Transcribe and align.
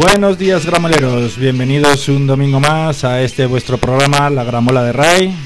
Buenos 0.00 0.38
días 0.38 0.64
gramoleros, 0.64 1.36
bienvenidos 1.36 2.08
un 2.08 2.26
domingo 2.26 2.58
más 2.58 3.04
a 3.04 3.20
este 3.20 3.44
vuestro 3.44 3.76
programa 3.76 4.30
La 4.30 4.44
Gramola 4.44 4.82
de 4.82 4.92
Ray. 4.92 5.36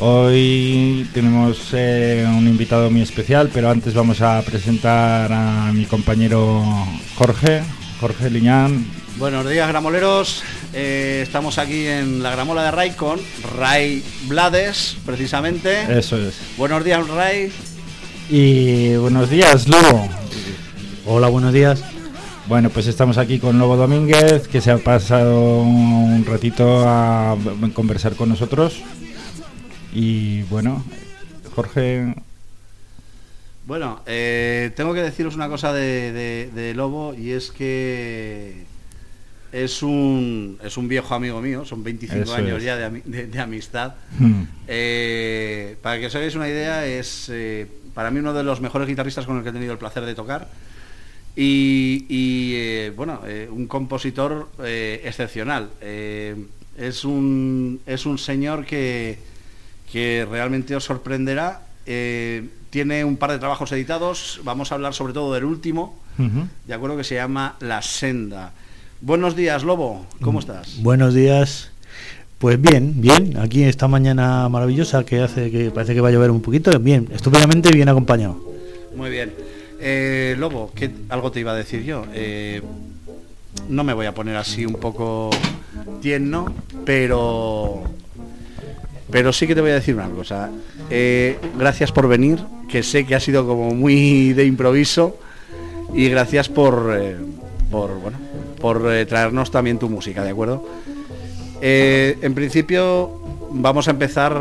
Hoy 0.00 1.06
tenemos 1.12 1.68
eh, 1.74 2.24
un 2.26 2.48
invitado 2.48 2.90
muy 2.90 3.02
especial, 3.02 3.50
pero 3.52 3.68
antes 3.68 3.92
vamos 3.92 4.22
a 4.22 4.40
presentar 4.40 5.30
a 5.30 5.70
mi 5.74 5.84
compañero 5.84 6.64
Jorge, 7.16 7.60
Jorge 8.00 8.30
Liñán. 8.30 8.86
Buenos 9.18 9.46
días 9.46 9.68
gramoleros, 9.68 10.42
eh, 10.72 11.20
estamos 11.22 11.58
aquí 11.58 11.86
en 11.86 12.22
La 12.22 12.30
Gramola 12.30 12.62
de 12.64 12.70
Ray 12.70 12.92
con 12.92 13.20
Ray 13.58 14.02
Blades, 14.22 14.96
precisamente. 15.04 15.98
Eso 15.98 16.16
es. 16.16 16.40
Buenos 16.56 16.82
días 16.82 17.06
Ray. 17.08 17.52
Y 18.30 18.96
buenos 18.96 19.28
días 19.28 19.68
Lugo. 19.68 20.08
Hola, 21.04 21.28
buenos 21.28 21.52
días. 21.52 21.91
Bueno, 22.52 22.68
pues 22.68 22.86
estamos 22.86 23.16
aquí 23.16 23.38
con 23.38 23.58
Lobo 23.58 23.78
Domínguez, 23.78 24.46
que 24.46 24.60
se 24.60 24.70
ha 24.70 24.76
pasado 24.76 25.62
un 25.62 26.22
ratito 26.26 26.84
a 26.86 27.34
conversar 27.72 28.14
con 28.14 28.28
nosotros. 28.28 28.82
Y 29.94 30.42
bueno, 30.42 30.84
Jorge. 31.54 32.14
Bueno, 33.66 34.02
eh, 34.04 34.70
tengo 34.76 34.92
que 34.92 35.00
deciros 35.00 35.34
una 35.34 35.48
cosa 35.48 35.72
de, 35.72 36.12
de- 36.12 36.50
de 36.54 36.74
Lobo 36.74 37.14
y 37.14 37.30
es 37.30 37.50
que 37.52 38.64
es 39.50 39.82
un, 39.82 40.58
es 40.62 40.76
un 40.76 40.88
viejo 40.88 41.14
amigo 41.14 41.40
mío, 41.40 41.64
son 41.64 41.82
25 41.82 42.22
Eso 42.24 42.34
años 42.34 42.58
es. 42.58 42.64
ya 42.64 42.76
de, 42.76 42.86
ami- 42.86 43.02
de- 43.04 43.28
de 43.28 43.40
amistad. 43.40 43.94
Hmm, 44.18 44.42
Eh, 44.68 45.76
para 45.80 45.98
que 45.98 46.04
os 46.08 46.14
hagáis 46.16 46.34
una 46.34 46.50
idea, 46.50 46.84
es 46.84 47.30
eh, 47.32 47.66
para 47.94 48.10
mí 48.10 48.18
uno 48.20 48.34
de 48.34 48.42
los 48.44 48.60
mejores 48.60 48.86
guitarristas 48.88 49.24
con 49.24 49.38
el 49.38 49.42
que 49.42 49.48
he 49.48 49.52
tenido 49.52 49.72
el 49.72 49.78
placer 49.78 50.04
de 50.04 50.14
tocar. 50.14 50.48
Y, 51.34 52.04
y, 52.08 52.54
eh, 52.56 52.92
bueno, 52.94 53.20
eh, 53.26 53.48
un 53.50 53.66
compositor 53.66 54.50
eh, 54.62 55.00
excepcional. 55.04 55.70
Es, 56.76 57.04
un, 57.04 57.80
es 57.86 58.06
un 58.06 58.18
señor 58.18 58.66
que, 58.66 59.18
que 59.90 60.26
realmente 60.30 60.76
os 60.76 60.84
sorprenderá. 60.84 61.62
Tiene 61.84 63.04
un 63.04 63.16
par 63.16 63.32
de 63.32 63.38
trabajos 63.38 63.72
editados. 63.72 64.40
Vamos 64.44 64.72
a 64.72 64.76
hablar 64.76 64.94
sobre 64.94 65.12
todo 65.12 65.32
del 65.34 65.44
último, 65.44 65.98
de 66.66 66.74
acuerdo, 66.74 66.96
que 66.96 67.04
se 67.04 67.14
llama 67.16 67.56
La 67.60 67.82
Senda. 67.82 68.52
Buenos 69.00 69.34
días, 69.34 69.64
Lobo. 69.64 70.06
¿Cómo 70.20 70.38
estás? 70.38 70.80
Buenos 70.82 71.12
días. 71.12 71.70
Pues 72.38 72.60
bien, 72.60 73.00
bien. 73.00 73.36
Aquí 73.38 73.64
esta 73.64 73.88
mañana 73.88 74.48
maravillosa 74.48 75.04
que 75.04 75.20
hace 75.20 75.50
que 75.50 75.70
parece 75.70 75.94
que 75.94 76.00
va 76.00 76.08
a 76.08 76.12
llover 76.12 76.30
un 76.30 76.40
poquito. 76.40 76.76
Bien, 76.78 77.08
estupendamente 77.12 77.70
bien 77.72 77.88
acompañado. 77.88 78.40
Muy 78.96 79.10
bien. 79.10 79.32
Eh, 79.84 80.36
Lobo, 80.38 80.70
¿qué, 80.74 80.90
algo 81.08 81.32
te 81.32 81.40
iba 81.40 81.52
a 81.52 81.56
decir 81.56 81.82
yo. 81.82 82.06
Eh, 82.14 82.62
no 83.68 83.84
me 83.84 83.92
voy 83.92 84.06
a 84.06 84.14
poner 84.14 84.36
así 84.36 84.64
un 84.64 84.74
poco 84.74 85.30
tierno, 86.00 86.52
pero 86.84 87.82
pero 89.10 89.32
sí 89.32 89.46
que 89.46 89.54
te 89.54 89.60
voy 89.60 89.70
a 89.70 89.74
decir 89.74 89.94
una 89.94 90.08
cosa. 90.08 90.50
Eh, 90.88 91.38
gracias 91.58 91.92
por 91.92 92.08
venir, 92.08 92.38
que 92.68 92.82
sé 92.82 93.04
que 93.04 93.14
ha 93.14 93.20
sido 93.20 93.46
como 93.46 93.74
muy 93.74 94.32
de 94.32 94.46
improviso 94.46 95.18
y 95.94 96.08
gracias 96.08 96.48
por 96.48 96.94
eh, 96.98 97.16
por 97.70 97.94
bueno 98.00 98.18
por 98.60 98.90
eh, 98.92 99.04
traernos 99.06 99.50
también 99.50 99.78
tu 99.78 99.88
música, 99.88 100.22
de 100.22 100.30
acuerdo. 100.30 100.66
En 101.64 102.34
principio 102.34 103.20
vamos 103.50 103.86
a 103.86 103.92
empezar 103.92 104.32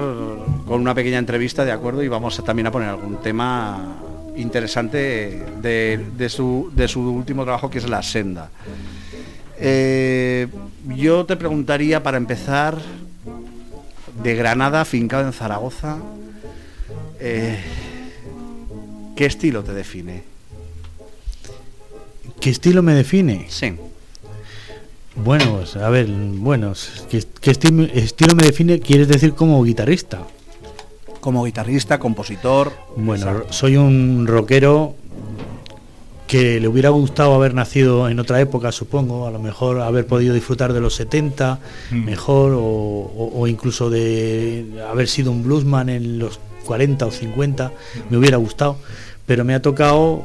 con 0.66 0.82
una 0.82 0.96
pequeña 0.96 1.20
entrevista, 1.20 1.64
de 1.64 1.72
acuerdo, 1.72 2.02
y 2.02 2.08
vamos 2.08 2.44
también 2.44 2.66
a 2.66 2.72
poner 2.72 2.90
algún 2.90 3.18
tema 3.18 3.98
interesante 4.38 5.44
de, 5.62 6.00
de 6.18 6.30
su, 6.30 6.72
de 6.76 6.88
su 6.88 7.02
último 7.02 7.44
trabajo 7.44 7.70
que 7.70 7.78
es 7.80 7.90
La 7.90 8.02
Senda. 8.04 8.50
Eh, 9.60 10.48
yo 10.98 11.26
te 11.26 11.36
preguntaría 11.36 12.02
para 12.02 12.18
empezar, 12.18 12.78
de 14.24 14.36
Granada, 14.36 14.86
fincado 14.86 15.26
en 15.26 15.34
Zaragoza, 15.34 15.98
eh, 17.20 17.60
¿qué 19.16 19.26
estilo 19.26 19.64
te 19.64 19.74
define? 19.74 20.24
¿Qué 22.40 22.50
estilo 22.50 22.82
me 22.82 22.94
define? 22.96 23.46
Sí. 23.50 23.74
Bueno, 25.16 25.58
pues, 25.58 25.76
a 25.76 25.90
ver, 25.90 26.08
bueno, 26.08 26.74
¿qué, 27.10 27.24
qué 27.42 27.52
esti- 27.52 27.92
estilo 27.94 28.34
me 28.36 28.44
define? 28.44 28.80
¿Quieres 28.80 29.08
decir 29.08 29.34
como 29.34 29.62
guitarrista? 29.64 30.22
Como 31.22 31.46
guitarrista, 31.46 32.00
compositor. 32.00 32.74
Bueno, 32.98 33.26
Exacto. 33.30 33.54
soy 33.54 33.78
un 33.78 34.26
rockero 34.28 34.96
que 36.28 36.60
le 36.62 36.68
hubiera 36.68 36.90
gustado 36.90 37.34
haber 37.36 37.54
nacido 37.54 38.08
en 38.10 38.20
otra 38.20 38.40
época, 38.40 38.72
supongo, 38.72 39.28
a 39.28 39.32
lo 39.32 39.40
mejor 39.40 39.82
haber 39.82 40.08
podido 40.08 40.34
disfrutar 40.34 40.72
de 40.74 40.80
los 40.80 40.96
70 40.96 41.60
Mm. 41.92 42.06
mejor, 42.06 42.54
o, 42.54 42.60
o- 42.62 43.32
o 43.36 43.48
incluso 43.48 43.90
de 43.90 44.66
haber 44.90 45.08
sido 45.10 45.32
un 45.32 45.44
bluesman 45.44 45.90
en 45.90 46.20
los 46.20 46.40
40 46.66 47.06
o 47.06 47.12
50, 47.12 47.72
me 48.10 48.18
hubiera 48.18 48.38
gustado, 48.38 48.78
pero 49.26 49.44
me 49.44 49.54
ha 49.54 49.62
tocado 49.62 50.24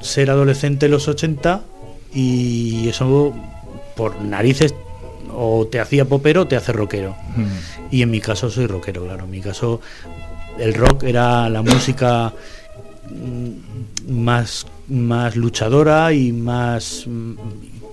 ser 0.00 0.30
adolescente 0.30 0.86
en 0.86 0.92
los 0.92 1.08
80 1.08 1.62
y 2.14 2.88
eso 2.88 3.32
por 3.96 4.20
narices 4.22 4.74
o 5.34 5.66
te 5.66 5.80
hacía 5.80 6.04
popero 6.04 6.42
o 6.42 6.46
te 6.46 6.54
hace 6.56 6.72
rockero. 6.72 7.16
Hmm. 7.36 7.46
Y 7.90 8.02
en 8.02 8.10
mi 8.12 8.20
caso 8.20 8.48
soy 8.48 8.66
rockero, 8.66 9.04
claro. 9.04 9.24
En 9.24 9.30
mi 9.30 9.40
caso 9.40 9.80
el 10.58 10.74
rock 10.74 11.04
era 11.04 11.48
la 11.48 11.62
música 11.62 12.32
mm, 13.10 14.12
más, 14.12 14.66
más 14.88 15.36
luchadora 15.36 16.12
y 16.12 16.32
más 16.32 17.04
mm, 17.06 17.32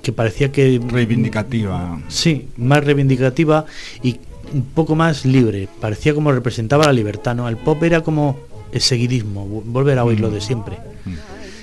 que 0.02 0.12
parecía 0.12 0.52
que 0.52 0.80
Reivindicativa. 0.88 2.00
Sí, 2.08 2.48
más 2.58 2.84
reivindicativa 2.84 3.66
y 4.04 4.18
un 4.54 4.64
poco 4.66 4.96
más 4.96 5.25
libre. 5.25 5.68
Parecía 5.81 6.14
como 6.14 6.31
representaba 6.31 6.86
la 6.86 6.94
libertad, 6.94 7.36
¿no? 7.36 7.50
El 7.50 7.58
pop 7.58 7.81
era 7.84 8.02
como 8.02 8.38
el 8.72 8.81
seguidismo, 8.81 9.48
vo- 9.48 9.64
volver 9.66 9.98
a 9.98 10.04
oír 10.06 10.20
lo 10.20 10.30
de 10.30 10.42
siempre. 10.42 10.78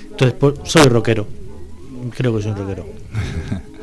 Entonces, 0.09 0.35
pues, 0.39 0.55
soy 0.65 0.83
rockero. 0.89 1.25
Creo 2.15 2.35
que 2.35 2.41
soy 2.43 2.51
un 2.51 2.57
rockero. 2.57 2.85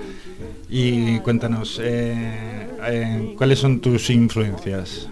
Y 0.72 1.18
cuéntanos, 1.20 1.80
eh, 1.82 2.68
eh, 2.86 3.34
¿cuáles 3.36 3.58
son 3.58 3.80
tus 3.80 4.08
influencias? 4.10 5.08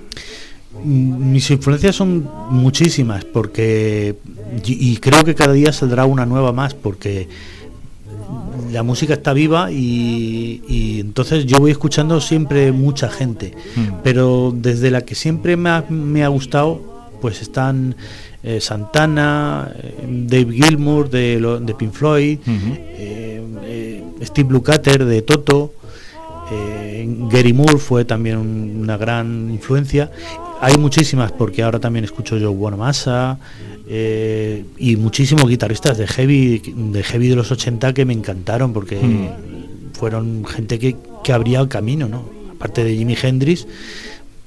Mm, 0.84 1.32
Mis 1.32 1.50
influencias 1.50 1.96
son 1.96 2.28
muchísimas 2.50 3.24
porque 3.24 4.16
y, 4.64 4.96
creo 4.96 5.24
que 5.24 5.34
cada 5.34 5.52
día 5.52 5.72
saldrá 5.72 6.04
una 6.06 6.24
nueva 6.24 6.52
más 6.52 6.72
porque 6.74 7.28
la 8.72 8.82
música 8.82 9.14
está 9.14 9.32
viva 9.32 9.70
y, 9.72 10.62
y 10.68 11.00
entonces 11.00 11.46
yo 11.46 11.58
voy 11.58 11.70
escuchando 11.70 12.20
siempre 12.20 12.72
mucha 12.72 13.08
gente 13.10 13.54
Mm. 13.76 13.80
pero 14.02 14.52
desde 14.56 14.90
la 14.90 15.02
que 15.02 15.14
siempre 15.14 15.56
me 15.56 15.70
ha, 15.70 15.84
me 15.88 16.24
ha 16.24 16.28
gustado 16.28 16.80
pues 17.20 17.42
están 17.42 17.96
eh, 18.42 18.60
Santana 18.60 19.70
eh, 19.76 19.94
Dave 20.26 20.52
Gilmour 20.52 21.10
de, 21.10 21.40
lo- 21.40 21.58
de 21.60 21.74
Pink 21.74 21.92
Floyd 21.92 22.38
Ujú. 22.40 22.74
eh, 22.78 23.42
eh, 23.64 24.04
Steve 24.22 24.50
Lukather 24.52 25.04
de 25.04 25.22
Toto 25.22 25.72
Gary 27.30 27.52
Moore 27.52 27.76
fue 27.78 28.04
también 28.06 28.38
un- 28.38 28.78
una 28.82 28.96
gran 28.96 29.50
influencia. 29.50 30.10
Hay 30.60 30.76
muchísimas 30.76 31.30
porque 31.32 31.62
ahora 31.62 31.78
también 31.78 32.04
escucho 32.04 32.36
yo 32.36 32.52
Bonamassa 32.52 33.38
eh, 33.88 34.64
y 34.76 34.96
muchísimos 34.96 35.48
guitarristas 35.48 35.98
de 35.98 36.06
heavy 36.06 36.58
de 36.74 37.02
heavy 37.02 37.28
de 37.28 37.36
los 37.36 37.50
80 37.52 37.92
que 37.94 38.04
me 38.04 38.12
encantaron 38.12 38.72
porque 38.72 38.96
Mm. 38.96 39.92
fueron 39.94 40.44
gente 40.44 40.78
que, 40.78 40.96
que 41.24 41.32
abría 41.32 41.60
el 41.60 41.68
camino, 41.68 42.08
¿no? 42.08 42.24
Aparte 42.56 42.82
de 42.84 42.94
Jimi 42.96 43.16
Hendrix, 43.20 43.66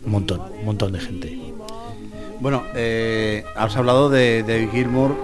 un 0.05 0.11
montón, 0.11 0.41
un 0.59 0.65
montón 0.65 0.91
de 0.91 0.99
gente. 0.99 1.37
Bueno, 2.41 2.63
eh, 2.75 3.43
has 3.55 3.75
hablado 3.77 4.09
de 4.09 4.43
David 4.43 4.69
Gilmour 4.71 5.15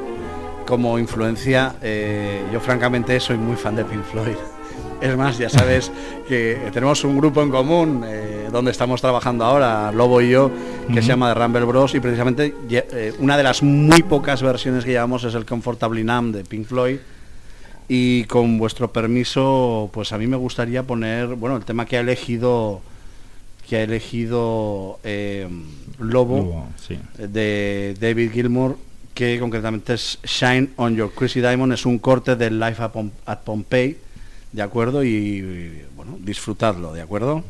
como 0.66 1.00
influencia. 1.00 1.76
eh, 1.82 2.42
yo 2.54 2.60
francamente 2.62 3.20
soy 3.20 3.38
muy 3.38 3.56
fan 3.56 3.76
de 3.76 3.84
Pink 3.86 4.04
Floyd. 4.04 4.36
Es 5.00 5.16
más, 5.16 5.38
ya 5.38 5.50
sabes 5.50 5.92
que 6.28 6.70
tenemos 6.74 7.04
un 7.04 7.18
grupo 7.18 7.42
en 7.44 7.52
común 7.52 8.04
eh, 8.06 8.50
donde 8.52 8.72
estamos 8.72 9.00
trabajando 9.00 9.46
ahora, 9.46 9.92
Lobo 9.92 10.22
y 10.22 10.32
yo, 10.32 10.52
que 10.92 11.02
se 11.02 11.10
llama 11.10 11.34
The 11.34 11.40
Rumble 11.40 11.66
Bros. 11.66 11.94
Y 11.94 12.00
precisamente 12.00 12.54
eh, 12.70 13.14
una 13.20 13.38
de 13.38 13.44
las 13.44 13.62
muy 13.62 14.02
pocas 14.04 14.42
versiones 14.42 14.84
que 14.84 14.92
llevamos 14.92 15.24
es 15.24 15.36
el 15.36 15.46
Comfortably 15.46 16.04
Numb 16.04 16.36
de 16.36 16.44
Pink 16.44 16.66
Floyd. 16.66 16.98
Y 17.88 18.24
con 18.26 18.58
vuestro 18.58 18.92
permiso, 18.92 19.90
pues 19.94 20.12
a 20.12 20.18
mí 20.18 20.28
me 20.28 20.36
gustaría 20.36 20.84
poner, 20.84 21.28
bueno, 21.28 21.56
el 21.58 21.64
tema 21.64 21.86
que 21.86 21.98
ha 21.98 22.02
elegido 22.02 22.82
que 23.68 23.76
ha 23.78 23.84
elegido 23.84 25.00
eh, 25.04 25.48
Lobo 26.00 26.68
sí. 26.88 26.98
de 27.18 27.96
David 28.00 28.32
Gilmour, 28.32 28.78
que 29.14 29.40
concretamente 29.40 29.94
es 29.94 30.20
Shine 30.24 30.70
on 30.78 30.96
Your 30.96 31.12
Crazy 31.14 31.42
Diamond, 31.42 31.74
es 31.74 31.86
un 31.86 32.00
corte 32.00 32.36
del 32.36 32.60
Life 32.60 32.82
at 32.82 33.40
Pompeii, 33.44 33.98
¿de 34.52 34.62
acuerdo? 34.62 35.04
Y, 35.04 35.86
bueno, 35.96 36.18
disfrutadlo, 36.20 36.94
¿de 36.94 37.02
acuerdo? 37.02 37.44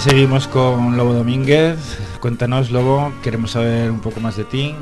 Seguimos 0.00 0.46
con 0.46 0.96
Lobo 0.96 1.12
Domínguez. 1.12 1.76
Cuéntanos, 2.20 2.70
Lobo, 2.70 3.12
queremos 3.22 3.52
saber 3.52 3.90
un 3.90 4.00
poco 4.00 4.20
más 4.20 4.36
de 4.36 4.44
ti. 4.44 4.74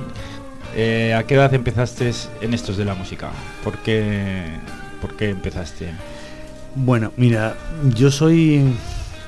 Eh, 0.75 1.15
¿A 1.15 1.23
qué 1.23 1.35
edad 1.35 1.55
empezaste 1.55 2.13
en 2.43 2.53
estos 2.53 2.77
de 2.77 2.85
la 2.85 2.95
música? 2.95 3.31
¿Por 3.65 3.79
qué, 3.79 4.45
por 5.01 5.17
qué 5.17 5.31
empezaste? 5.31 5.91
Bueno, 6.75 7.13
mira, 7.17 7.57
yo 7.95 8.11
soy 8.11 8.75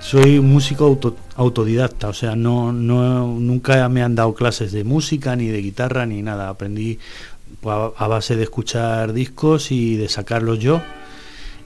soy 0.00 0.40
músico 0.40 0.98
autodidacta, 1.36 2.08
o 2.08 2.12
sea, 2.12 2.36
no, 2.36 2.72
nunca 2.72 3.88
me 3.88 4.02
han 4.02 4.14
dado 4.14 4.34
clases 4.34 4.72
de 4.72 4.84
música, 4.84 5.36
ni 5.36 5.46
de 5.46 5.62
guitarra, 5.62 6.04
ni 6.04 6.20
nada. 6.20 6.50
Aprendí 6.50 6.98
a 7.64 8.08
base 8.08 8.36
de 8.36 8.42
escuchar 8.42 9.14
discos 9.14 9.70
y 9.70 9.96
de 9.96 10.08
sacarlos 10.08 10.58
yo 10.58 10.82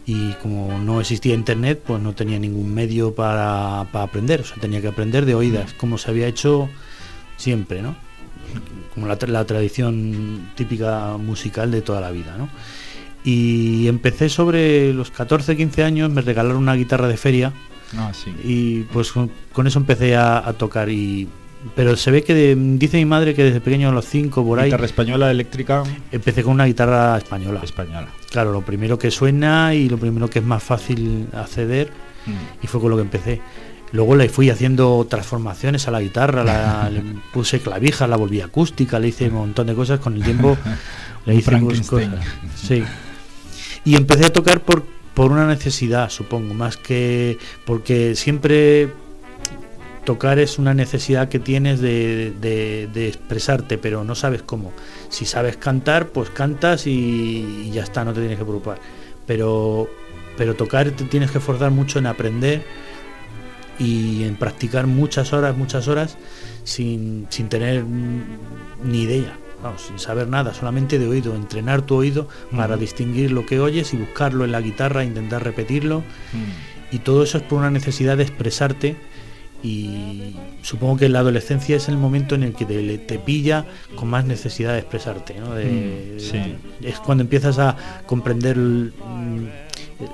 y 0.07 0.33
como 0.35 0.79
no 0.79 1.01
existía 1.01 1.35
internet 1.35 1.83
pues 1.87 2.03
no 2.03 2.15
tenía 2.15 2.39
ningún 2.39 2.73
medio 2.75 3.15
para, 3.15 3.81
aprender. 3.81 4.41
O 4.41 4.45
sea 4.45 4.57
tenía 4.61 4.81
que 4.81 4.89
aprender 4.89 5.27
de 5.27 5.35
oídas 5.35 5.73
como 5.75 5.99
se 5.99 6.11
había 6.11 6.27
hecho 6.27 6.69
siempre 7.37 7.83
no 7.83 7.97
como 8.95 9.07
la, 9.07 9.17
tradición 9.17 10.51
típica 10.55 11.17
musical 11.17 11.71
de 11.71 11.81
toda 11.81 12.01
la 12.01 12.11
vida 12.11 12.37
¿no? 12.37 12.51
y 13.25 13.89
empecé 13.89 14.29
sobre 14.29 14.93
los 14.93 15.11
14 15.11 15.57
15 15.57 15.83
años 15.83 16.11
me 16.11 16.21
regalaron 16.21 16.59
una 16.59 16.75
guitarra 16.75 17.09
de 17.09 17.17
feria 17.17 17.53
ah, 17.97 18.13
y 18.45 18.83
pues 18.93 19.13
con, 19.13 19.31
eso 19.67 19.79
empecé 19.79 20.17
a 20.17 20.53
tocar 20.59 20.91
y 20.91 21.29
pero 21.75 21.97
se 21.97 22.11
ve 22.11 22.25
que 22.25 22.55
dice 22.57 22.97
mi 22.97 23.05
madre 23.05 23.35
que 23.35 23.45
desde 23.45 23.61
pequeño 23.61 23.89
a 23.89 23.93
los 23.93 24.07
cinco 24.07 24.45
por 24.45 24.59
ahí. 24.59 24.67
Guitarra 24.67 24.87
española 24.87 25.31
eléctrica. 25.31 25.83
Empecé 26.11 26.43
con 26.43 26.53
una 26.53 26.65
guitarra 26.67 27.17
española. 27.17 27.61
Española. 27.63 28.09
Claro, 28.31 28.53
lo 28.53 28.63
primero 28.63 28.99
que 28.99 29.11
suena 29.11 29.75
y 29.75 29.89
lo 29.89 29.99
primero 29.99 30.29
que 30.29 30.41
es 30.41 30.45
más 30.45 30.63
fácil 30.63 31.29
acceder 31.33 31.91
mm. 32.27 32.65
y 32.65 32.67
fue 32.67 32.81
con 32.81 32.91
lo 32.91 32.97
que 32.97 33.03
empecé. 33.03 33.41
Luego 33.93 34.17
le 34.17 34.29
fui 34.29 34.49
haciendo 34.49 35.07
transformaciones 35.09 35.87
a 35.87 35.91
la 35.91 36.01
guitarra, 36.01 36.43
la, 36.43 36.91
le 36.93 37.03
puse 37.33 37.61
clavijas, 37.61 38.09
la 38.09 38.17
volví 38.17 38.41
acústica, 38.41 38.99
le 38.99 39.09
hice 39.09 39.29
un 39.29 39.35
montón 39.35 39.67
de 39.67 39.75
cosas. 39.75 40.01
Con 40.01 40.17
el 40.17 40.25
tiempo 40.25 40.57
le 41.27 41.35
hice 41.35 41.61
cosas. 41.61 42.09
Sí. 42.57 42.83
Y 43.85 43.97
empecé 43.97 44.27
a 44.27 44.33
tocar 44.33 44.61
por, 44.63 44.85
por 45.15 45.31
una 45.31 45.47
necesidad, 45.47 46.09
supongo, 46.09 46.55
más 46.55 46.77
que 46.77 47.39
porque 47.65 48.15
siempre 48.15 48.91
tocar 50.05 50.39
es 50.39 50.59
una 50.59 50.75
necesidad 50.75 51.29
que 51.29 51.39
tienes 51.39 51.81
de, 51.81 52.33
de, 52.41 53.09
expresarte, 53.09 53.79
pero 53.79 54.05
no 54.05 54.15
sabes 54.15 54.43
cómo. 54.43 54.73
Si 55.09 55.27
sabes 55.27 55.57
cantar, 55.57 56.09
pues 56.09 56.31
cantas 56.31 56.87
y, 56.87 57.71
ya 57.73 57.83
está, 57.83 58.05
no 58.05 58.13
te 58.13 58.21
tienes 58.21 58.39
que 58.39 58.45
preocupar. 58.45 58.79
Pero, 59.27 59.89
pero 60.37 60.55
tocar 60.55 60.91
te 60.91 61.05
tienes 61.05 61.31
que 61.31 61.39
esforzar 61.39 61.71
mucho 61.71 61.99
en 61.99 62.07
aprender 62.07 62.65
y 63.79 64.25
en 64.25 64.37
practicar 64.37 64.87
muchas 64.87 65.33
horas, 65.33 65.57
muchas 65.57 65.89
horas 65.89 66.19
sin, 66.65 67.27
sin 67.31 67.49
tener 67.49 67.85
ni 67.85 69.03
idea. 69.03 69.39
Vamos, 69.63 69.83
sin 69.83 70.01
saber 70.01 70.27
nada, 70.27 70.53
solamente 70.55 70.99
de 70.99 71.07
oído, 71.07 71.37
entrenar 71.37 71.83
tu 71.83 71.95
oído 71.95 72.27
para 72.51 72.77
distinguir 72.77 73.31
lo 73.31 73.47
que 73.47 73.61
oyes 73.61 73.95
y 73.95 73.97
buscarlo 73.97 74.45
en 74.45 74.51
la 74.51 74.61
guitarra, 74.61 75.05
intentar 75.05 75.45
repetirlo. 75.45 76.03
Y 76.91 76.99
todo 76.99 77.23
eso 77.23 77.39
es 77.39 77.45
por 77.45 77.61
una 77.61 77.71
necesidad 77.71 78.17
de 78.17 78.25
expresarte 78.25 78.97
y 79.63 80.35
supongo 80.63 80.97
que 80.97 81.09
la 81.09 81.21
adolescencia 81.21 81.77
es 81.77 81.89
el 81.89 81.97
momento 81.97 82.35
en 82.35 82.43
el 82.43 82.55
que 82.55 82.65
te, 82.65 83.19
pilla 83.19 83.65
con 83.95 84.09
más 84.09 84.25
necesidad 84.25 84.73
de 84.73 84.81
expresarte. 84.81 85.35
¿no? 85.39 85.51
Mm, 85.51 86.85
es 86.85 86.99
cuando 86.99 87.23
empiezas 87.23 87.59
a 87.59 87.77
comprender 88.07 88.57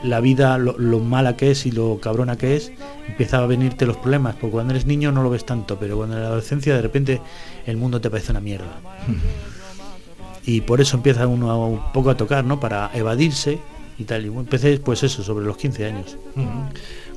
la 0.03 0.21
vida, 0.21 0.59
lo, 0.59 0.99
mala 1.01 1.37
que 1.37 1.51
es 1.51 1.65
y 1.67 1.71
lo 1.71 1.99
cabrona 1.99 2.37
que 2.37 2.57
es, 2.57 2.73
empieza 3.07 3.39
a 3.39 3.47
venirte 3.47 3.87
los 3.87 3.97
problemas, 3.97 4.35
porque 4.35 4.53
cuando 4.53 4.75
eres 4.75 4.87
niño 4.87 5.13
no 5.13 5.23
lo 5.23 5.31
ves 5.31 5.47
tanto, 5.47 5.79
pero 5.79 5.97
cuando 5.97 6.17
en 6.17 6.23
la 6.23 6.29
adolescencia 6.29 6.75
de 6.75 6.83
repente 6.83 7.21
el 7.67 7.77
mundo 7.77 8.01
te 8.01 8.11
parece 8.11 8.33
una 8.33 8.41
mierda. 8.41 8.81
y 10.45 10.61
por 10.61 10.81
eso 10.81 10.97
empieza 10.97 11.27
uno 11.27 11.67
un 11.67 11.93
poco 11.93 12.11
a 12.11 12.17
tocar, 12.17 12.45
¿no? 12.45 12.61
Para 12.61 12.91
evadirse 12.95 13.59
y 13.99 14.05
tal. 14.05 14.25
Y 14.25 14.29
empecé 14.29 14.79
pues 14.79 15.03
eso, 15.03 15.23
sobre 15.23 15.45
los 15.45 15.57
15 15.57 15.85
años. 15.85 16.17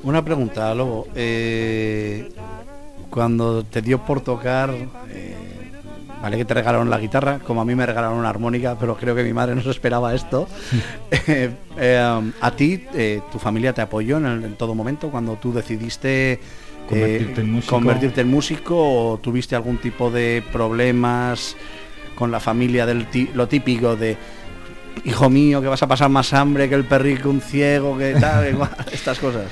Una 0.04 0.24
pregunta, 0.24 0.74
Lobo. 0.74 1.06
Eh, 1.14 2.28
cuando 3.08 3.64
te 3.64 3.82
dio 3.82 3.98
por 3.98 4.20
tocar, 4.20 4.70
eh, 5.10 5.34
vale 6.20 6.36
que 6.36 6.44
te 6.44 6.54
regalaron 6.54 6.90
la 6.90 6.98
guitarra, 6.98 7.38
como 7.38 7.60
a 7.60 7.64
mí 7.64 7.74
me 7.74 7.86
regalaron 7.86 8.18
una 8.18 8.28
armónica, 8.28 8.76
pero 8.78 8.96
creo 8.96 9.14
que 9.14 9.22
mi 9.22 9.32
madre 9.32 9.54
no 9.54 9.62
se 9.62 9.70
esperaba 9.70 10.14
esto. 10.14 10.48
Eh, 11.78 11.98
a 12.40 12.50
ti, 12.50 12.84
tu 13.32 13.38
familia 13.38 13.72
te 13.72 13.80
apoyó 13.80 14.18
en, 14.18 14.56
todo 14.56 14.74
momento 14.74 15.10
cuando 15.10 15.36
tú 15.36 15.52
decidiste 15.52 16.38
convertirte 17.66 18.20
en, 18.20 18.30
músico? 18.30 18.76
o 18.76 19.18
tuviste 19.18 19.56
algún 19.56 19.78
tipo 19.78 20.10
de 20.10 20.44
problemas 20.52 21.56
con 22.14 22.30
la 22.30 22.40
familia 22.40 22.84
del 22.84 23.06
lo 23.34 23.48
típico 23.48 23.96
de 23.96 24.18
hijo 25.06 25.30
mío 25.30 25.62
que 25.62 25.68
vas 25.68 25.82
a 25.82 25.86
pasar 25.86 26.10
más 26.10 26.34
hambre 26.34 26.68
que 26.68 26.74
el 26.74 26.84
perrico 26.84 27.30
un 27.30 27.40
ciego 27.40 27.96
que 27.96 28.14
tal 28.14 28.68
estas 28.92 29.18
cosas 29.18 29.46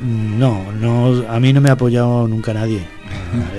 no, 0.00 0.72
no, 0.72 1.24
a 1.28 1.40
mí 1.40 1.52
no 1.52 1.60
me 1.60 1.70
ha 1.70 1.72
apoyado 1.72 2.28
nunca 2.28 2.52
nadie. 2.52 2.82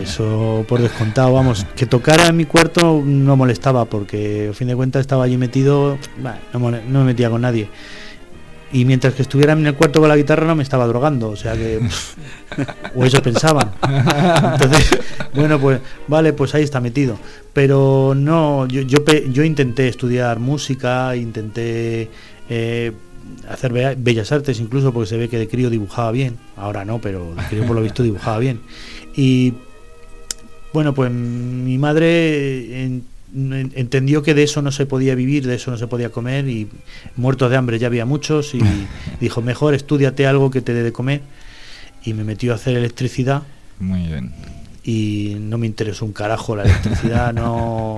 Eso 0.02 0.66
por 0.68 0.82
descontado, 0.82 1.34
vamos, 1.34 1.66
que 1.76 1.86
tocara 1.86 2.28
en 2.28 2.38
mi 2.38 2.46
cuarto 2.46 3.02
no 3.04 3.36
molestaba 3.36 3.86
porque 3.86 4.50
a 4.52 4.54
fin 4.54 4.68
de 4.68 4.76
cuentas 4.76 5.02
estaba 5.02 5.24
allí 5.24 5.38
metido, 5.38 5.98
no, 6.54 6.60
me 6.70 7.04
metía 7.04 7.30
con 7.30 7.42
nadie. 7.42 7.70
Y 8.72 8.84
mientras 8.84 9.14
que 9.14 9.22
estuviera 9.22 9.54
en 9.54 9.66
el 9.66 9.76
cuarto 9.76 10.02
con 10.02 10.10
la 10.10 10.18
guitarra 10.18 10.46
no 10.46 10.56
me 10.56 10.64
estaba 10.64 10.86
drogando, 10.88 11.30
o 11.30 11.36
sea 11.38 11.54
que... 11.54 11.80
o 12.96 13.06
eso 13.06 13.22
pensaban. 13.22 13.72
Entonces, 14.52 14.90
bueno, 15.34 15.58
pues 15.58 15.80
vale, 16.08 16.34
pues 16.34 16.54
ahí 16.54 16.64
está 16.64 16.82
metido. 16.82 17.18
Pero 17.54 18.14
no, 18.14 18.68
yo, 18.68 18.82
yo, 18.82 19.00
yo 19.32 19.44
intenté 19.44 19.88
estudiar 19.88 20.40
música, 20.40 21.16
intenté... 21.16 22.10
Eh, 22.50 22.92
hacer 23.50 23.96
bellas 23.98 24.32
artes 24.32 24.60
incluso 24.60 24.94
porque 24.94 25.10
se 25.10 25.18
ve 25.18 25.30
que 25.30 25.38
de 25.38 25.48
crío 25.48 25.70
dibujaba 25.70 26.12
bien, 26.12 26.38
ahora 26.56 26.86
no, 26.86 27.00
pero 27.00 27.34
de 27.36 27.44
crío 27.44 27.66
por 27.66 27.76
lo 27.76 27.82
visto 27.82 28.04
dibujaba 28.04 28.40
bien. 28.40 28.62
Y 29.16 29.54
bueno, 30.74 30.94
pues 30.94 31.12
mi 31.12 31.78
madre 31.78 33.02
entendió 33.34 34.22
que 34.22 34.34
de 34.34 34.44
eso 34.44 34.62
no 34.62 34.72
se 34.72 34.86
podía 34.86 35.16
vivir, 35.16 35.48
de 35.48 35.56
eso 35.56 35.72
no 35.72 35.78
se 35.78 35.88
podía 35.88 36.12
comer 36.12 36.48
y 36.48 36.68
muertos 37.16 37.50
de 37.50 37.58
hambre 37.58 37.80
ya 37.80 37.88
había 37.88 38.06
muchos 38.06 38.54
y 38.54 38.60
dijo, 39.22 39.42
mejor 39.42 39.74
estudiate 39.74 40.28
algo 40.28 40.52
que 40.52 40.62
te 40.62 40.74
dé 40.74 40.84
de 40.84 40.92
comer 40.92 41.22
y 42.04 42.14
me 42.14 42.24
metió 42.24 42.52
a 42.52 42.56
hacer 42.56 42.78
electricidad. 42.78 43.44
Muy 43.80 44.04
bien. 44.08 44.34
Y 44.84 45.38
no 45.40 45.58
me 45.58 45.68
interesó 45.68 46.06
un 46.06 46.14
carajo 46.14 46.56
la 46.56 46.64
electricidad, 46.64 47.34
no... 47.34 47.98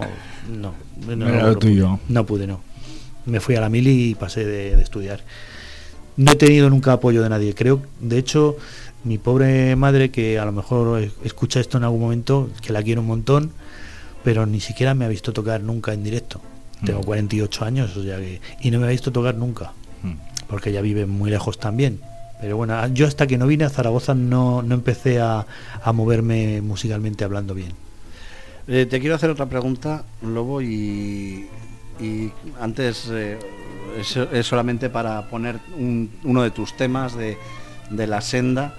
No, 0.49 0.73
no, 1.15 1.55
tuyo. 1.57 1.99
no 2.09 2.25
pude, 2.25 2.47
no 2.47 2.61
me 3.29 3.39
fui 3.39 3.55
a 3.55 3.61
la 3.61 3.69
mili 3.69 4.09
y 4.09 4.15
pasé 4.15 4.45
de, 4.45 4.81
estudiar. 4.81 5.21
No 6.17 6.31
he 6.31 6.35
tenido 6.35 6.69
nunca 6.69 6.93
apoyo 6.93 7.21
de 7.21 7.29
nadie. 7.29 7.53
Creo, 7.53 7.81
de 8.01 8.17
hecho, 8.17 8.57
mi 9.03 9.17
pobre 9.17 9.75
madre, 9.75 10.11
que 10.11 10.39
a 10.39 10.45
lo 10.45 10.51
mejor 10.51 11.09
escucha 11.23 11.59
esto 11.59 11.77
en 11.77 11.83
algún 11.83 12.01
momento, 12.01 12.49
que 12.61 12.73
la 12.73 12.83
quiero 12.83 13.01
un 13.01 13.07
montón, 13.07 13.51
pero 14.23 14.45
ni 14.45 14.59
siquiera 14.59 14.93
me 14.93 15.05
ha 15.05 15.07
visto 15.07 15.31
tocar 15.31 15.61
nunca 15.61 15.93
en 15.93 16.03
directo. 16.03 16.41
Tengo 16.83 17.01
48 17.01 17.61
mm. 17.61 17.67
años, 17.67 17.97
o 17.97 18.03
sea 18.03 18.17
que, 18.17 18.41
y 18.61 18.71
no 18.71 18.79
me 18.79 18.87
ha 18.87 18.89
visto 18.89 19.11
tocar 19.11 19.35
nunca, 19.35 19.73
mm. 20.03 20.47
porque 20.47 20.69
ella 20.69 20.81
vive 20.81 21.05
muy 21.05 21.29
lejos 21.29 21.59
también. 21.59 21.99
Pero 22.41 22.55
bueno, 22.55 22.87
yo 22.87 23.05
hasta 23.05 23.27
que 23.27 23.37
no 23.37 23.47
vine 23.47 23.65
a 23.65 23.69
Zaragoza 23.69 24.15
no, 24.15 24.61
no 24.61 24.75
empecé 24.75 25.19
a, 25.19 25.45
a 25.83 25.93
moverme 25.93 26.61
musicalmente 26.61 27.25
hablando 27.25 27.53
bien. 27.53 27.73
Eh, 28.71 28.85
te 28.85 28.99
quiero 28.99 29.15
hacer 29.15 29.31
otra 29.31 29.47
pregunta, 29.47 30.03
Lobo, 30.21 30.61
y 30.61 31.47
y 31.99 32.31
antes 32.59 33.07
eh, 33.11 33.37
es, 33.97 34.45
solamente 34.45 34.89
para 34.89 35.27
poner 35.29 35.59
uno 36.23 36.43
de 36.43 36.51
tus 36.51 36.75
temas 36.75 37.15
de, 37.15 37.37
la 37.91 38.21
senda. 38.21 38.75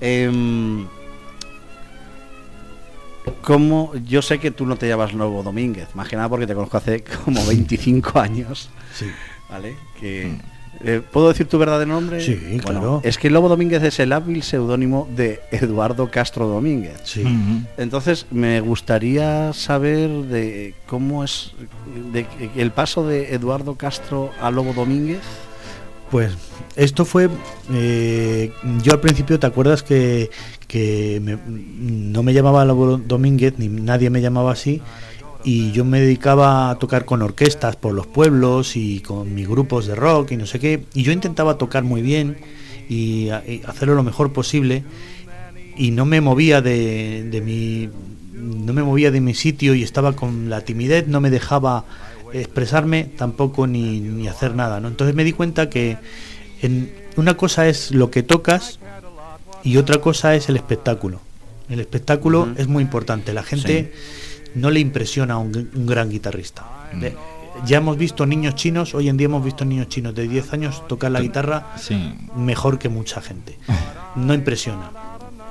Eh, 0.00 0.86
como 3.42 3.94
yo 4.06 4.22
sé 4.22 4.38
que 4.38 4.50
tú 4.50 4.66
no 4.66 4.76
te 4.76 4.88
llamas 4.88 5.12
Lobo 5.12 5.42
Domínguez, 5.42 5.94
más 5.94 6.08
que 6.08 6.16
nada 6.16 6.28
porque 6.28 6.46
te 6.46 6.54
conozco 6.54 6.76
hace 6.76 7.02
como 7.24 7.44
25 7.44 8.18
años. 8.18 8.70
Sí. 8.94 9.06
¿Vale? 9.48 9.76
Que, 9.98 10.26
mm. 10.26 10.59
Eh, 10.82 11.02
¿Puedo 11.10 11.28
decir 11.28 11.46
tu 11.46 11.58
verdadero 11.58 11.92
nombre? 11.92 12.20
Sí, 12.20 12.58
claro. 12.64 13.00
Es 13.04 13.18
que 13.18 13.28
Lobo 13.28 13.48
Domínguez 13.48 13.82
es 13.82 14.00
el 14.00 14.12
hábil 14.12 14.42
seudónimo 14.42 15.08
de 15.14 15.40
Eduardo 15.50 16.10
Castro 16.10 16.46
Domínguez. 16.46 17.00
Sí. 17.04 17.22
Entonces, 17.76 18.26
me 18.30 18.60
gustaría 18.60 19.52
saber 19.52 20.08
de 20.08 20.74
cómo 20.86 21.22
es 21.22 21.52
de, 22.12 22.26
el 22.56 22.70
paso 22.70 23.06
de 23.06 23.34
Eduardo 23.34 23.74
Castro 23.74 24.30
a 24.40 24.50
Lobo 24.50 24.72
Domínguez. 24.72 25.20
Pues 26.10 26.32
esto 26.76 27.04
fue, 27.04 27.28
eh, 27.72 28.52
yo 28.82 28.92
al 28.92 29.00
principio, 29.00 29.38
¿te 29.38 29.46
acuerdas 29.46 29.84
que, 29.84 30.30
no 31.78 32.22
me 32.22 32.32
llamaba 32.32 32.64
Lobo 32.64 32.96
Domínguez, 32.96 33.54
ni 33.58 33.68
nadie 33.68 34.10
me 34.10 34.20
llamaba 34.20 34.52
así? 34.52 34.80
Y 35.44 35.72
yo 35.72 35.84
me 35.84 36.00
dedicaba 36.00 36.70
a 36.70 36.78
tocar 36.78 37.04
con 37.04 37.22
orquestas 37.22 37.76
por 37.76 37.94
los 37.94 38.06
pueblos 38.06 38.76
y 38.76 39.00
con 39.00 39.34
mis 39.34 39.48
grupos 39.48 39.86
de 39.86 39.94
rock 39.94 40.32
y 40.32 40.36
no 40.36 40.46
sé 40.46 40.58
qué, 40.58 40.84
y 40.94 41.02
yo 41.02 41.12
intentaba 41.12 41.58
tocar 41.58 41.84
muy 41.84 42.02
bien 42.02 42.38
y, 42.88 43.30
hacerlo 43.30 43.94
lo 43.94 44.02
mejor 44.02 44.32
posible 44.32 44.84
y 45.76 45.92
no 45.92 46.04
me 46.04 46.20
movía 46.20 46.60
de, 46.60 47.24
de, 47.30 47.40
mi 47.40 47.88
no 48.34 48.72
me 48.72 48.82
movía 48.82 49.10
de 49.10 49.20
mi 49.20 49.34
sitio 49.34 49.74
y 49.74 49.82
estaba 49.82 50.14
con 50.14 50.50
la 50.50 50.62
timidez, 50.62 51.06
no 51.06 51.20
me 51.20 51.30
dejaba 51.30 51.84
expresarme 52.32 53.04
tampoco 53.16 53.66
ni, 53.66 54.00
ni 54.00 54.28
hacer 54.28 54.54
nada, 54.54 54.80
¿no? 54.80 54.88
Entonces 54.88 55.14
me 55.14 55.24
di 55.24 55.32
cuenta 55.32 55.68
que 55.70 55.96
en, 56.62 56.92
una 57.16 57.36
cosa 57.36 57.68
es 57.68 57.90
lo 57.90 58.10
que 58.10 58.22
tocas 58.22 58.78
y 59.62 59.76
otra 59.76 59.98
cosa 59.98 60.34
es 60.34 60.48
el 60.48 60.56
espectáculo. 60.56 61.20
El 61.68 61.80
espectáculo 61.80 62.48
es 62.56 62.66
muy 62.66 62.82
importante. 62.82 63.32
La 63.32 63.42
gente 63.42 63.92
no 64.54 64.70
le 64.70 64.80
impresiona 64.80 65.34
a 65.34 65.38
un, 65.38 65.70
gran 65.86 66.10
guitarrista. 66.10 66.64
Mm. 66.92 67.66
ya 67.66 67.78
hemos 67.78 67.96
visto 67.96 68.26
niños 68.26 68.54
chinos, 68.54 68.94
hoy 68.94 69.08
en 69.08 69.16
día 69.16 69.26
hemos 69.26 69.44
visto 69.44 69.64
niños 69.64 69.88
chinos 69.88 70.14
de 70.14 70.26
10 70.26 70.52
años 70.52 70.86
tocar 70.88 71.12
la 71.12 71.20
guitarra 71.20 71.74
mejor 72.36 72.78
que 72.78 72.88
mucha 72.88 73.20
gente. 73.20 73.58
No 74.16 74.34
impresiona. 74.34 74.90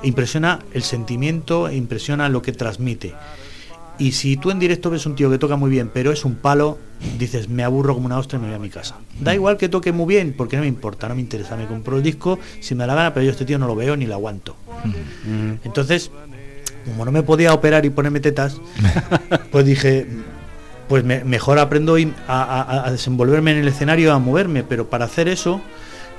Impresiona 0.02 0.60
el 0.72 0.82
sentimiento, 0.82 1.68
e 1.68 1.76
impresiona 1.76 2.28
lo 2.28 2.40
que 2.42 2.52
transmite. 2.52 3.14
Y 4.00 4.12
si 4.12 4.38
tú 4.38 4.50
en 4.50 4.58
directo 4.58 4.88
ves 4.88 5.04
un 5.04 5.14
tío 5.14 5.30
que 5.30 5.36
toca 5.36 5.56
muy 5.56 5.70
bien, 5.70 5.90
pero 5.92 6.10
es 6.10 6.24
un 6.24 6.36
palo, 6.36 6.78
dices, 7.18 7.50
me 7.50 7.64
aburro 7.64 7.92
como 7.92 8.06
una 8.06 8.18
ostra 8.18 8.38
y 8.38 8.40
me 8.40 8.48
voy 8.48 8.56
a 8.56 8.58
mi 8.58 8.70
casa. 8.70 8.96
Da 9.20 9.34
igual 9.34 9.58
que 9.58 9.68
toque 9.68 9.92
muy 9.92 10.06
bien, 10.06 10.34
porque 10.34 10.56
no 10.56 10.62
me 10.62 10.68
importa, 10.68 11.06
no 11.06 11.14
me 11.14 11.20
interesa. 11.20 11.54
Me 11.54 11.66
compro 11.66 11.98
el 11.98 12.02
disco 12.02 12.38
si 12.60 12.74
me 12.74 12.84
da 12.84 12.86
la 12.86 12.94
gana, 12.94 13.14
pero 13.14 13.24
yo 13.24 13.30
este 13.30 13.44
tío 13.44 13.58
no 13.58 13.66
lo 13.66 13.76
veo 13.76 13.96
ni 13.96 14.06
lo 14.06 14.14
aguanto. 14.14 14.56
Entonces, 15.64 16.10
como 16.84 17.04
no 17.04 17.12
me 17.12 17.22
podía 17.22 17.52
operar 17.52 17.84
y 17.84 17.90
ponerme 17.90 18.20
tetas, 18.20 18.60
pues 19.50 19.64
dije, 19.64 20.06
pues 20.88 21.04
mejor 21.04 21.58
aprendo 21.58 21.96
a, 22.26 22.88
desenvolverme 22.90 23.52
en 23.52 23.58
el 23.58 23.68
escenario, 23.68 24.12
a 24.12 24.18
moverme, 24.18 24.64
pero 24.64 24.90
para 24.90 25.04
hacer 25.04 25.28
eso, 25.28 25.60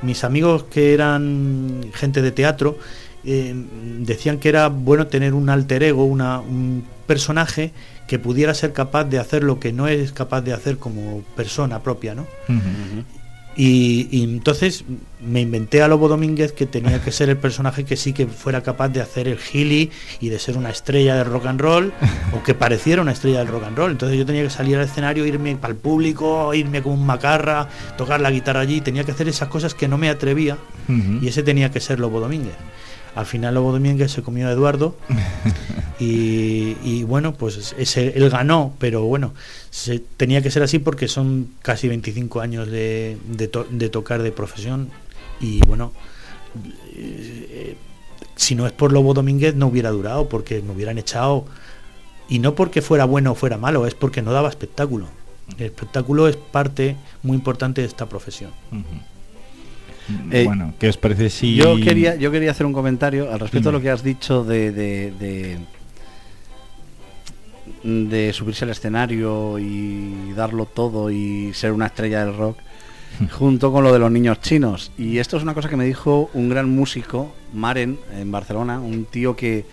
mis 0.02 0.24
amigos 0.24 0.64
que 0.64 0.94
eran 0.94 1.86
gente 1.94 2.22
de 2.22 2.32
teatro, 2.32 2.78
eh, 3.24 3.54
decían 4.00 4.40
que 4.40 4.50
era 4.50 4.70
bueno 4.70 5.08
tener 5.08 5.34
un 5.34 5.50
alter 5.50 5.84
ego, 5.84 6.06
una, 6.06 6.40
un 6.40 6.86
personaje 7.06 7.74
que 8.08 8.18
pudiera 8.18 8.54
ser 8.54 8.74
capaz 8.74 9.04
de 9.06 9.20
hacer 9.20 9.44
lo 9.44 9.60
que 9.60 9.74
no 9.74 9.88
es 9.88 10.12
capaz 10.12 10.42
de 10.42 10.54
hacer 10.54 10.78
como 10.78 11.22
persona 11.36 11.84
propia, 11.84 12.16
¿no? 12.16 12.26
Y, 13.56 14.08
y 14.12 14.24
entonces 14.24 14.86
me 15.26 15.42
inventé 15.42 15.82
a 15.82 15.88
Lobo 15.88 16.08
Domínguez 16.08 16.54
que 16.54 16.66
tenía 16.66 17.04
que 17.04 17.12
ser 17.12 17.30
el 17.30 17.38
personaje 17.38 17.84
que 17.84 17.98
sí 17.98 18.14
que 18.14 18.26
fuera 18.28 18.62
capaz 18.62 18.90
de 18.90 19.02
hacer 19.02 19.28
el 19.28 19.38
gili 19.38 19.92
y 20.20 20.30
de 20.30 20.40
ser 20.40 20.58
una 20.58 20.70
estrella 20.70 21.16
del 21.16 21.26
rock 21.26 21.48
and 21.48 21.62
roll 21.62 21.94
o 22.34 22.44
que 22.44 22.54
pareciera 22.54 23.02
una 23.02 23.12
estrella 23.12 23.40
del 23.40 23.50
rock 23.50 23.66
and 23.66 23.78
roll. 23.78 23.92
Entonces 23.92 24.18
yo 24.18 24.26
tenía 24.26 24.44
que 24.44 24.50
salir 24.50 24.78
al 24.78 24.86
escenario, 24.86 25.26
irme 25.26 25.56
para 25.58 25.74
el 25.74 25.80
público, 25.80 26.54
irme 26.54 26.82
como 26.82 26.96
un 26.96 27.06
macarra, 27.06 27.68
tocar 27.98 28.22
la 28.22 28.32
guitarra 28.32 28.62
allí, 28.62 28.82
tenía 28.82 29.04
que 29.04 29.12
hacer 29.12 29.28
esas 29.28 29.50
cosas 29.50 29.74
que 29.74 29.88
no 29.88 29.98
me 29.98 30.10
atrevía 30.10 30.58
y 31.22 31.28
ese 31.28 31.44
tenía 31.44 31.72
que 31.72 31.80
ser 31.80 32.00
Lobo 32.00 32.20
Domínguez. 32.20 32.56
Al 33.16 33.26
final 33.26 33.54
Lobo 33.56 33.72
Domínguez 33.74 34.12
se 34.12 34.22
comió 34.22 34.48
a 34.48 34.52
Eduardo 34.52 34.96
y, 36.00 36.78
y 36.84 37.04
bueno, 37.04 37.34
pues 37.34 37.76
ese, 37.78 38.18
él 38.18 38.30
ganó, 38.30 38.74
pero 38.80 39.04
bueno, 39.04 39.34
se, 39.70 40.00
tenía 40.00 40.42
que 40.42 40.50
ser 40.52 40.64
así 40.64 40.80
porque 40.80 41.08
son 41.08 41.50
casi 41.62 41.88
25 41.88 42.40
años 42.42 42.68
de, 42.70 43.18
de 43.28 43.48
to- 43.48 43.68
de 43.70 43.90
tocar 43.90 44.22
de 44.24 44.32
profesión 44.32 44.90
y 45.40 45.60
bueno, 45.66 45.92
eh, 46.96 47.76
si 48.36 48.56
no 48.56 48.66
es 48.66 48.72
por 48.72 48.92
Lobo 48.94 49.14
Domínguez 49.14 49.56
no 49.56 49.68
hubiera 49.68 49.90
durado 49.92 50.30
porque 50.30 50.62
me 50.62 50.72
hubieran 50.74 50.98
echado 50.98 51.46
y 52.30 52.40
no 52.40 52.56
porque 52.56 52.82
fuera 52.82 53.06
bueno 53.06 53.34
o 53.34 53.36
fuera 53.36 53.58
malo, 53.58 53.86
es 53.88 53.94
porque 53.94 54.22
no 54.22 54.32
daba 54.32 54.50
espectáculo. 54.50 55.08
El 55.58 55.66
espectáculo 55.66 56.30
es 56.30 56.38
parte 56.38 56.96
muy 57.24 57.36
importante 57.36 57.82
de 57.82 57.88
esta 57.88 58.08
profesión. 58.08 58.52
Eh, 60.32 60.44
bueno, 60.46 60.74
¿qué 60.80 60.90
os 60.90 60.98
parece 60.98 61.30
si 61.30 61.56
Yo 61.56 61.80
quería, 61.80 62.16
yo 62.16 62.32
quería 62.32 62.52
hacer 62.52 62.66
un 62.66 62.74
comentario 62.74 63.32
al 63.32 63.40
respecto 63.40 63.70
de 63.70 63.74
lo 63.74 63.82
que 63.82 63.90
has 63.90 64.04
dicho 64.04 64.44
de, 64.44 64.72
de, 64.72 65.12
de, 65.20 65.58
de 67.84 68.34
subirse 68.34 68.66
al 68.66 68.72
escenario 68.72 69.60
y 69.60 70.34
darlo 70.36 70.66
todo 70.66 71.12
y 71.12 71.54
ser 71.54 71.72
una 71.72 71.88
estrella 71.88 72.26
del 72.26 72.36
rock, 72.36 72.58
junto 73.32 73.72
con 73.72 73.84
lo 73.84 73.94
de 73.94 74.00
los 74.00 74.12
niños 74.12 74.42
chinos. 74.42 74.92
Y 74.98 75.20
esto 75.20 75.38
es 75.38 75.44
una 75.44 75.54
cosa 75.54 75.70
que 75.70 75.78
me 75.78 75.86
dijo 75.86 76.30
un 76.34 76.50
gran 76.50 76.70
músico, 76.70 77.34
Maren, 77.54 78.00
en 78.14 78.32
Barcelona, 78.32 78.80
un 78.80 79.06
tío 79.06 79.36
que, 79.36 79.66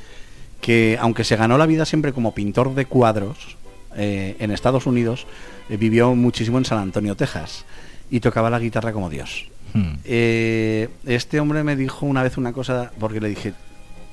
que 0.61 0.99
aunque 1.01 1.25
se 1.25 1.37
ganó 1.37 1.59
la 1.59 1.67
vida 1.67 1.85
siempre 1.85 2.13
como 2.13 2.35
pintor 2.35 2.75
de 2.75 2.87
cuadros 2.87 3.57
eh, 3.97 4.37
en 4.39 4.51
Estados 4.51 4.87
Unidos, 4.87 5.27
eh, 5.69 5.77
vivió 5.77 6.15
muchísimo 6.15 6.59
en 6.59 6.65
San 6.65 6.79
Antonio, 6.79 7.17
Texas, 7.17 7.65
y 8.11 8.21
tocaba 8.21 8.51
la 8.51 8.59
guitarra 8.59 8.93
como 8.93 9.11
Dios. 9.11 9.49
Hmm. 9.75 9.95
Eh, 10.05 10.89
este 11.07 11.41
hombre 11.41 11.63
me 11.65 11.77
dijo 11.77 12.07
una 12.07 12.23
vez 12.23 12.39
una 12.39 12.53
cosa, 12.53 12.93
porque 12.99 13.21
le 13.21 13.29
dije, 13.29 13.55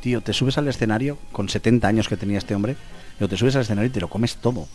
tío, 0.01 0.21
te 0.21 0.33
subes 0.33 0.57
al 0.57 0.67
escenario, 0.67 1.17
con 1.31 1.49
70 1.49 1.87
años 1.87 2.07
que 2.07 2.17
tenía 2.17 2.37
este 2.37 2.55
hombre, 2.55 2.75
digo, 3.19 3.29
te 3.29 3.37
subes 3.37 3.55
al 3.55 3.63
escenario 3.63 3.89
y 3.89 3.93
te 3.93 4.01
lo 4.01 4.09
comes 4.09 4.35
todo. 4.37 4.67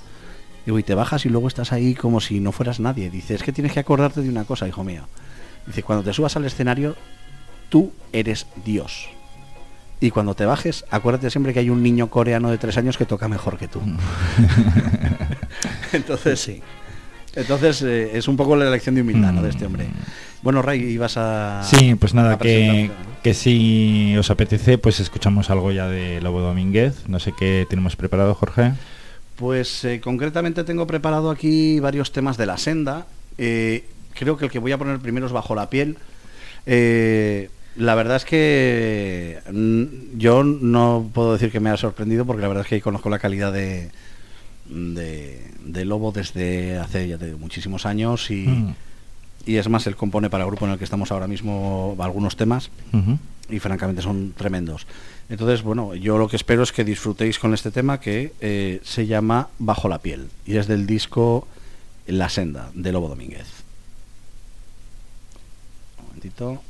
Digo, 0.66 0.79
y 0.79 0.83
te 0.83 0.95
bajas 0.95 1.25
y 1.25 1.29
luego 1.29 1.49
estás 1.49 1.73
ahí 1.73 1.95
como 1.95 2.21
si 2.21 2.40
no 2.40 2.53
fueras 2.53 2.81
nadie. 2.81 3.11
Dice, 3.11 3.35
es 3.35 3.43
que 3.43 3.53
tienes 3.53 3.73
que 3.73 3.81
acordarte 3.81 4.21
de 4.21 4.29
una 4.29 4.45
cosa, 4.45 4.69
hijo 4.69 4.85
mío. 4.85 5.07
Dice, 5.66 5.83
cuando 5.83 6.05
te 6.05 6.12
subas 6.12 6.37
al 6.37 6.45
escenario, 6.45 6.97
tú 7.69 7.93
eres 8.12 8.47
Dios. 8.64 9.09
Y 10.01 10.11
cuando 10.11 10.35
te 10.35 10.47
bajes, 10.47 10.85
acuérdate 10.90 11.31
siempre 11.31 11.53
que 11.53 11.61
hay 11.61 11.71
un 11.71 11.83
niño 11.83 12.09
coreano 12.09 12.51
de 12.51 12.59
tres 12.59 12.77
años 12.79 12.97
que 12.97 13.05
toca 13.05 13.29
mejor 13.29 13.59
que 13.59 13.69
tú. 13.69 13.81
Entonces, 15.93 16.40
Sí. 16.40 16.62
Entonces 17.35 17.83
eh, 17.83 18.11
es 18.14 18.29
un 18.29 18.37
poco 18.37 18.57
la 18.57 18.71
lección 18.71 18.95
de 18.95 19.03
humildad 19.03 19.33
¿no? 19.33 19.43
de 19.43 19.51
este 19.51 19.66
hombre. 19.66 19.87
Bueno, 20.43 20.62
Ray, 20.62 20.81
ibas 20.81 21.16
a... 21.16 21.62
Sí, 21.64 21.95
pues 21.97 22.14
nada, 22.14 22.38
que, 22.38 22.90
que 23.23 23.35
si 23.35 24.16
os 24.19 24.31
apetece, 24.31 24.79
pues 24.79 24.99
escuchamos 25.01 25.51
algo 25.51 25.71
ya 25.71 25.87
de 25.87 26.21
Lobo 26.21 26.40
Domínguez. 26.40 27.09
No 27.09 27.21
sé 27.21 27.33
qué 27.38 27.66
tenemos 27.69 27.97
preparado, 27.97 28.35
Jorge. 28.35 28.73
Pues 29.37 29.85
eh, 29.85 30.01
concretamente 30.01 30.64
tengo 30.64 30.87
preparado 30.87 31.31
aquí 31.31 31.81
varios 31.81 32.12
temas 32.12 32.37
de 32.37 32.47
la 32.47 32.59
senda. 32.59 33.07
Eh, 33.38 33.85
creo 34.14 34.37
que 34.37 34.47
el 34.47 34.51
que 34.51 34.59
voy 34.59 34.73
a 34.73 34.79
poner 34.79 34.99
primero 34.99 35.27
es 35.27 35.33
Bajo 35.33 35.55
la 35.55 35.71
piel. 35.71 35.97
Eh, 36.66 37.49
la 37.77 37.95
verdad 37.95 38.16
es 38.16 38.25
que 38.25 39.38
mm, 39.51 40.19
yo 40.19 40.45
no 40.45 41.11
puedo 41.14 41.33
decir 41.33 41.51
que 41.51 41.61
me 41.61 41.71
ha 41.71 41.77
sorprendido 41.77 42.27
porque 42.27 42.43
la 42.43 42.49
verdad 42.49 42.64
es 42.64 42.69
que 42.69 42.81
conozco 42.81 43.09
la 43.09 43.19
calidad 43.19 43.53
de, 43.53 43.90
de, 44.70 45.50
de 45.64 45.85
Lobo 45.85 46.12
desde 46.12 46.78
hace 46.78 47.09
ya 47.09 47.16
digo, 47.18 47.38
muchísimos 47.38 47.85
años 47.87 48.30
y, 48.30 48.46
Mm. 48.46 48.74
y 49.46 49.56
es 49.56 49.68
más, 49.68 49.87
él 49.87 49.96
compone 49.96 50.30
para 50.30 50.44
el 50.44 50.50
grupo 50.50 50.64
en 50.66 50.72
el 50.72 50.78
que 50.78 50.85
estamos 50.85 51.11
ahora 51.12 51.26
mismo 51.26 51.96
algunos 51.98 52.37
temas 52.37 52.70
y 53.48 53.59
francamente 53.59 54.00
son 54.02 54.33
tremendos. 54.37 54.87
Entonces, 55.28 55.62
bueno, 55.62 55.94
yo 55.94 56.18
lo 56.18 56.28
que 56.28 56.37
espero 56.37 56.62
es 56.62 56.72
que 56.72 56.85
disfrutéis 56.85 57.38
con 57.38 57.52
este 57.54 57.70
tema 57.70 58.00
que 58.00 58.33
eh, 58.40 58.80
se 58.85 59.06
llama 59.06 59.48
Bajo 59.59 59.88
la 59.88 59.98
piel 59.98 60.28
y 60.46 60.56
es 60.56 60.66
del 60.66 60.87
disco 60.87 61.46
La 62.06 62.28
senda 62.28 62.70
de 62.74 62.92
Lobo 62.92 63.09
Domínguez. 63.09 63.46
Un 65.98 66.06
momentito. 66.06 66.62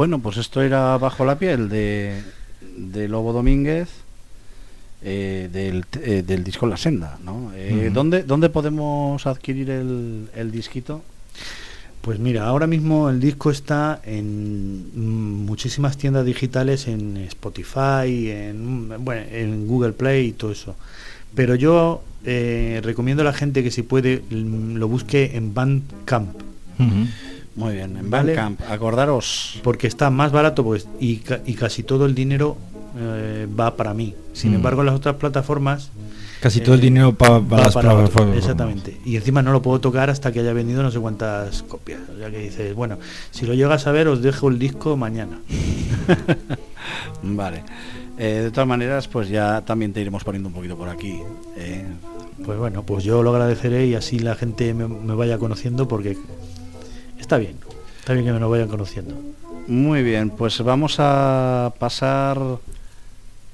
Bueno, 0.00 0.18
pues 0.18 0.38
esto 0.38 0.62
era 0.62 0.96
Bajo 0.96 1.26
la 1.26 1.38
piel 1.38 1.68
de, 1.68 2.22
de 2.78 3.06
Lobo 3.06 3.34
Domínguez, 3.34 3.90
eh, 5.02 5.50
del, 5.52 5.84
eh, 6.02 6.24
del 6.26 6.42
disco 6.42 6.66
La 6.66 6.78
Senda, 6.78 7.18
¿no? 7.22 7.52
Eh. 7.54 7.90
¿dónde, 7.92 8.22
¿Dónde 8.22 8.48
podemos 8.48 9.26
adquirir 9.26 9.68
el, 9.68 10.30
el 10.34 10.50
disquito? 10.52 11.02
Pues 12.00 12.18
mira, 12.18 12.46
ahora 12.46 12.66
mismo 12.66 13.10
el 13.10 13.20
disco 13.20 13.50
está 13.50 14.00
en 14.02 15.44
muchísimas 15.44 15.98
tiendas 15.98 16.24
digitales, 16.24 16.88
en 16.88 17.18
Spotify, 17.18 18.30
en, 18.30 19.04
bueno, 19.04 19.20
en 19.30 19.66
Google 19.66 19.92
Play 19.92 20.28
y 20.28 20.32
todo 20.32 20.52
eso. 20.52 20.76
Pero 21.34 21.56
yo 21.56 22.02
eh, 22.24 22.80
recomiendo 22.82 23.20
a 23.20 23.26
la 23.26 23.34
gente 23.34 23.62
que 23.62 23.70
si 23.70 23.82
puede 23.82 24.22
mm, 24.30 24.76
lo 24.76 24.88
busque 24.88 25.36
en 25.36 25.52
Bandcamp, 25.52 26.40
Ujú. 26.78 27.06
Muy 27.56 27.74
bien, 27.74 27.96
en 27.96 28.10
Vale. 28.10 28.34
Bandcamp, 28.36 28.60
acordaros. 28.70 29.60
porque 29.62 29.86
está 29.86 30.08
más 30.10 30.30
barato 30.32 30.62
pues, 30.64 30.86
y, 31.00 31.20
y 31.46 31.54
casi 31.54 31.82
todo 31.82 32.06
el 32.06 32.14
dinero 32.14 32.56
eh, 32.98 33.46
va 33.58 33.76
para 33.76 33.92
mí. 33.94 34.14
Sin 34.32 34.52
Mm. 34.52 34.54
embargo, 34.56 34.82
las 34.84 34.94
otras 34.94 35.16
plataformas... 35.16 35.90
Casi 36.40 36.60
todo 36.60 36.74
el 36.74 36.80
eh, 36.80 36.84
dinero 36.84 37.14
pa- 37.14 37.38
va 37.38 37.58
las 37.58 37.74
para 37.74 37.90
otro, 37.92 38.04
plataformas. 38.04 38.36
Exactamente. 38.38 38.96
Y 39.04 39.16
encima 39.16 39.42
no 39.42 39.52
lo 39.52 39.60
puedo 39.60 39.78
tocar 39.80 40.08
hasta 40.08 40.32
que 40.32 40.40
haya 40.40 40.52
vendido 40.54 40.82
no 40.82 40.90
sé 40.90 40.98
cuántas 40.98 41.62
copias. 41.64 42.00
O 42.14 42.18
sea 42.18 42.30
que 42.30 42.38
dices, 42.38 42.74
bueno, 42.74 42.98
si 43.30 43.44
lo 43.46 43.52
llegas 43.54 43.86
a 43.86 43.92
ver, 43.92 44.08
os 44.08 44.22
dejo 44.22 44.48
el 44.48 44.58
disco 44.58 44.96
mañana. 44.96 45.38
Vale. 47.22 47.62
Eh, 48.18 48.40
de 48.44 48.50
todas 48.50 48.66
maneras, 48.66 49.08
pues 49.08 49.28
ya 49.28 49.62
también 49.64 49.92
te 49.92 50.00
iremos 50.00 50.24
poniendo 50.24 50.48
un 50.48 50.54
poquito 50.54 50.76
por 50.76 50.88
aquí. 50.88 51.20
Pues 52.44 52.58
bueno, 52.58 52.82
pues 52.84 53.04
yo 53.04 53.22
lo 53.22 53.30
agradeceré 53.30 53.86
y 53.86 53.94
así 53.94 54.18
la 54.18 54.34
gente 54.34 54.72
me, 54.72 54.88
me 54.88 55.14
vaya 55.14 55.38
conociendo 55.38 55.86
porque 55.88 56.16
está 57.30 57.38
bien. 57.38 57.56
Está 58.00 58.12
bien 58.14 58.24
que 58.26 58.32
me 58.32 58.40
lo 58.40 58.50
vayan 58.50 58.66
conociendo. 58.66 59.14
Muy 59.68 60.02
bien, 60.02 60.30
pues 60.30 60.60
vamos 60.62 60.96
a 60.98 61.72
pasar 61.78 62.36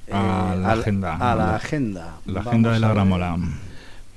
eh, 0.07 0.13
A 0.13 0.55
la 0.59 0.71
al- 0.71 0.79
agenda. 0.79 1.15
A 1.17 1.35
la 1.35 1.55
agenda. 1.57 2.15
La 2.25 2.33
Vamos 2.39 2.47
agenda 2.47 2.71
de 2.71 2.79
la 2.79 2.89
gramola. 2.89 3.37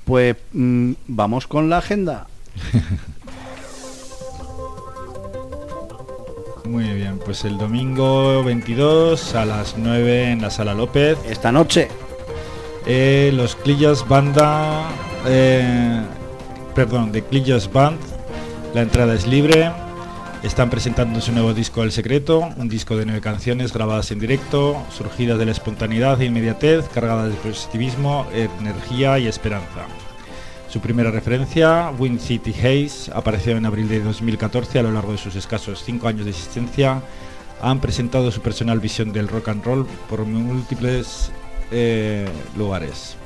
Pues 0.03 0.35
mm, 0.53 0.93
vamos 1.07 1.45
con 1.45 1.69
la 1.69 1.77
agenda. 1.77 2.25
Muy 6.65 6.85
bien, 6.93 7.19
pues 7.23 7.45
el 7.45 7.59
domingo 7.59 8.43
22 8.43 9.35
a 9.35 9.45
las 9.45 9.77
9 9.77 10.31
en 10.31 10.41
la 10.41 10.49
Sala 10.49 10.73
López. 10.73 11.19
Esta 11.29 11.51
noche, 11.51 11.87
Eh, 12.87 13.29
los 13.35 13.55
Clillas 13.57 14.07
Banda, 14.07 14.89
eh, 15.27 16.01
perdón, 16.73 17.11
de 17.11 17.21
Clillas 17.23 17.71
Band, 17.71 17.99
la 18.73 18.81
entrada 18.81 19.13
es 19.13 19.27
libre. 19.27 19.71
Están 20.43 20.69
presentando 20.69 21.21
su 21.21 21.31
nuevo 21.31 21.53
disco 21.53 21.83
El 21.83 21.91
Secreto, 21.91 22.49
un 22.57 22.67
disco 22.67 22.97
de 22.97 23.05
nueve 23.05 23.21
canciones 23.21 23.73
grabadas 23.73 24.11
en 24.11 24.19
directo, 24.19 24.81
surgidas 24.89 25.37
de 25.37 25.45
la 25.45 25.51
espontaneidad 25.51 26.19
e 26.21 26.25
inmediatez, 26.25 26.87
cargadas 26.89 27.29
de 27.29 27.35
positivismo, 27.35 28.25
energía 28.33 29.19
y 29.19 29.27
esperanza. 29.27 29.85
Su 30.67 30.79
primera 30.79 31.11
referencia, 31.11 31.91
Wind 31.99 32.19
City 32.19 32.51
Haze, 32.51 33.11
apareció 33.13 33.55
en 33.55 33.65
abril 33.65 33.87
de 33.87 33.99
2014 33.99 34.79
a 34.79 34.83
lo 34.83 34.91
largo 34.91 35.11
de 35.11 35.17
sus 35.17 35.35
escasos 35.35 35.83
cinco 35.85 36.07
años 36.07 36.25
de 36.25 36.31
existencia. 36.31 37.01
Han 37.61 37.81
presentado 37.81 38.31
su 38.31 38.41
personal 38.41 38.79
visión 38.79 39.11
del 39.11 39.27
rock 39.27 39.49
and 39.49 39.63
roll 39.63 39.85
por 40.09 40.25
múltiples 40.25 41.31
eh, 41.71 42.27
lugares. 42.57 43.17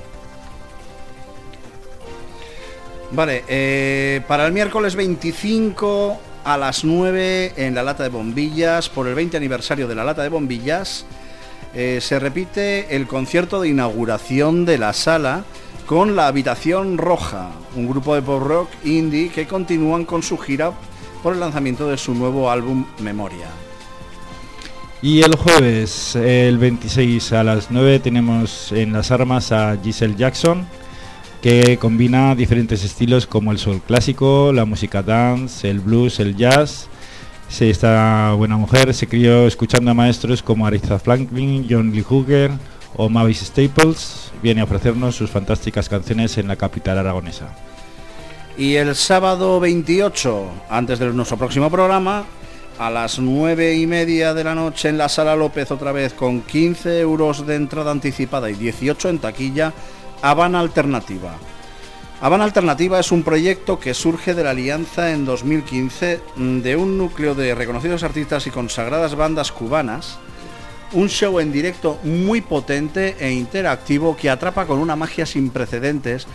Vale, 3.12 3.44
eh, 3.48 4.22
para 4.28 4.46
el 4.46 4.52
miércoles 4.52 4.96
25 4.96 6.20
a 6.44 6.58
las 6.58 6.84
9 6.84 7.54
en 7.56 7.76
la 7.76 7.84
lata 7.84 8.04
de 8.04 8.10
bombillas, 8.10 8.90
por 8.90 9.08
el 9.08 9.16
20 9.16 9.38
aniversario 9.38 9.88
de 9.88 9.96
la 9.96 10.04
lata 10.04 10.24
de 10.24 10.30
bombillas, 10.30 11.06
eh, 11.74 12.00
se 12.02 12.20
repite 12.20 12.96
el 12.96 13.08
concierto 13.08 13.62
de 13.62 13.70
inauguración 13.70 14.66
de 14.66 14.78
la 14.78 14.94
sala 14.94 15.44
con 15.86 16.16
la 16.16 16.28
Habitación 16.28 16.98
Roja, 16.98 17.52
un 17.76 17.88
grupo 17.88 18.16
de 18.16 18.22
pop 18.22 18.42
rock 18.42 18.70
indie 18.84 19.30
que 19.30 19.46
continúan 19.46 20.06
con 20.06 20.24
su 20.24 20.38
gira 20.38 20.72
por 21.22 21.34
el 21.34 21.40
lanzamiento 21.40 21.88
de 21.90 21.98
su 21.98 22.14
nuevo 22.16 22.50
álbum 22.50 22.86
Memoria. 23.00 23.48
Y 25.02 25.22
el 25.22 25.36
jueves, 25.36 26.16
el 26.16 26.58
26 26.58 27.34
a 27.34 27.44
las 27.44 27.70
9, 27.70 28.00
tenemos 28.00 28.72
en 28.72 28.94
las 28.94 29.12
armas 29.12 29.52
a 29.52 29.78
Giselle 29.84 30.16
Jackson, 30.16 30.66
que 31.46 31.78
combina 31.78 32.34
diferentes 32.34 32.84
estilos 32.84 33.28
como 33.28 33.52
el 33.52 33.60
soul 33.60 33.80
clásico, 33.80 34.52
la 34.52 34.66
música 34.66 35.04
dance, 35.04 35.70
el 35.70 35.80
blues, 35.80 36.20
el 36.20 36.36
jazz. 36.36 36.88
Esta 37.60 38.34
buena 38.34 38.58
mujer 38.58 38.92
se 38.96 39.06
crió 39.06 39.46
escuchando 39.46 39.92
a 39.92 39.94
maestros 39.94 40.42
como 40.42 40.66
Aretha 40.66 40.98
Franklin, 40.98 41.68
John 41.70 41.92
Lee 41.92 42.02
Hooker 42.02 42.50
o 42.96 43.10
Mavis 43.10 43.42
Staples. 43.42 44.32
Viene 44.42 44.62
a 44.62 44.64
ofrecernos 44.64 45.16
sus 45.16 45.30
fantásticas 45.30 45.88
canciones 45.88 46.36
en 46.40 46.48
la 46.48 46.56
capital 46.56 46.98
aragonesa. 46.98 47.56
Y 48.58 48.74
el 48.78 48.96
sábado 48.96 49.60
28, 49.60 50.50
antes 50.72 50.98
de 50.98 51.14
nuestro 51.14 51.38
próximo 51.38 51.70
programa, 51.70 52.26
a 52.80 52.90
las 52.90 53.20
9 53.20 53.76
y 53.76 53.86
media 53.86 54.34
de 54.34 54.44
la 54.44 54.56
noche 54.56 54.90
en 54.90 54.98
la 54.98 55.10
Sala 55.10 55.36
López 55.36 55.70
otra 55.70 55.92
vez 55.92 56.12
con 56.14 56.42
15 56.42 57.02
euros 57.02 57.46
de 57.46 57.54
entrada 57.54 57.92
anticipada 57.92 58.50
y 58.50 58.56
18 58.56 59.10
en 59.10 59.20
taquilla, 59.20 59.74
Habana 60.26 60.60
Alternativa. 60.60 61.36
Habana 62.20 62.46
Alternativa 62.46 63.00
es 63.00 63.12
un 63.12 63.22
proyecto 63.22 63.80
que 63.80 63.94
surge 63.94 64.34
de 64.34 64.44
la 64.44 64.50
alianza 64.50 65.12
en 65.12 65.24
2015 65.24 66.20
mm, 66.36 66.62
de 66.62 66.76
un 66.76 66.98
núcleo 66.98 67.36
de 67.36 67.54
reconocidos 67.54 68.02
artistas 68.02 68.48
y 68.48 68.50
consagradas 68.50 69.14
bandas 69.14 69.52
cubanas 69.52 70.18
un 70.94 71.10
show 71.10 71.40
en 71.40 71.52
directo 71.52 72.00
muy 72.04 72.42
potente 72.42 73.16
e 73.20 73.34
interactivo 73.34 74.18
que 74.18 74.32
atrapa 74.32 74.66
con 74.66 74.80
una 74.80 74.96
magia 74.96 75.28
sin 75.28 75.52
precedentes 75.52 76.26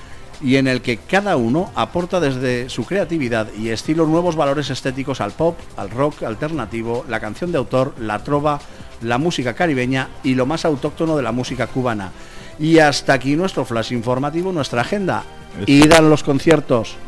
y 0.40 0.54
en 0.54 0.68
el 0.68 0.82
que 0.82 0.98
cada 0.98 1.36
uno 1.36 1.72
aporta 1.74 2.20
desde 2.20 2.68
su 2.68 2.84
creatividad 2.84 3.48
y 3.54 3.70
estilo 3.70 4.06
nuevos 4.06 4.36
valores 4.36 4.70
estéticos 4.70 5.20
al 5.20 5.32
pop, 5.32 5.58
al 5.76 5.90
rock 5.90 6.22
alternativo, 6.22 7.04
la 7.08 7.18
canción 7.18 7.50
de 7.50 7.58
autor, 7.58 7.94
la 7.98 8.22
trova, 8.22 8.60
la 9.02 9.18
música 9.18 9.54
caribeña 9.54 10.10
y 10.22 10.36
lo 10.36 10.46
más 10.46 10.64
autóctono 10.64 11.16
de 11.16 11.24
la 11.24 11.32
música 11.32 11.66
cubana. 11.66 12.12
Y 12.60 12.78
hasta 12.78 13.14
aquí 13.14 13.34
nuestro 13.36 13.64
flash 13.64 13.92
informativo, 13.92 14.52
nuestra 14.52 14.82
agenda. 14.82 15.24
Id 15.66 15.92
a 15.92 16.00
los 16.02 16.22
conciertos. 16.22 16.94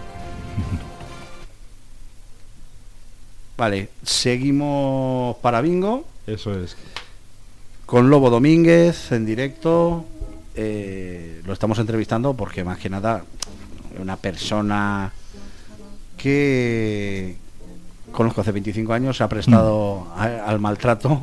Vale, 3.56 3.90
seguimos 4.02 5.36
para 5.36 5.60
bingo 5.60 6.04
Eso 6.26 6.58
es. 6.58 6.76
con 7.86 8.10
Lobo 8.10 8.30
Domínguez 8.30 9.12
en 9.12 9.26
directo. 9.26 10.06
Eh, 10.54 11.40
lo 11.46 11.52
estamos 11.52 11.78
entrevistando 11.78 12.34
porque 12.34 12.64
más 12.64 12.78
que 12.78 12.90
nada 12.90 13.24
una 14.00 14.16
persona 14.16 15.12
que 16.16 17.36
conozco 18.10 18.40
hace 18.40 18.52
25 18.52 18.92
años 18.92 19.16
se 19.18 19.24
ha 19.24 19.28
prestado 19.28 20.08
a- 20.16 20.44
al 20.46 20.58
maltrato. 20.58 21.22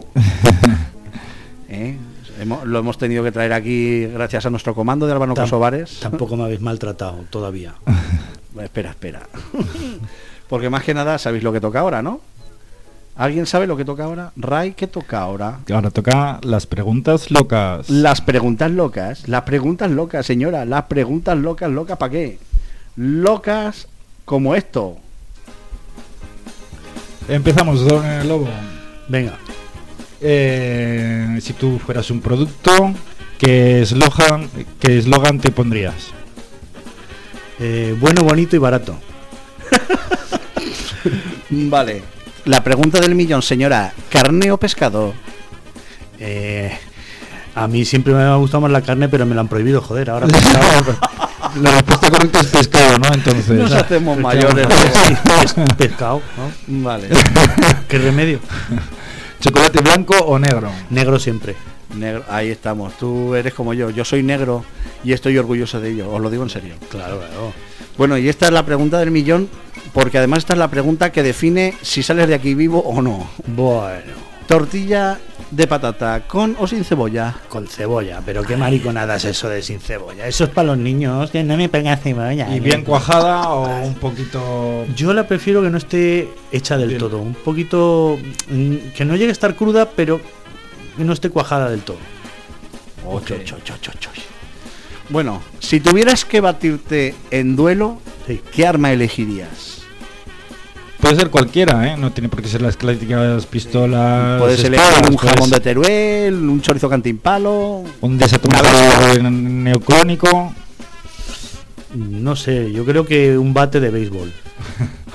¿Eh? 1.69 1.97
Hemos- 2.39 2.65
lo 2.65 2.79
hemos 2.79 2.97
tenido 2.97 3.23
que 3.23 3.31
traer 3.31 3.53
aquí 3.53 4.05
gracias 4.07 4.45
a 4.45 4.49
nuestro 4.49 4.73
comando 4.73 5.05
de 5.05 5.11
Albano 5.13 5.33
Tam- 5.35 5.43
Kosovares. 5.43 5.99
Tampoco 5.99 6.37
me 6.37 6.43
habéis 6.43 6.61
maltratado 6.61 7.25
todavía. 7.29 7.73
Espera, 8.61 8.89
espera. 8.91 9.21
porque 10.49 10.69
más 10.69 10.83
que 10.83 10.93
nada 10.93 11.17
sabéis 11.17 11.43
lo 11.43 11.53
que 11.53 11.61
toca 11.61 11.79
ahora, 11.81 12.01
¿no? 12.01 12.21
¿Alguien 13.15 13.45
sabe 13.45 13.67
lo 13.67 13.75
que 13.75 13.83
toca 13.85 14.05
ahora? 14.05 14.31
Ray, 14.37 14.73
¿qué 14.73 14.87
toca 14.87 15.19
ahora? 15.19 15.59
Ahora 15.73 15.91
toca 15.91 16.39
las 16.43 16.65
preguntas 16.65 17.29
locas. 17.31 17.89
Las 17.89 18.21
preguntas 18.21 18.71
locas, 18.71 19.27
las 19.27 19.41
preguntas 19.43 19.91
locas, 19.91 20.25
señora, 20.25 20.63
las 20.65 20.83
preguntas 20.85 21.37
locas, 21.37 21.69
locas, 21.69 21.97
¿para 21.97 22.11
qué? 22.11 22.39
Locas 22.95 23.87
como 24.25 24.55
esto. 24.55 24.97
Empezamos, 27.27 27.85
don 27.85 28.05
eh, 28.05 28.23
Lobo. 28.23 28.47
Venga, 29.07 29.37
Eh, 30.21 31.39
si 31.41 31.53
tú 31.53 31.79
fueras 31.79 32.09
un 32.11 32.19
producto, 32.21 32.93
¿qué 33.37 33.81
eslogan, 33.81 34.49
qué 34.79 34.97
eslogan 34.97 35.39
te 35.39 35.51
pondrías? 35.51 36.11
eh, 37.59 37.95
bueno, 37.99 38.23
bonito 38.23 38.55
y 38.55 38.59
barato. 38.59 38.97
Vale. 41.49 42.03
La 42.45 42.63
pregunta 42.63 42.99
del 42.99 43.15
millón, 43.15 43.41
señora, 43.41 43.93
¿carne 44.09 44.51
o 44.51 44.57
pescado? 44.57 45.13
Eh, 46.19 46.71
a 47.55 47.67
mí 47.67 47.83
siempre 47.85 48.13
me 48.13 48.21
ha 48.21 48.35
gustado 48.35 48.61
más 48.61 48.71
la 48.71 48.81
carne, 48.81 49.09
pero 49.09 49.25
me 49.25 49.35
la 49.35 49.41
han 49.41 49.47
prohibido, 49.47 49.81
joder. 49.81 50.09
Ahora 50.09 50.27
pescado. 50.31 50.95
La 51.61 51.71
respuesta 51.71 52.09
correcta 52.09 52.39
es 52.41 52.47
pescado, 52.47 52.99
¿no? 52.99 53.13
Entonces. 53.13 53.49
Nos 53.49 53.71
hacemos 53.71 54.17
Pescado, 54.17 54.53
mayores. 54.55 54.67
pescado, 55.77 56.21
¿no? 56.67 56.81
Vale. 56.83 57.09
¿Qué 57.87 57.97
remedio? 57.97 58.39
¿Chocolate 59.39 59.81
blanco 59.81 60.15
o 60.17 60.37
negro? 60.37 60.69
Negro 60.89 61.17
siempre. 61.17 61.55
Negro, 61.95 62.23
ahí 62.29 62.49
estamos. 62.49 62.97
Tú 62.97 63.35
eres 63.35 63.53
como 63.53 63.73
yo. 63.73 63.89
Yo 63.89 64.03
soy 64.03 64.21
negro 64.21 64.65
y 65.03 65.13
estoy 65.13 65.37
orgulloso 65.37 65.79
de 65.79 65.91
ello. 65.91 66.11
Os 66.11 66.21
lo 66.21 66.29
digo 66.29 66.43
en 66.43 66.49
serio. 66.49 66.75
Claro, 66.89 67.19
claro. 67.19 67.53
Bueno, 67.97 68.17
y 68.17 68.29
esta 68.29 68.47
es 68.47 68.51
la 68.51 68.65
pregunta 68.65 68.99
del 68.99 69.11
millón, 69.11 69.49
porque 69.93 70.17
además 70.17 70.39
esta 70.39 70.53
es 70.53 70.59
la 70.59 70.69
pregunta 70.69 71.11
que 71.11 71.23
define 71.23 71.73
si 71.81 72.03
sales 72.03 72.27
de 72.27 72.35
aquí 72.35 72.53
vivo 72.53 72.79
o 72.79 73.01
no. 73.01 73.29
Bueno. 73.47 74.13
tortilla 74.47 75.19
de 75.51 75.65
patata, 75.67 76.21
¿con 76.27 76.55
o 76.59 76.67
sin 76.67 76.83
cebolla? 76.83 77.35
Con 77.49 77.67
cebolla, 77.67 78.21
pero 78.25 78.43
qué 78.43 78.55
mariconada 78.55 79.15
es 79.15 79.25
eso 79.25 79.49
de 79.49 79.61
sin 79.63 79.79
cebolla. 79.79 80.27
Eso 80.27 80.43
es 80.43 80.49
para 80.51 80.67
los 80.67 80.77
niños, 80.77 81.31
que 81.31 81.43
no 81.43 81.57
me 81.57 81.67
pongan 81.69 81.97
cebolla. 81.97 82.53
¿Y 82.55 82.59
bien 82.59 82.83
cuajada 82.83 83.49
o 83.49 83.85
un 83.85 83.95
poquito...? 83.95 84.85
Yo 84.95 85.13
la 85.13 85.27
prefiero 85.27 85.61
que 85.63 85.69
no 85.69 85.77
esté 85.77 86.29
hecha 86.51 86.77
del 86.77 86.89
Bien. 86.89 86.99
todo. 86.99 87.19
Un 87.19 87.33
poquito... 87.33 88.19
mm, 88.49 88.75
Que 88.95 89.05
no 89.05 89.15
llegue 89.15 89.29
a 89.29 89.31
estar 89.31 89.55
cruda, 89.55 89.89
pero 89.89 90.21
que 90.97 91.03
no 91.03 91.13
esté 91.13 91.29
cuajada 91.29 91.69
del 91.69 91.81
todo. 91.81 91.97
Ok. 93.05 93.31
Bueno, 95.09 95.41
si 95.59 95.79
tuvieras 95.79 96.25
que 96.25 96.41
batirte 96.41 97.15
en 97.31 97.55
duelo, 97.55 97.99
Sí. 98.27 98.41
¿qué 98.53 98.67
arma 98.67 98.91
elegirías? 98.91 99.78
Puede 101.01 101.15
ser 101.15 101.29
cualquiera, 101.29 101.87
¿eh? 101.87 101.97
No 101.97 102.11
tiene 102.11 102.27
por 102.27 102.41
qué 102.41 102.49
ser 102.49 102.61
las 102.61 102.75
clásicas 102.75 103.45
pistolas. 103.45 104.41
Elegir 104.41 104.73
espadas, 104.73 105.09
un 105.09 105.15
puede 105.15 105.29
jamón 105.29 105.49
de 105.49 105.55
ser 105.55 105.63
Teruel, 105.63 106.35
un 106.35 106.61
chorizo 106.61 106.89
cantimpalo. 106.89 107.83
Un 108.01 108.17
desatomizador 108.17 109.31
neocrónico. 109.31 110.53
No 111.95 112.35
sé, 112.35 112.71
yo 112.71 112.85
creo 112.85 113.05
que 113.05 113.37
un 113.37 113.53
bate 113.53 113.79
de 113.79 113.89
béisbol, 113.89 114.31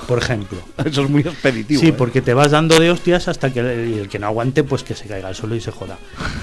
por 0.07 0.17
ejemplo. 0.17 0.57
Eso 0.83 1.03
es 1.03 1.09
muy 1.09 1.21
expeditivo. 1.21 1.79
Sí, 1.79 1.89
¿eh? 1.89 1.93
porque 1.93 2.21
te 2.21 2.33
vas 2.33 2.51
dando 2.51 2.79
de 2.79 2.91
hostias 2.91 3.27
hasta 3.27 3.53
que 3.53 3.59
el, 3.59 3.67
el 3.67 4.09
que 4.09 4.19
no 4.19 4.27
aguante, 4.27 4.63
pues 4.63 4.83
que 4.83 4.95
se 4.95 5.05
caiga 5.05 5.29
al 5.29 5.35
suelo 5.35 5.55
y 5.55 5.61
se 5.61 5.71
joda. 5.71 5.97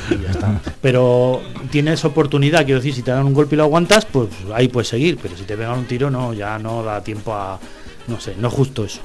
Y 0.08 0.22
ya 0.22 0.30
está. 0.30 0.60
Pero 0.80 1.42
tienes 1.70 2.04
oportunidad, 2.04 2.64
quiero 2.64 2.80
decir, 2.80 2.94
si 2.94 3.02
te 3.02 3.10
dan 3.10 3.26
un 3.26 3.34
golpe 3.34 3.56
y 3.56 3.58
lo 3.58 3.64
aguantas, 3.64 4.06
pues 4.06 4.28
ahí 4.54 4.68
puedes 4.68 4.88
seguir. 4.88 5.18
Pero 5.20 5.36
si 5.36 5.42
te 5.42 5.56
pegan 5.56 5.80
un 5.80 5.84
tiro, 5.86 6.10
no, 6.10 6.32
ya 6.32 6.58
no 6.58 6.82
da 6.82 7.02
tiempo 7.02 7.34
a. 7.34 7.58
No 8.06 8.18
sé, 8.18 8.34
no 8.38 8.48
es 8.48 8.54
justo 8.54 8.84
eso. 8.84 9.00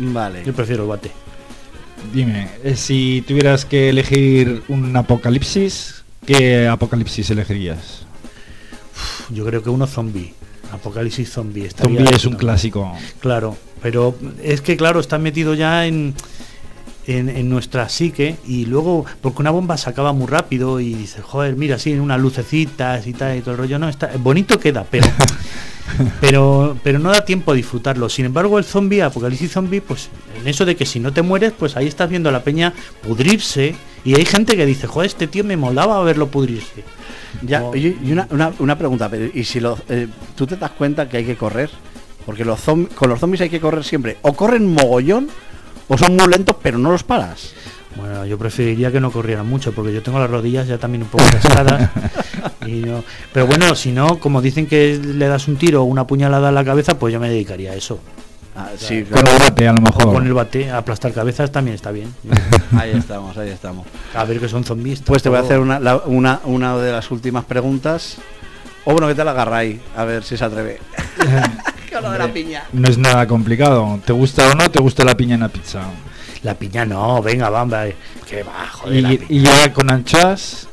Vale. 0.00 0.42
Yo 0.44 0.54
prefiero 0.54 0.84
el 0.84 0.88
bate. 0.88 1.10
Dime, 2.12 2.48
eh, 2.64 2.74
si 2.74 3.22
tuvieras 3.26 3.66
que 3.66 3.90
elegir 3.90 4.62
un 4.68 4.96
apocalipsis, 4.96 6.02
¿qué 6.26 6.66
apocalipsis 6.66 7.28
elegirías? 7.30 8.06
Yo 9.28 9.44
creo 9.44 9.62
que 9.62 9.68
uno 9.68 9.86
zombie. 9.86 10.34
Apocalipsis 10.72 11.30
zombie. 11.30 11.68
Zombie 11.70 12.04
es 12.14 12.24
un 12.24 12.34
clásico. 12.36 12.96
Claro, 13.20 13.56
pero 13.82 14.16
es 14.42 14.62
que 14.62 14.76
claro, 14.76 15.00
está 15.00 15.18
metido 15.18 15.52
ya 15.54 15.86
en, 15.86 16.14
en, 17.06 17.28
en 17.28 17.48
nuestra 17.48 17.88
psique 17.88 18.36
y 18.46 18.66
luego, 18.66 19.04
porque 19.20 19.40
una 19.42 19.50
bomba 19.50 19.76
se 19.76 19.88
acaba 19.90 20.12
muy 20.12 20.26
rápido 20.26 20.80
y 20.80 20.94
dices, 20.94 21.22
joder, 21.24 21.56
mira, 21.56 21.78
sí, 21.78 21.92
unas 21.94 22.20
lucecitas 22.20 23.06
y 23.06 23.12
tal 23.12 23.36
y 23.38 23.40
todo 23.40 23.52
el 23.52 23.58
rollo, 23.58 23.78
no, 23.78 23.88
está 23.88 24.10
bonito 24.18 24.58
queda, 24.60 24.84
pero 24.90 25.06
pero 26.20 26.76
pero 26.82 26.98
no 26.98 27.10
da 27.10 27.24
tiempo 27.24 27.52
a 27.52 27.54
disfrutarlo. 27.54 28.08
Sin 28.08 28.24
embargo, 28.24 28.58
el 28.58 28.64
zombie, 28.64 29.02
Apocalipsis 29.02 29.50
zombie, 29.52 29.80
pues 29.80 30.08
en 30.40 30.46
eso 30.46 30.64
de 30.64 30.76
que 30.76 30.86
si 30.86 31.00
no 31.00 31.12
te 31.12 31.22
mueres, 31.22 31.52
pues 31.58 31.76
ahí 31.76 31.86
estás 31.86 32.08
viendo 32.08 32.28
a 32.28 32.32
la 32.32 32.42
peña 32.44 32.72
pudrirse 33.06 33.74
y 34.04 34.14
hay 34.14 34.24
gente 34.24 34.56
que 34.56 34.66
dice, 34.66 34.86
joder, 34.86 35.08
este 35.08 35.26
tío 35.26 35.44
me 35.44 35.56
molaba 35.56 36.02
verlo 36.02 36.28
pudrirse. 36.28 36.84
Ya, 37.42 37.62
oye, 37.64 37.96
y 38.02 38.12
una, 38.12 38.26
una, 38.30 38.52
una 38.58 38.76
pregunta, 38.78 39.08
pero 39.08 39.26
¿y 39.32 39.44
si 39.44 39.60
lo, 39.60 39.78
eh, 39.88 40.08
tú 40.36 40.46
te 40.46 40.56
das 40.56 40.70
cuenta 40.72 41.08
que 41.08 41.18
hay 41.18 41.24
que 41.24 41.36
correr? 41.36 41.70
Porque 42.26 42.44
los 42.44 42.60
zombi- 42.66 42.88
con 42.88 43.08
los 43.08 43.18
zombies 43.20 43.40
hay 43.42 43.50
que 43.50 43.60
correr 43.60 43.84
siempre. 43.84 44.16
O 44.22 44.32
corren 44.34 44.72
mogollón, 44.72 45.28
o 45.90 45.98
son 45.98 46.16
muy 46.16 46.26
lentos, 46.28 46.56
pero 46.62 46.78
no 46.78 46.90
los 46.90 47.02
paras. 47.02 47.52
Bueno, 47.96 48.24
yo 48.24 48.38
preferiría 48.38 48.90
que 48.92 49.00
no 49.00 49.10
corrieran 49.10 49.46
mucho 49.46 49.72
porque 49.72 49.92
yo 49.92 50.00
tengo 50.02 50.18
las 50.20 50.30
rodillas 50.30 50.66
ya 50.68 50.78
también 50.78 51.02
un 51.02 51.08
poco 51.08 51.24
y 52.66 52.82
no- 52.82 53.02
Pero 53.32 53.46
bueno, 53.46 53.74
si 53.74 53.90
no, 53.92 54.18
como 54.20 54.40
dicen 54.40 54.66
que 54.66 54.96
le 55.02 55.26
das 55.26 55.48
un 55.48 55.56
tiro 55.56 55.82
o 55.82 55.84
una 55.84 56.06
puñalada 56.06 56.48
a 56.48 56.52
la 56.52 56.64
cabeza, 56.64 56.98
pues 56.98 57.12
yo 57.12 57.18
me 57.20 57.28
dedicaría 57.28 57.72
a 57.72 57.74
eso. 57.74 57.98
Ah, 58.56 58.68
sí, 58.76 59.02
Con 59.04 59.26
el 59.26 59.38
bate, 59.38 59.68
a 59.68 59.72
lo 59.72 59.78
O 59.78 59.82
mejor. 59.82 60.04
con 60.14 60.26
el 60.26 60.32
bate, 60.34 60.70
aplastar 60.70 61.12
cabezas 61.12 61.50
también 61.50 61.74
está 61.74 61.90
bien. 61.90 62.14
Ahí 62.78 62.90
estamos, 62.90 63.36
ahí 63.36 63.48
estamos. 63.48 63.86
A 64.14 64.24
ver 64.24 64.38
que 64.40 64.48
son 64.48 64.64
zombies. 64.64 65.00
Pues 65.02 65.22
te 65.22 65.28
voy 65.28 65.38
a 65.38 65.42
hacer 65.42 65.58
una, 65.60 65.80
la- 65.80 65.96
una, 65.98 66.40
una 66.44 66.76
de 66.76 66.92
las 66.92 67.10
últimas 67.10 67.44
preguntas. 67.44 68.16
O 68.84 68.92
bueno, 68.92 69.06
que 69.08 69.14
te 69.14 69.24
la 69.24 69.32
agarráis, 69.32 69.78
a 69.96 70.04
ver 70.04 70.22
si 70.24 70.36
se 70.36 70.44
atreve. 70.44 70.78
Con 71.92 72.02
lo 72.02 72.10
de 72.12 72.18
la 72.18 72.32
piña. 72.32 72.64
No 72.72 72.88
es 72.88 72.98
nada 72.98 73.26
complicado. 73.26 74.00
¿Te 74.04 74.12
gusta 74.12 74.48
o 74.50 74.54
no 74.54 74.70
te 74.70 74.78
gusta 74.80 75.04
la 75.04 75.16
piña 75.16 75.34
en 75.34 75.40
la 75.40 75.48
pizza? 75.48 75.82
La 76.42 76.54
piña 76.54 76.84
no, 76.84 77.20
venga, 77.22 77.50
va, 77.50 77.66
joder. 78.72 79.02
la 79.02 79.12
Y, 79.12 79.18
piña. 79.18 79.26
y 79.28 79.42
ya 79.42 79.72
con 79.72 79.90
anchoas, 79.90 80.68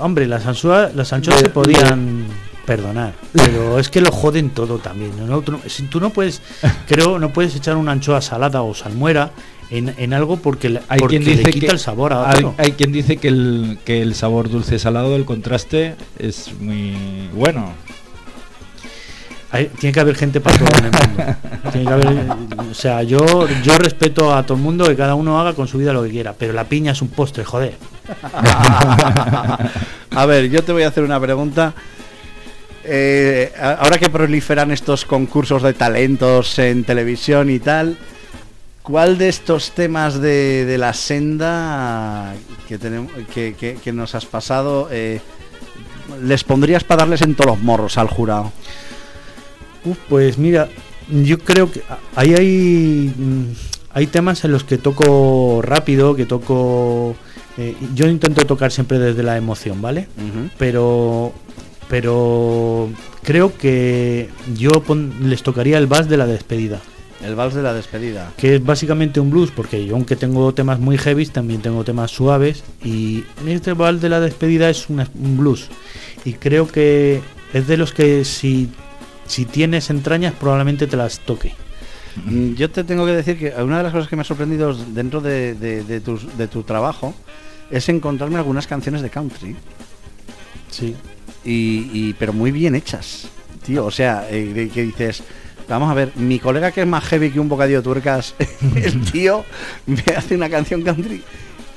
Hombre, 0.00 0.26
las 0.26 0.46
anchoas, 0.46 0.94
las 0.94 1.12
anchoas 1.12 1.36
De- 1.36 1.42
se 1.44 1.50
podían 1.50 2.24
perdonar, 2.64 3.14
pero 3.32 3.78
es 3.78 3.88
que 3.90 4.00
lo 4.00 4.10
joden 4.10 4.50
todo 4.50 4.78
también. 4.78 5.12
¿no? 5.26 5.40
Tú, 5.42 5.52
no, 5.52 5.60
si 5.66 5.84
tú 5.84 6.00
no 6.00 6.10
puedes, 6.10 6.40
creo, 6.88 7.18
no 7.18 7.32
puedes 7.32 7.54
echar 7.54 7.76
una 7.76 7.92
anchoa 7.92 8.20
salada 8.22 8.62
o 8.62 8.74
salmuera 8.74 9.30
en, 9.70 9.94
en 9.98 10.14
algo 10.14 10.36
porque, 10.38 10.80
hay 10.88 10.98
porque 10.98 11.18
quien 11.20 11.24
dice 11.30 11.44
le 11.44 11.52
quita 11.52 11.66
que 11.66 11.72
el 11.72 11.78
sabor 11.78 12.12
a 12.14 12.28
hay, 12.30 12.36
otro. 12.38 12.54
hay 12.58 12.72
quien 12.72 12.92
dice 12.92 13.18
que 13.18 13.28
el, 13.28 13.78
que 13.84 14.00
el 14.02 14.14
sabor 14.14 14.48
dulce 14.50 14.78
salado, 14.78 15.14
el 15.16 15.24
contraste 15.26 15.94
es 16.18 16.50
muy 16.60 17.28
bueno. 17.34 17.72
Tiene 19.78 19.92
que 19.94 20.00
haber 20.00 20.14
gente 20.14 20.40
para 20.40 20.58
todo 20.58 20.68
en 20.78 20.84
el 20.86 20.90
mundo. 20.92 21.24
O 22.70 22.74
sea, 22.74 23.02
yo, 23.02 23.18
yo 23.62 23.78
respeto 23.78 24.34
a 24.34 24.42
todo 24.44 24.56
el 24.58 24.62
mundo 24.62 24.84
que 24.86 24.94
cada 24.96 25.14
uno 25.14 25.40
haga 25.40 25.54
con 25.54 25.66
su 25.66 25.78
vida 25.78 25.92
lo 25.92 26.02
que 26.02 26.10
quiera, 26.10 26.34
pero 26.38 26.52
la 26.52 26.64
piña 26.64 26.92
es 26.92 27.00
un 27.02 27.08
postre, 27.08 27.44
joder. 27.44 27.74
a 30.10 30.26
ver, 30.26 30.48
yo 30.50 30.62
te 30.62 30.72
voy 30.72 30.82
a 30.82 30.88
hacer 30.88 31.02
una 31.04 31.20
pregunta. 31.20 31.72
Eh, 32.84 33.52
ahora 33.60 33.98
que 33.98 34.08
proliferan 34.08 34.70
estos 34.70 35.04
concursos 35.04 35.62
de 35.62 35.74
talentos 35.74 36.58
en 36.58 36.84
televisión 36.84 37.50
y 37.50 37.58
tal, 37.58 37.98
¿cuál 38.82 39.18
de 39.18 39.28
estos 39.28 39.72
temas 39.72 40.20
de, 40.20 40.64
de 40.64 40.78
la 40.78 40.92
senda 40.94 42.34
que, 42.66 42.78
tenemos, 42.78 43.12
que, 43.34 43.54
que- 43.58 43.74
que 43.82 43.92
nos 43.92 44.14
has 44.14 44.24
pasado 44.24 44.88
eh, 44.90 45.20
les 46.22 46.44
pondrías 46.44 46.84
para 46.84 47.00
darles 47.02 47.20
en 47.22 47.34
todos 47.34 47.50
los 47.56 47.62
morros 47.62 47.98
al 47.98 48.08
jurado? 48.08 48.52
Uf, 49.84 49.96
pues 50.08 50.38
mira, 50.38 50.68
yo 51.10 51.38
creo 51.38 51.70
que 51.70 51.82
ahí 52.16 52.34
hay, 52.34 53.12
mm, 53.16 53.44
hay 53.94 54.06
temas 54.06 54.44
en 54.44 54.52
los 54.52 54.64
que 54.64 54.78
toco 54.78 55.60
rápido, 55.62 56.14
que 56.14 56.26
toco... 56.26 57.14
eh, 57.56 57.74
yo 57.94 58.06
intento 58.08 58.44
tocar 58.44 58.70
siempre 58.72 58.98
desde 58.98 59.22
la 59.22 59.36
emoción, 59.36 59.80
¿vale? 59.82 60.08
Pero 60.58 61.32
pero 61.88 62.90
creo 63.22 63.56
que 63.56 64.28
yo 64.54 64.70
pon- 64.82 65.12
les 65.22 65.42
tocaría 65.42 65.78
el 65.78 65.86
vals 65.86 66.08
de 66.08 66.16
la 66.18 66.26
despedida, 66.26 66.80
El 67.24 67.34
vals 67.34 67.54
de 67.54 67.62
la 67.62 67.72
despedida. 67.72 68.30
que 68.36 68.56
es 68.56 68.64
básicamente 68.64 69.20
un 69.20 69.30
blues, 69.30 69.50
porque 69.54 69.86
yo 69.86 69.94
aunque 69.94 70.14
tengo 70.14 70.52
temas 70.52 70.78
muy 70.80 70.98
heavy, 70.98 71.24
también 71.26 71.62
tengo 71.62 71.84
temas 71.84 72.10
suaves, 72.10 72.62
y 72.84 73.24
este 73.46 73.72
vals 73.72 74.02
de 74.02 74.10
la 74.10 74.20
despedida 74.20 74.68
es 74.68 74.88
una- 74.90 75.08
un 75.18 75.38
blues, 75.38 75.68
y 76.26 76.34
creo 76.34 76.68
que 76.68 77.20
es 77.54 77.66
de 77.66 77.76
los 77.78 77.92
que 77.92 78.24
si, 78.26 78.68
si 79.28 79.44
tienes 79.44 79.90
entrañas 79.90 80.34
probablemente 80.34 80.86
te 80.88 80.96
las 80.96 81.20
toque. 81.20 81.54
Mm, 82.24 82.54
Yo 82.54 82.68
te 82.70 82.82
tengo 82.82 83.06
que 83.06 83.12
decir 83.12 83.38
que 83.38 83.50
una 83.62 83.76
de 83.78 83.84
las 83.84 83.92
cosas 83.92 84.08
que 84.08 84.16
me 84.16 84.22
ha 84.22 84.24
sorprendido 84.24 84.74
dentro 84.74 85.20
de, 85.20 85.54
de- 85.54 85.84
de 85.84 86.00
tus- 86.00 86.36
de 86.36 86.48
tu 86.48 86.64
trabajo 86.64 87.14
es 87.70 87.88
encontrarme 87.88 88.36
algunas 88.38 88.66
canciones 88.66 89.02
de 89.02 89.10
country. 89.10 89.54
Sí. 90.70 90.96
y, 91.44 91.88
y- 91.92 92.14
pero 92.18 92.32
muy 92.32 92.50
bien 92.50 92.74
hechas, 92.74 93.28
tío. 93.64 93.84
O 93.86 93.90
sea, 93.90 94.26
eh, 94.30 94.70
que 94.74 94.82
dices, 94.82 95.22
vamos 95.68 95.90
a 95.90 95.94
ver, 95.94 96.12
mi 96.16 96.38
colega 96.38 96.72
que 96.72 96.80
es 96.82 96.86
más 96.86 97.04
heavy 97.04 97.30
que 97.30 97.40
un 97.40 97.48
bocadillo 97.48 97.78
de 97.78 97.84
tuercas, 97.84 98.34
el 98.74 99.00
tío 99.10 99.44
me 99.86 100.02
hace 100.16 100.34
una 100.34 100.50
canción 100.50 100.82
country 100.82 101.22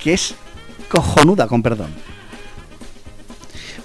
que 0.02 0.14
es 0.14 0.34
cojonuda, 0.90 1.48
con 1.48 1.62
perdón. 1.62 1.90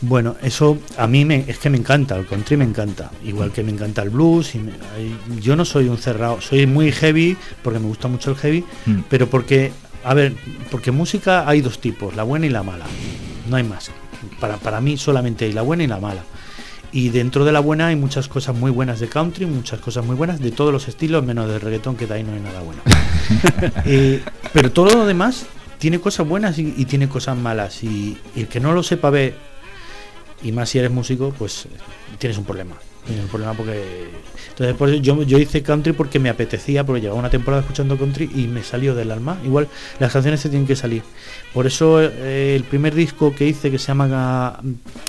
Bueno, 0.02 0.36
eso 0.42 0.78
a 0.98 1.06
mí 1.06 1.24
me, 1.24 1.44
es 1.48 1.58
que 1.58 1.70
me 1.70 1.78
encanta, 1.78 2.16
el 2.16 2.26
country 2.26 2.56
me 2.56 2.64
encanta, 2.64 3.10
igual 3.24 3.50
que 3.52 3.62
me 3.62 3.72
encanta 3.72 4.02
el 4.02 4.10
blues. 4.10 4.54
Y 4.54 4.58
me- 4.58 4.72
hay- 4.94 5.16
yo 5.40 5.56
no 5.56 5.64
soy 5.64 5.88
un 5.88 5.98
cerrado, 5.98 6.40
soy 6.40 6.66
muy 6.66 6.92
heavy 6.92 7.36
porque 7.62 7.78
me 7.78 7.86
gusta 7.86 8.06
mucho 8.08 8.30
el 8.30 8.36
heavy, 8.36 8.64
Mm. 8.86 9.00
pero 9.08 9.28
porque, 9.28 9.72
a 10.04 10.12
ver, 10.14 10.34
porque 10.70 10.90
música 10.90 11.48
hay 11.48 11.60
dos 11.62 11.78
tipos, 11.80 12.14
la 12.14 12.22
buena 12.24 12.46
y 12.46 12.50
la 12.50 12.62
mala, 12.62 12.84
no 13.48 13.56
hay 13.56 13.62
más. 13.64 13.90
Para, 14.40 14.56
para 14.58 14.80
mí 14.80 14.96
solamente 14.96 15.46
hay 15.46 15.52
la 15.52 15.62
buena 15.62 15.84
y 15.84 15.86
la 15.86 15.98
mala. 15.98 16.22
Y 16.92 17.08
dentro 17.10 17.44
de 17.44 17.52
la 17.52 17.60
buena 17.60 17.88
hay 17.88 17.96
muchas 17.96 18.28
cosas 18.28 18.54
muy 18.56 18.70
buenas 18.70 19.00
de 19.00 19.08
country, 19.08 19.44
muchas 19.46 19.80
cosas 19.80 20.04
muy 20.04 20.14
buenas 20.16 20.40
de 20.40 20.50
todos 20.50 20.72
los 20.72 20.88
estilos, 20.88 21.24
menos 21.24 21.48
de 21.48 21.58
reggaetón, 21.58 21.96
que 21.96 22.06
de 22.06 22.14
ahí 22.14 22.22
no 22.22 22.32
hay 22.32 22.40
nada 22.40 22.60
bueno. 22.60 22.80
Eh, 23.84 24.22
pero 24.52 24.70
todo 24.72 24.94
lo 24.94 25.06
demás 25.06 25.46
tiene 25.78 25.98
cosas 26.00 26.26
buenas 26.28 26.58
y, 26.58 26.74
y 26.76 26.84
tiene 26.84 27.08
cosas 27.08 27.36
malas. 27.36 27.82
Y, 27.82 28.16
y 28.36 28.40
el 28.42 28.48
que 28.48 28.60
no 28.60 28.72
lo 28.72 28.82
sepa 28.82 29.10
ver, 29.10 29.34
y 30.46 30.52
más 30.52 30.68
si 30.70 30.78
eres 30.78 30.90
músico, 30.90 31.34
pues 31.38 31.66
tienes 32.18 32.38
un 32.38 32.44
problema. 32.44 32.74
Tienes 33.04 33.24
un 33.24 33.30
problema 33.30 33.54
porque. 33.54 34.08
Entonces, 34.50 34.74
por 34.76 34.88
eso 34.88 34.98
yo, 35.00 35.22
yo 35.22 35.38
hice 35.38 35.62
country 35.62 35.92
porque 35.92 36.18
me 36.18 36.28
apetecía, 36.28 36.84
porque 36.84 37.00
llevaba 37.02 37.20
una 37.20 37.30
temporada 37.30 37.60
escuchando 37.62 37.96
country 37.96 38.30
y 38.34 38.46
me 38.48 38.62
salió 38.64 38.94
del 38.96 39.12
alma. 39.12 39.38
Igual 39.44 39.68
las 40.00 40.12
canciones 40.12 40.40
se 40.40 40.48
tienen 40.48 40.66
que 40.66 40.74
salir. 40.74 41.02
Por 41.54 41.66
eso 41.68 42.00
eh, 42.02 42.56
el 42.56 42.64
primer 42.64 42.94
disco 42.94 43.32
que 43.34 43.46
hice, 43.46 43.70
que 43.70 43.78
se 43.78 43.88
llama. 43.88 44.60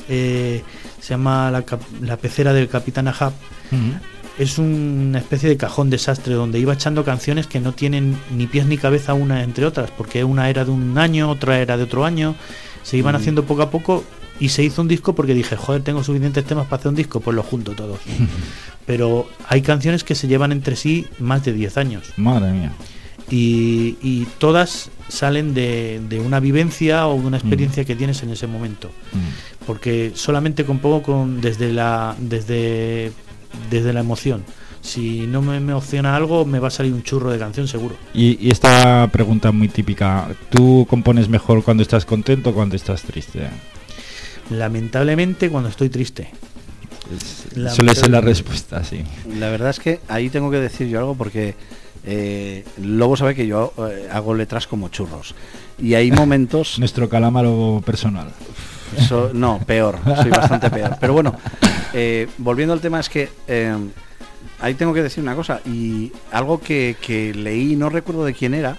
eh, 0.10 0.62
se 1.02 1.10
llama 1.14 1.50
La, 1.52 1.64
La 2.02 2.18
pecera 2.18 2.54
del 2.54 2.68
Capitán 2.68 3.08
Ahab, 3.08 3.34
Mm. 3.72 3.92
es 4.40 4.58
una 4.60 5.18
especie 5.20 5.50
de 5.50 5.58
cajón 5.58 5.90
desastre 5.90 6.34
donde 6.36 6.58
iba 6.60 6.74
echando 6.74 7.04
canciones 7.04 7.48
que 7.48 7.60
no 7.60 7.74
tienen 7.74 8.18
ni 8.32 8.48
pies 8.48 8.66
ni 8.66 8.78
cabeza 8.78 9.14
una 9.14 9.44
entre 9.44 9.66
otras, 9.66 9.90
porque 9.92 10.24
una 10.24 10.50
era 10.50 10.64
de 10.66 10.72
un 10.72 10.98
año, 10.98 11.30
otra 11.30 11.60
era 11.60 11.76
de 11.78 11.84
otro 11.84 12.06
año, 12.06 12.36
se 12.84 12.96
iban 12.98 13.14
Mm. 13.14 13.18
haciendo 13.18 13.44
poco 13.46 13.62
a 13.64 13.70
poco 13.72 14.04
y 14.40 14.50
se 14.50 14.64
hizo 14.64 14.82
un 14.82 14.88
disco 14.88 15.14
porque 15.16 15.34
dije, 15.34 15.56
joder, 15.56 15.82
tengo 15.84 16.04
suficientes 16.04 16.46
temas 16.46 16.66
para 16.66 16.80
hacer 16.80 16.90
un 16.90 16.96
disco, 16.96 17.20
pues 17.20 17.36
los 17.36 17.46
junto 17.46 17.72
todos. 17.74 18.00
Pero 18.86 19.28
hay 19.48 19.62
canciones 19.62 20.04
que 20.04 20.16
se 20.16 20.28
llevan 20.28 20.52
entre 20.52 20.76
sí 20.76 21.06
más 21.20 21.44
de 21.44 21.54
10 21.54 21.78
años 21.78 22.04
Madre 22.18 22.52
mía. 22.54 22.72
y, 23.30 23.98
y 24.02 24.28
todas 24.38 24.90
salen 25.10 25.54
de, 25.54 26.02
de 26.08 26.20
una 26.20 26.40
vivencia 26.40 27.08
o 27.08 27.20
de 27.20 27.28
una 27.28 27.38
experiencia 27.38 27.84
que 27.86 27.96
tienes 27.96 28.24
en 28.24 28.30
ese 28.30 28.48
momento 28.48 28.90
Mm. 29.14 29.66
porque 29.66 30.12
solamente 30.16 30.66
compongo 30.66 31.02
con 31.02 31.40
desde 31.42 31.72
la 31.72 32.14
desde 32.20 33.12
desde 33.72 33.94
la 33.94 34.02
emoción 34.02 34.44
si 34.82 35.26
no 35.28 35.42
me 35.42 35.56
emociona 35.58 36.16
algo 36.16 36.46
me 36.46 36.60
va 36.60 36.68
a 36.68 36.72
salir 36.72 36.92
un 36.94 37.04
churro 37.04 37.32
de 37.32 37.40
canción 37.40 37.68
seguro 37.70 37.96
Y, 38.14 38.38
y 38.46 38.52
esta 38.52 39.08
pregunta 39.12 39.52
muy 39.54 39.70
típica, 39.70 40.28
¿tú 40.50 40.86
compones 40.90 41.28
mejor 41.30 41.64
cuando 41.64 41.84
estás 41.84 42.04
contento 42.06 42.50
o 42.50 42.54
cuando 42.54 42.76
estás 42.76 43.02
triste? 43.04 43.48
Lamentablemente 44.50 45.50
cuando 45.50 45.70
estoy 45.70 45.90
triste 45.90 46.32
Suele 47.74 47.96
ser 47.96 48.10
la 48.10 48.22
respuesta, 48.22 48.84
sí. 48.84 49.04
La 49.40 49.50
verdad 49.50 49.70
es 49.70 49.80
que 49.80 50.00
ahí 50.08 50.30
tengo 50.30 50.52
que 50.52 50.58
decir 50.58 50.88
yo 50.88 51.00
algo 51.00 51.16
porque 51.16 51.56
eh, 52.06 52.64
Lobo 52.82 53.16
sabe 53.18 53.36
que 53.36 53.48
yo 53.48 53.74
eh, 53.90 54.08
hago 54.12 54.34
letras 54.34 54.68
como 54.68 54.90
churros. 54.90 55.34
Y 55.80 55.94
hay 55.94 56.12
momentos... 56.24 56.78
Nuestro 56.80 57.10
calámaro 57.10 57.82
personal. 57.86 58.32
So- 59.08 59.32
no, 59.34 59.60
peor, 59.66 60.00
soy 60.22 60.30
bastante 60.32 60.70
peor. 60.70 60.98
Pero 61.02 61.14
bueno, 61.14 61.36
eh, 61.94 62.28
volviendo 62.38 62.74
al 62.74 62.82
tema 62.82 63.00
es 63.00 63.10
que 63.10 63.30
eh, 63.48 63.76
ahí 64.60 64.74
tengo 64.74 64.94
que 64.94 65.04
decir 65.04 65.24
una 65.24 65.36
cosa 65.36 65.62
y 65.66 66.12
algo 66.32 66.60
que, 66.60 66.96
que 67.02 67.34
leí, 67.34 67.76
no 67.76 67.90
recuerdo 67.90 68.26
de 68.26 68.34
quién 68.34 68.54
era, 68.54 68.78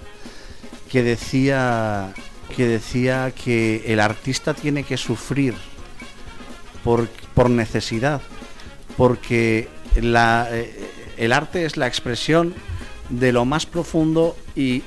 que 0.89 1.03
decía 1.03 2.13
que 2.55 2.67
decía 2.67 3.31
que 3.31 3.83
el 3.87 3.99
artista 3.99 4.53
tiene 4.53 4.83
que 4.83 4.97
sufrir 4.97 5.53
por, 6.83 7.07
por 7.33 7.49
necesidad, 7.49 8.21
porque 8.97 9.67
la, 10.01 10.47
eh, 10.51 10.89
el 11.17 11.33
arte 11.33 11.65
es 11.65 11.77
la 11.77 11.87
expresión 11.87 12.53
de 13.09 13.31
lo 13.31 13.45
más 13.45 13.65
profundo 13.65 14.35
y 14.55 14.83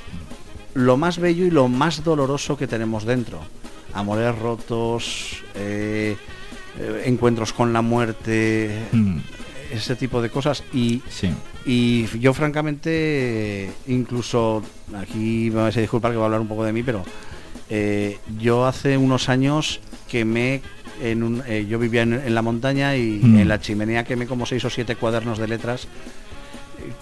lo 0.74 0.96
más 0.96 1.18
bello 1.18 1.44
y 1.44 1.50
lo 1.50 1.68
más 1.68 2.04
doloroso 2.04 2.56
que 2.56 2.66
tenemos 2.66 3.04
dentro. 3.04 3.40
Amores 3.92 4.36
rotos, 4.38 5.42
eh, 5.54 6.16
eh, 6.78 7.02
encuentros 7.04 7.52
con 7.52 7.72
la 7.72 7.82
muerte, 7.82 8.86
Mm, 8.92 9.18
ese 9.72 9.96
tipo 9.96 10.22
de 10.22 10.30
cosas. 10.30 10.62
Y, 10.72 11.02
sí. 11.08 11.30
y 11.66 12.06
yo 12.18 12.32
francamente, 12.34 13.70
incluso, 13.86 14.62
aquí 14.96 15.50
me 15.50 15.62
vais 15.62 15.76
a 15.76 15.80
disculpar 15.80 16.12
que 16.12 16.16
voy 16.16 16.24
a 16.24 16.26
hablar 16.26 16.40
un 16.40 16.48
poco 16.48 16.64
de 16.64 16.72
mí, 16.72 16.82
pero 16.82 17.04
eh, 17.74 18.18
yo 18.38 18.66
hace 18.66 18.98
unos 18.98 19.30
años 19.30 19.80
quemé, 20.10 20.60
en 21.00 21.22
un, 21.22 21.42
eh, 21.46 21.64
yo 21.66 21.78
vivía 21.78 22.02
en, 22.02 22.12
en 22.12 22.34
la 22.34 22.42
montaña 22.42 22.96
y 22.96 23.18
Mm. 23.22 23.38
en 23.38 23.48
la 23.48 23.60
chimenea 23.60 24.04
quemé 24.04 24.26
como 24.26 24.44
seis 24.44 24.62
o 24.66 24.70
siete 24.70 24.94
cuadernos 24.96 25.38
de 25.38 25.48
letras 25.48 25.88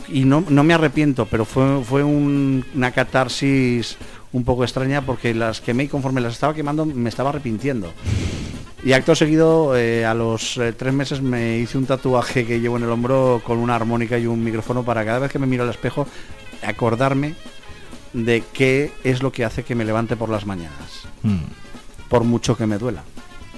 y 0.08 0.24
no, 0.24 0.44
no 0.48 0.62
me 0.62 0.74
arrepiento, 0.74 1.26
pero 1.26 1.44
fue, 1.44 1.82
fue 1.84 2.04
un- 2.04 2.64
una 2.74 2.92
catarsis 2.92 3.96
un 4.32 4.44
poco 4.44 4.62
extraña 4.62 5.02
porque 5.02 5.34
las 5.34 5.60
quemé 5.60 5.84
y 5.84 5.88
conforme 5.88 6.20
las 6.20 6.34
estaba 6.34 6.54
quemando 6.54 6.84
me 6.86 7.08
estaba 7.08 7.30
arrepintiendo. 7.30 7.92
Y 8.84 8.92
acto 8.92 9.14
seguido, 9.14 9.76
eh, 9.76 10.06
a 10.06 10.14
los 10.14 10.56
eh, 10.56 10.72
tres 10.72 10.94
meses 10.94 11.20
me 11.20 11.58
hice 11.58 11.76
un 11.76 11.84
tatuaje 11.86 12.46
que 12.46 12.60
llevo 12.60 12.76
en 12.78 12.84
el 12.84 12.90
hombro 12.90 13.42
con 13.44 13.58
una 13.58 13.74
armónica 13.74 14.18
y 14.18 14.26
un 14.26 14.42
micrófono 14.42 14.84
para 14.84 15.04
cada 15.04 15.18
vez 15.18 15.32
que 15.32 15.38
me 15.40 15.46
miro 15.46 15.64
al 15.64 15.70
espejo 15.70 16.06
acordarme 16.66 17.34
de 18.12 18.42
qué 18.52 18.92
es 19.04 19.22
lo 19.22 19.30
que 19.32 19.44
hace 19.44 19.62
que 19.62 19.74
me 19.74 19.84
levante 19.84 20.16
por 20.16 20.28
las 20.28 20.46
mañanas, 20.46 21.02
Mm, 21.22 21.38
por 22.08 22.24
mucho 22.24 22.56
que 22.56 22.66
me 22.66 22.78
duela. 22.78 23.02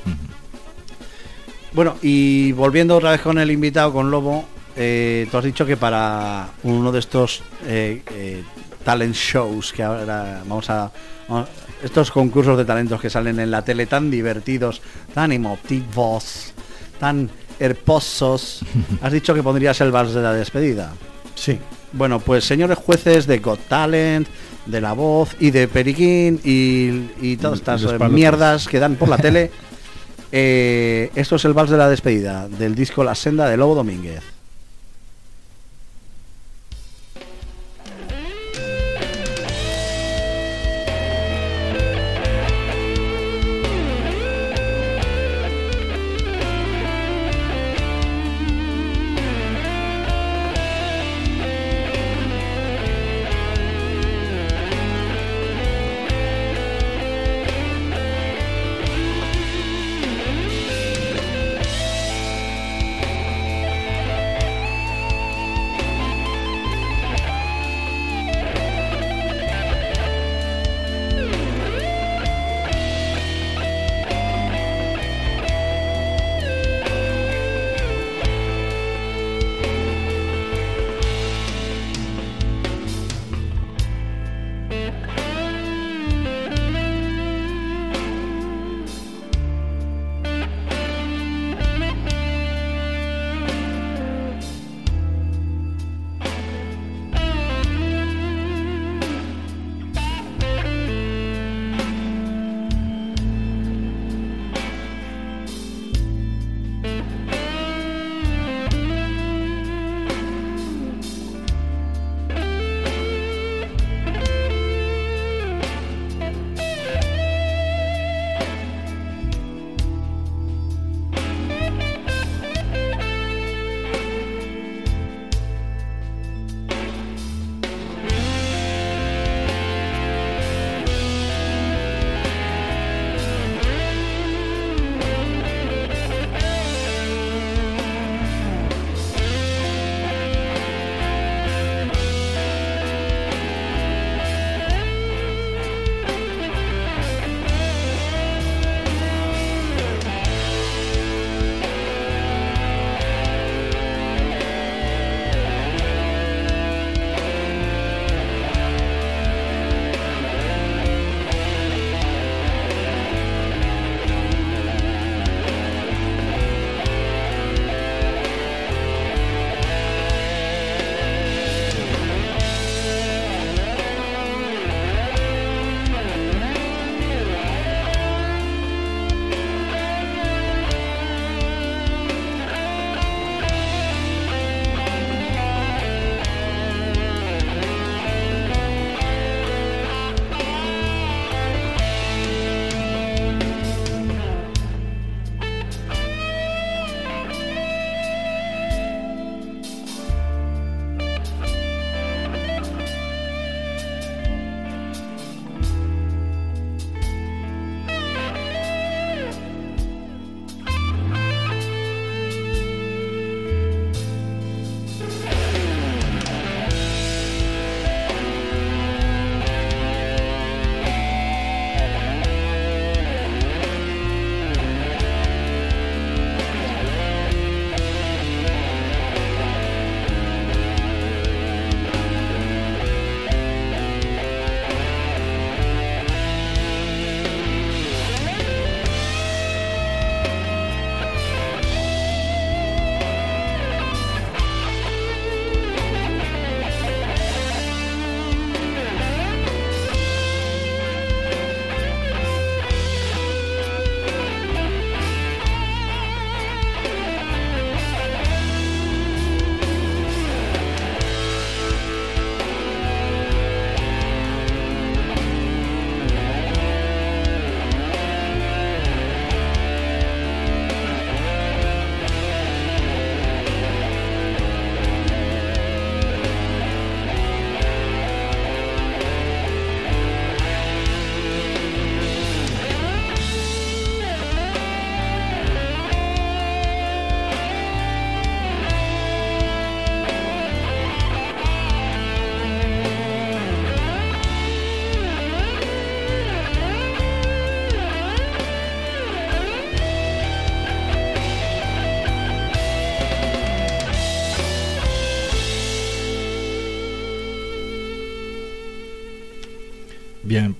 mm. 0.05 1.75
Bueno, 1.75 1.97
y 2.03 2.53
volviendo 2.53 2.97
otra 2.97 3.13
vez 3.13 3.21
con 3.23 3.39
el 3.39 3.51
invitado, 3.51 3.93
con 3.93 4.11
Lobo, 4.11 4.45
eh, 4.77 5.27
tú 5.31 5.39
has 5.39 5.45
dicho 5.45 5.65
que 5.65 5.77
para 5.77 6.49
uno 6.65 6.93
de 6.93 6.99
estos 6.99 7.43
eh, 7.65 8.03
eh, 8.11 8.45
talent 8.85 9.15
shows 9.15 9.73
que 9.73 9.83
ahora 9.83 10.43
vamos 10.47 10.69
a, 10.71 10.91
vamos- 11.29 11.49
estos 11.83 12.11
concursos 12.11 12.59
de 12.59 12.65
talentos 12.65 13.01
que 13.01 13.09
salen 13.11 13.41
en 13.41 13.51
la 13.51 13.65
tele 13.65 13.87
tan 13.87 14.11
divertidos, 14.11 14.83
tan 15.15 15.33
emotivos, 15.33 16.53
tan 17.01 17.31
hermosos, 17.59 18.61
has 19.03 19.13
dicho 19.13 19.33
que 19.35 19.43
pondrías 19.43 19.81
el 19.81 19.91
vals 19.93 20.13
de 20.13 20.23
la 20.23 20.33
despedida. 20.35 20.93
sí 21.35 21.59
Bueno, 21.93 22.21
pues 22.21 22.45
señores 22.45 22.79
jueces 22.79 23.27
de 23.27 23.39
Got 23.39 23.61
Talent, 23.69 24.27
de 24.67 24.81
La 24.81 24.93
Voz 24.93 25.37
y 25.41 25.51
de 25.51 25.69
Periquín 25.69 26.41
y, 26.43 27.11
y 27.21 27.37
todas 27.37 27.59
estas 27.59 27.83
eh, 27.83 27.99
mierdas 28.09 28.67
que 28.69 28.79
dan 28.79 28.97
por 28.97 29.09
la 29.09 29.19
tele, 29.19 29.51
eh, 30.31 31.11
esto 31.15 31.37
es 31.37 31.45
el 31.45 31.53
vals 31.53 31.71
de 31.71 31.77
la 31.77 31.89
despedida 31.89 32.49
del 32.49 32.75
disco 32.75 33.05
La 33.05 33.15
Senda 33.15 33.49
de 33.49 33.57
Lobo 33.57 33.75
Domínguez. 33.75 34.32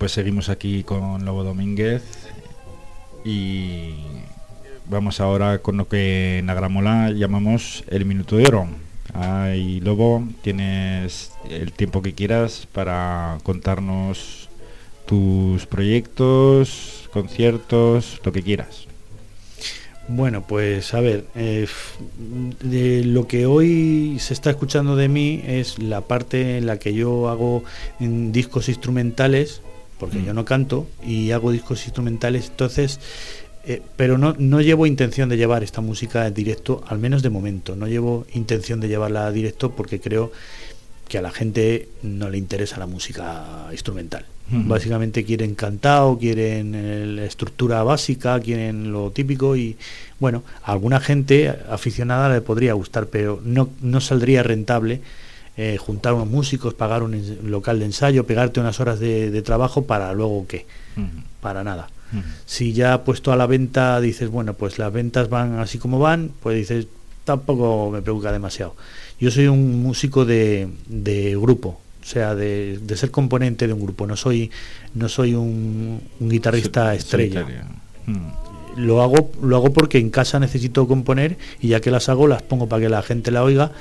Pues 0.03 0.11
seguimos 0.11 0.49
aquí 0.49 0.83
con 0.83 1.23
Lobo 1.23 1.45
Domínguez 1.45 2.03
y 3.23 3.93
vamos 4.89 5.21
ahora 5.21 5.59
con 5.59 5.77
lo 5.77 5.87
que 5.87 6.39
en 6.39 6.49
Agramola 6.49 7.09
llamamos 7.11 7.85
el 7.87 8.03
minuto 8.03 8.35
de 8.35 8.45
oro. 8.45 8.67
Ay, 9.13 9.79
Lobo, 9.79 10.27
tienes 10.41 11.31
el 11.49 11.71
tiempo 11.71 12.01
que 12.01 12.11
quieras 12.13 12.67
para 12.73 13.37
contarnos 13.43 14.49
tus 15.05 15.65
proyectos, 15.67 17.09
conciertos, 17.13 18.19
lo 18.25 18.33
que 18.33 18.43
quieras. 18.43 18.87
Bueno, 20.09 20.45
pues 20.45 20.93
a 20.93 20.99
ver, 20.99 21.27
eh, 21.33 21.65
de 22.61 23.05
lo 23.05 23.25
que 23.25 23.45
hoy 23.45 24.17
se 24.19 24.33
está 24.33 24.49
escuchando 24.49 24.97
de 24.97 25.07
mí 25.07 25.41
es 25.47 25.79
la 25.79 26.01
parte 26.01 26.57
en 26.57 26.65
la 26.65 26.77
que 26.77 26.93
yo 26.93 27.29
hago 27.29 27.63
discos 27.99 28.67
instrumentales, 28.67 29.61
porque 30.03 30.19
mm. 30.19 30.25
yo 30.25 30.33
no 30.33 30.43
canto, 30.43 30.87
y 31.01 31.31
hago 31.31 31.51
discos 31.51 31.85
instrumentales, 31.85 32.49
entonces, 32.49 32.99
eh, 33.65 33.81
pero 33.95 34.17
no, 34.17 34.35
no 34.37 34.59
llevo 34.59 34.85
intención 34.85 35.29
de 35.29 35.37
llevar 35.37 35.63
esta 35.63 35.79
música 35.79 36.27
en 36.27 36.33
directo, 36.33 36.83
al 36.87 36.99
menos 36.99 37.23
de 37.23 37.29
momento, 37.29 37.77
no 37.77 37.87
llevo 37.87 38.25
intención 38.33 38.81
de 38.81 38.89
llevarla 38.89 39.25
a 39.25 39.31
directo 39.31 39.71
porque 39.71 40.01
creo 40.01 40.33
que 41.07 41.17
a 41.17 41.21
la 41.21 41.31
gente 41.31 41.87
no 42.01 42.29
le 42.29 42.37
interesa 42.37 42.77
la 42.79 42.87
música 42.87 43.67
instrumental. 43.71 44.25
Básicamente 44.49 45.23
quieren 45.23 45.55
cantado, 45.55 46.19
quieren 46.19 46.75
eh, 46.75 47.05
la 47.07 47.23
estructura 47.23 47.81
básica, 47.81 48.39
quieren 48.41 48.91
lo 48.91 49.09
típico 49.09 49.55
y 49.55 49.77
bueno, 50.19 50.43
a 50.63 50.73
alguna 50.73 50.99
gente 50.99 51.49
aficionada 51.69 52.31
le 52.31 52.41
podría 52.41 52.73
gustar, 52.73 53.07
pero 53.07 53.41
no, 53.43 53.69
no 53.81 54.01
saldría 54.01 54.43
rentable 54.43 55.01
eh, 55.55 55.77
juntar 55.77 56.13
unos 56.13 56.27
músicos, 56.27 56.73
pagar 56.73 57.03
un 57.03 57.37
local 57.43 57.79
de 57.79 57.85
ensayo, 57.85 58.25
pegarte 58.25 58.59
unas 58.59 58.79
horas 58.79 58.99
de, 58.99 59.41
trabajo 59.43 59.85
para 59.85 60.13
luego 60.13 60.45
qué, 60.47 60.65
para 61.41 61.63
nada. 61.63 61.89
Si 62.45 62.73
ya 62.73 63.03
puesto 63.03 63.31
a 63.31 63.35
la 63.35 63.47
venta 63.47 63.99
dices, 63.99 64.29
bueno, 64.29 64.53
pues 64.53 64.77
las 64.77 64.93
ventas 64.93 65.29
van 65.29 65.59
así 65.59 65.79
como 65.79 65.99
van, 65.99 66.31
pues 66.41 66.57
dices, 66.57 66.87
tampoco 67.23 67.89
me 67.91 68.01
preocupa 68.01 68.31
demasiado. 68.31 68.75
Yo 69.19 69.31
soy 69.31 69.47
un 69.47 69.81
músico 69.81 70.25
de, 70.25 70.67
de 70.87 71.35
grupo, 71.35 71.79
o 72.01 72.05
sea, 72.05 72.35
de, 72.35 72.79
ser 72.95 73.11
componente 73.11 73.67
de 73.67 73.73
un 73.73 73.81
grupo. 73.81 74.05
No 74.05 74.15
soy, 74.15 74.51
no 74.93 75.07
soy 75.09 75.33
un, 75.35 76.01
guitarrista 76.19 76.93
estrella. 76.93 77.45
Lo 78.75 79.03
hago, 79.03 79.31
lo 79.41 79.55
hago 79.55 79.71
porque 79.71 79.99
en 79.99 80.09
casa 80.09 80.39
necesito 80.39 80.87
componer 80.87 81.37
y 81.61 81.69
ya 81.69 81.79
que 81.79 81.91
las 81.91 82.09
hago 82.09 82.27
las 82.27 82.41
pongo 82.41 82.67
para 82.67 82.81
que 82.81 82.89
la 82.89 83.03
gente 83.03 83.29
la 83.29 83.43
oiga 83.43 83.71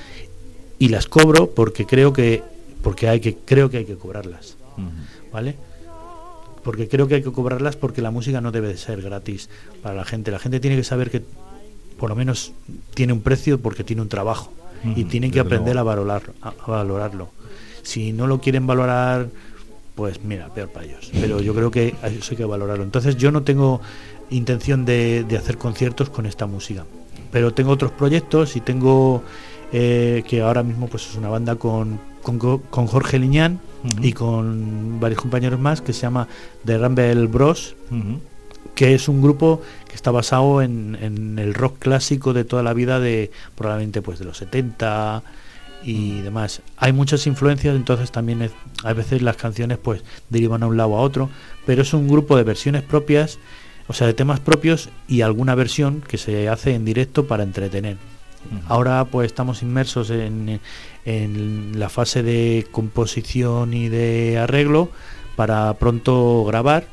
y 0.82 0.88
las 0.88 1.06
cobro 1.06 1.50
porque 1.50 1.86
creo 1.86 2.12
que 2.12 2.42
porque 2.82 3.08
hay 3.08 3.20
que 3.20 3.36
creo 3.36 3.70
que 3.70 3.76
hay 3.76 3.84
que 3.84 3.94
cobrarlas. 3.94 4.56
¿Vale? 5.32 5.54
Porque 6.64 6.88
creo 6.88 7.06
que 7.06 7.14
hay 7.14 7.22
que 7.22 7.30
cobrarlas 7.30 7.76
porque 7.76 8.02
la 8.02 8.10
música 8.10 8.40
no 8.40 8.50
debe 8.50 8.66
de 8.66 8.76
ser 8.76 9.00
gratis 9.00 9.48
para 9.80 9.94
la 9.94 10.04
gente. 10.04 10.32
La 10.32 10.40
gente 10.40 10.58
tiene 10.58 10.74
que 10.74 10.82
saber 10.82 11.08
que 11.08 11.22
por 12.00 12.10
lo 12.10 12.16
menos 12.16 12.52
tiene 12.94 13.12
un 13.12 13.20
precio 13.20 13.60
porque 13.60 13.84
tiene 13.84 14.02
un 14.02 14.08
trabajo 14.08 14.52
y 14.96 15.04
tienen 15.04 15.30
que 15.30 15.38
aprender 15.38 15.78
a, 15.78 15.84
valorar, 15.84 16.22
a 16.40 16.52
valorarlo. 16.66 17.28
Si 17.84 18.12
no 18.12 18.26
lo 18.26 18.40
quieren 18.40 18.66
valorar, 18.66 19.28
pues 19.94 20.24
mira, 20.24 20.52
peor 20.52 20.70
para 20.70 20.86
ellos. 20.86 21.12
Pero 21.12 21.40
yo 21.40 21.54
creo 21.54 21.70
que 21.70 21.94
eso 22.02 22.32
hay 22.32 22.36
que 22.36 22.44
valorarlo. 22.44 22.82
Entonces 22.82 23.16
yo 23.16 23.30
no 23.30 23.44
tengo 23.44 23.80
intención 24.30 24.84
de, 24.84 25.24
hacer 25.38 25.58
conciertos 25.58 26.10
con 26.10 26.26
esta 26.26 26.46
música. 26.46 26.84
Pero 27.30 27.54
tengo 27.54 27.70
otros 27.70 27.92
proyectos 27.92 28.56
y 28.56 28.60
tengo 28.60 29.22
eh, 29.72 30.22
que 30.28 30.42
ahora 30.42 30.62
mismo 30.62 30.88
pues 30.88 31.08
es 31.08 31.16
una 31.16 31.28
banda 31.28 31.56
con, 31.56 31.98
con, 32.22 32.86
Jorge 32.86 33.18
Liñán 33.18 33.60
y 34.00 34.12
con 34.12 35.00
varios 35.00 35.20
compañeros 35.20 35.58
más 35.58 35.80
que 35.80 35.92
se 35.92 36.02
llama 36.02 36.28
The 36.64 36.78
Rumble 36.78 37.26
Bros. 37.26 37.74
que 38.74 38.94
es 38.94 39.08
un 39.08 39.20
grupo 39.20 39.60
que 39.88 39.94
está 39.94 40.10
basado 40.10 40.62
en, 40.62 40.96
en, 41.00 41.38
el 41.38 41.54
rock 41.54 41.78
clásico 41.78 42.32
de 42.32 42.44
toda 42.44 42.62
la 42.62 42.72
vida 42.74 43.00
de 43.00 43.30
probablemente 43.56 44.02
pues 44.02 44.18
de 44.18 44.24
los 44.24 44.38
70, 44.38 45.22
y 45.84 46.20
demás. 46.20 46.62
Hay 46.76 46.92
muchas 46.92 47.26
influencias, 47.26 47.74
entonces 47.74 48.12
también 48.12 48.50
a 48.84 48.92
veces 48.92 49.22
las 49.22 49.36
canciones 49.36 49.78
pues 49.78 50.02
derivan 50.30 50.62
a 50.62 50.66
un 50.66 50.76
lado 50.76 50.96
a 50.96 51.00
otro, 51.00 51.30
pero 51.66 51.82
es 51.82 51.92
un 51.94 52.08
grupo 52.08 52.36
de 52.36 52.44
versiones 52.44 52.82
propias, 52.82 53.38
o 53.88 53.92
sea, 53.92 54.06
de 54.06 54.14
temas 54.14 54.40
propios 54.40 54.90
y 55.08 55.22
alguna 55.22 55.54
versión 55.54 56.00
que 56.00 56.18
se 56.18 56.48
hace 56.48 56.74
en 56.74 56.84
directo 56.84 57.26
para 57.26 57.42
entretener. 57.42 57.96
Ahora 58.68 59.04
pues 59.06 59.26
estamos 59.26 59.62
inmersos 59.62 60.10
en, 60.10 60.60
en 61.04 61.78
la 61.78 61.88
fase 61.88 62.22
de 62.22 62.66
composición 62.70 63.72
y 63.74 63.88
de 63.88 64.38
arreglo 64.38 64.90
para 65.36 65.74
pronto 65.74 66.44
grabar 66.44 66.86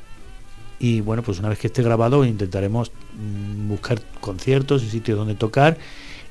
y 0.79 1.01
bueno 1.01 1.23
pues 1.23 1.39
una 1.39 1.49
vez 1.49 1.59
que 1.59 1.67
esté 1.67 1.83
grabado 1.83 2.23
intentaremos 2.23 2.91
mm, 2.91 3.67
buscar 3.67 4.01
conciertos 4.21 4.81
y 4.83 4.89
sitios 4.89 5.17
donde 5.17 5.35
tocar 5.35 5.77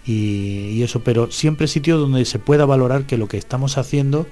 y, 0.09 0.83
eso, 0.83 1.01
pero 1.01 1.31
siempre 1.31 1.69
sitio 1.69 1.99
donde 1.99 2.25
se 2.25 2.39
pueda 2.39 2.65
valorar 2.65 3.05
que 3.05 3.19
lo 3.19 3.29
que 3.29 3.37
estamos 3.37 3.77
haciendo 3.77 4.27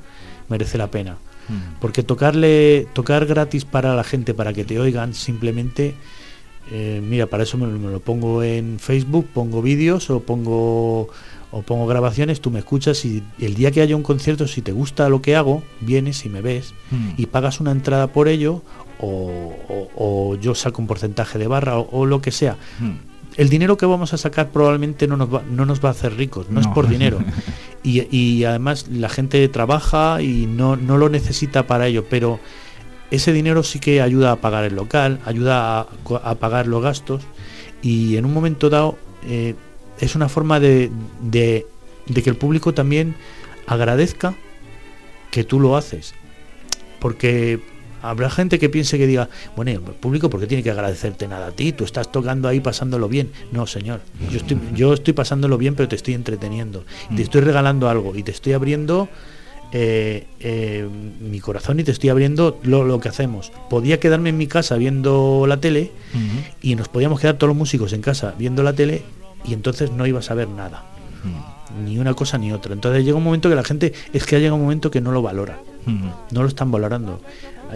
merece 0.48 0.78
la 0.78 0.90
pena. 0.90 1.18
Mm. 1.48 1.80
Porque 1.80 2.02
tocarle, 2.02 2.86
tocar 2.94 3.26
gratis 3.26 3.66
para 3.66 3.94
la 3.94 4.02
gente, 4.02 4.32
para 4.32 4.54
que 4.54 4.64
te 4.64 4.80
oigan, 4.80 5.12
simplemente, 5.12 5.94
eh, 6.70 7.00
mira, 7.02 7.26
para 7.26 7.44
eso 7.44 7.58
me, 7.58 7.66
lo 7.66 8.00
pongo 8.00 8.42
en 8.42 8.78
Facebook, 8.78 9.26
pongo 9.32 9.62
vídeos 9.62 10.10
o 10.10 10.20
pongo 10.20 11.08
o 11.52 11.62
pongo 11.62 11.86
grabaciones, 11.86 12.40
tú 12.40 12.50
me 12.50 12.58
escuchas 12.58 13.04
y 13.04 13.22
el 13.38 13.54
día 13.54 13.70
que 13.70 13.80
haya 13.80 13.96
un 13.96 14.02
concierto, 14.02 14.48
si 14.48 14.62
te 14.62 14.72
gusta 14.72 15.08
lo 15.08 15.22
que 15.22 15.36
hago, 15.36 15.62
vienes 15.80 16.24
y 16.26 16.28
me 16.28 16.40
ves 16.42 16.74
mm. 16.90 17.10
y 17.16 17.26
pagas 17.26 17.60
una 17.60 17.70
entrada 17.70 18.08
por 18.08 18.28
ello 18.28 18.62
o, 19.00 20.36
yo 20.40 20.54
saco 20.54 20.82
un 20.82 20.88
porcentaje 20.88 21.38
de 21.38 21.46
barra 21.46 21.78
o, 21.78 22.06
lo 22.06 22.20
que 22.20 22.30
sea. 22.30 22.56
Mm 22.80 23.16
el 23.36 23.48
dinero 23.48 23.76
que 23.76 23.86
vamos 23.86 24.14
a 24.14 24.16
sacar 24.16 24.50
probablemente 24.50 25.06
no 25.06 25.16
nos 25.16 25.32
va, 25.32 25.42
no 25.48 25.66
nos 25.66 25.84
va 25.84 25.90
a 25.90 25.92
hacer 25.92 26.16
ricos, 26.16 26.50
no, 26.50 26.60
es 26.60 26.66
por 26.68 26.88
dinero. 26.88 27.18
Y, 27.82 28.42
además 28.42 28.88
la 28.90 29.08
gente 29.08 29.46
trabaja 29.46 30.20
y 30.20 30.46
no, 30.46 30.74
no 30.74 30.96
lo 30.98 31.08
necesita 31.08 31.68
para 31.68 31.86
ello, 31.86 32.04
pero 32.10 32.40
ese 33.10 33.32
dinero 33.32 33.62
sí 33.62 33.78
que 33.78 34.00
ayuda 34.00 34.32
a 34.32 34.36
pagar 34.36 34.64
el 34.64 34.74
local, 34.74 35.20
ayuda 35.24 35.80
a, 35.80 36.34
pagar 36.36 36.66
los 36.66 36.82
gastos 36.82 37.22
y 37.82 38.16
en 38.16 38.24
un 38.24 38.34
momento 38.34 38.70
dado 38.70 38.98
eh, 39.28 39.54
es 40.00 40.14
una 40.14 40.28
forma 40.28 40.60
de, 40.60 40.90
de, 41.20 41.66
de 42.06 42.22
que 42.22 42.30
el 42.30 42.36
público 42.36 42.74
también 42.74 43.14
agradezca 43.66 44.34
que 45.30 45.44
tú 45.44 45.60
lo 45.60 45.76
haces. 45.76 46.14
Porque 47.00 47.60
Habrá 48.06 48.30
gente 48.30 48.60
que 48.60 48.68
piense 48.68 48.98
que 48.98 49.06
diga, 49.08 49.28
bueno, 49.56 49.72
el 49.72 49.80
público, 49.80 50.30
¿por 50.30 50.38
qué 50.38 50.46
tiene 50.46 50.62
que 50.62 50.70
agradecerte 50.70 51.26
nada 51.26 51.48
a 51.48 51.50
ti? 51.50 51.72
Tú 51.72 51.82
estás 51.82 52.12
tocando 52.12 52.46
ahí 52.46 52.60
pasándolo 52.60 53.08
bien. 53.08 53.32
No, 53.50 53.66
señor. 53.66 54.00
Yo 54.30 54.36
estoy, 54.36 54.60
yo 54.74 54.94
estoy 54.94 55.12
pasándolo 55.12 55.58
bien, 55.58 55.74
pero 55.74 55.88
te 55.88 55.96
estoy 55.96 56.14
entreteniendo. 56.14 56.84
Te 57.08 57.14
mm. 57.14 57.20
estoy 57.20 57.40
regalando 57.40 57.88
algo 57.88 58.14
y 58.14 58.22
te 58.22 58.30
estoy 58.30 58.52
abriendo 58.52 59.08
eh, 59.72 60.26
eh, 60.40 60.88
mi 61.20 61.40
corazón 61.40 61.80
y 61.80 61.84
te 61.84 61.90
estoy 61.90 62.10
abriendo 62.10 62.58
lo, 62.62 63.00
que 63.00 63.08
hacemos. 63.08 63.52
Podía 63.68 63.98
quedarme 63.98 64.30
en 64.30 64.38
mi 64.38 64.46
casa 64.46 64.76
viendo 64.76 65.46
la 65.46 65.58
tele 65.58 65.92
y 66.62 66.76
nos 66.76 66.88
podíamos 66.88 67.20
quedar 67.20 67.36
todos 67.36 67.48
los 67.48 67.56
músicos 67.56 67.92
en 67.92 68.00
casa 68.00 68.34
viendo 68.38 68.62
la 68.62 68.72
tele 68.74 69.02
y 69.44 69.54
entonces 69.54 69.90
no 69.92 70.06
ibas 70.06 70.30
a 70.30 70.34
ver 70.34 70.48
nada. 70.48 70.84
Ni 71.84 71.98
una 71.98 72.14
cosa 72.14 72.38
ni 72.38 72.52
otra. 72.52 72.72
Entonces 72.72 73.04
llega 73.04 73.16
un 73.16 73.24
momento 73.24 73.48
que 73.48 73.54
la 73.54 73.64
gente, 73.64 73.92
es 74.12 74.24
que 74.24 74.36
ha 74.36 74.38
llegado 74.38 74.56
un 74.56 74.62
momento 74.62 74.90
que 74.90 75.00
no 75.00 75.12
lo 75.12 75.22
valora. 75.22 75.58
No 76.30 76.42
lo 76.42 76.48
están 76.48 76.70
valorando. 76.70 77.20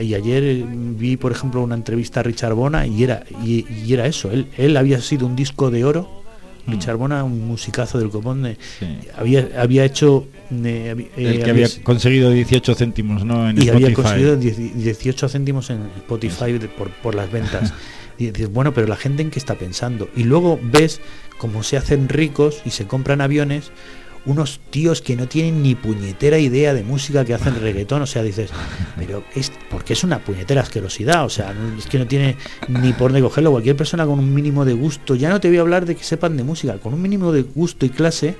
Y 0.00 0.14
ayer 0.14 0.42
eh, 0.44 0.64
vi, 0.66 1.16
por 1.16 1.32
ejemplo, 1.32 1.62
una 1.62 1.74
entrevista 1.74 2.20
a 2.20 2.22
Richard 2.22 2.54
Bona 2.54 2.86
y 2.86 3.02
era, 3.02 3.24
y, 3.44 3.92
era 3.92 4.06
eso. 4.06 4.30
Él, 4.30 4.48
él 4.56 4.76
había 4.76 5.00
sido 5.00 5.26
un 5.26 5.34
disco 5.36 5.70
de 5.70 5.84
oro. 5.84 6.22
Richard 6.66 6.96
Bona, 6.96 7.24
un 7.24 7.46
musicazo 7.48 7.98
del 7.98 8.10
copón, 8.10 8.56
había, 9.16 9.48
había 9.58 9.84
hecho... 9.84 10.26
Eh, 10.50 11.10
el 11.16 11.42
que 11.44 11.50
había, 11.50 11.68
conseguido 11.82 12.30
18 12.30 12.74
céntimos, 12.74 13.24
¿no? 13.24 13.48
En 13.48 13.62
y 13.62 13.68
había 13.68 13.92
conseguido 13.92 14.36
18 14.36 15.28
céntimos 15.28 15.70
en 15.70 15.82
Spotify 15.96 16.58
por, 16.76 16.90
por 16.90 17.14
las 17.14 17.30
ventas. 17.30 17.72
y 18.18 18.30
dices, 18.30 18.52
bueno, 18.52 18.74
pero 18.74 18.86
la 18.86 18.96
gente 18.96 19.22
en 19.22 19.30
qué 19.30 19.38
está 19.38 19.54
pensando. 19.54 20.08
Y 20.14 20.24
luego 20.24 20.58
ves 20.62 21.00
cómo 21.38 21.62
se 21.62 21.76
hacen 21.76 22.08
ricos 22.08 22.62
y 22.64 22.70
se 22.70 22.86
compran 22.86 23.20
aviones 23.20 23.70
unos 24.26 24.60
tíos 24.70 25.00
que 25.00 25.16
no 25.16 25.26
tienen 25.28 25.62
ni 25.62 25.74
puñetera 25.74 26.38
idea 26.38 26.74
de 26.74 26.82
música 26.82 27.24
que 27.24 27.34
hacen 27.34 27.60
reggaetón, 27.60 28.02
o 28.02 28.06
sea, 28.06 28.22
dices, 28.22 28.50
pero 28.96 29.24
es 29.34 29.50
porque 29.70 29.94
es 29.94 30.04
una 30.04 30.18
puñetera 30.18 30.60
asquerosidad, 30.62 31.24
o 31.24 31.30
sea, 31.30 31.54
es 31.78 31.86
que 31.86 31.98
no 31.98 32.06
tiene 32.06 32.36
ni 32.68 32.92
por 32.92 33.12
dónde 33.12 33.22
cogerlo, 33.22 33.50
cualquier 33.50 33.76
persona 33.76 34.04
con 34.06 34.18
un 34.18 34.34
mínimo 34.34 34.64
de 34.64 34.74
gusto, 34.74 35.14
ya 35.14 35.30
no 35.30 35.40
te 35.40 35.48
voy 35.48 35.58
a 35.58 35.62
hablar 35.62 35.86
de 35.86 35.96
que 35.96 36.04
sepan 36.04 36.36
de 36.36 36.44
música, 36.44 36.78
con 36.78 36.94
un 36.94 37.02
mínimo 37.02 37.32
de 37.32 37.42
gusto 37.42 37.86
y 37.86 37.90
clase, 37.90 38.36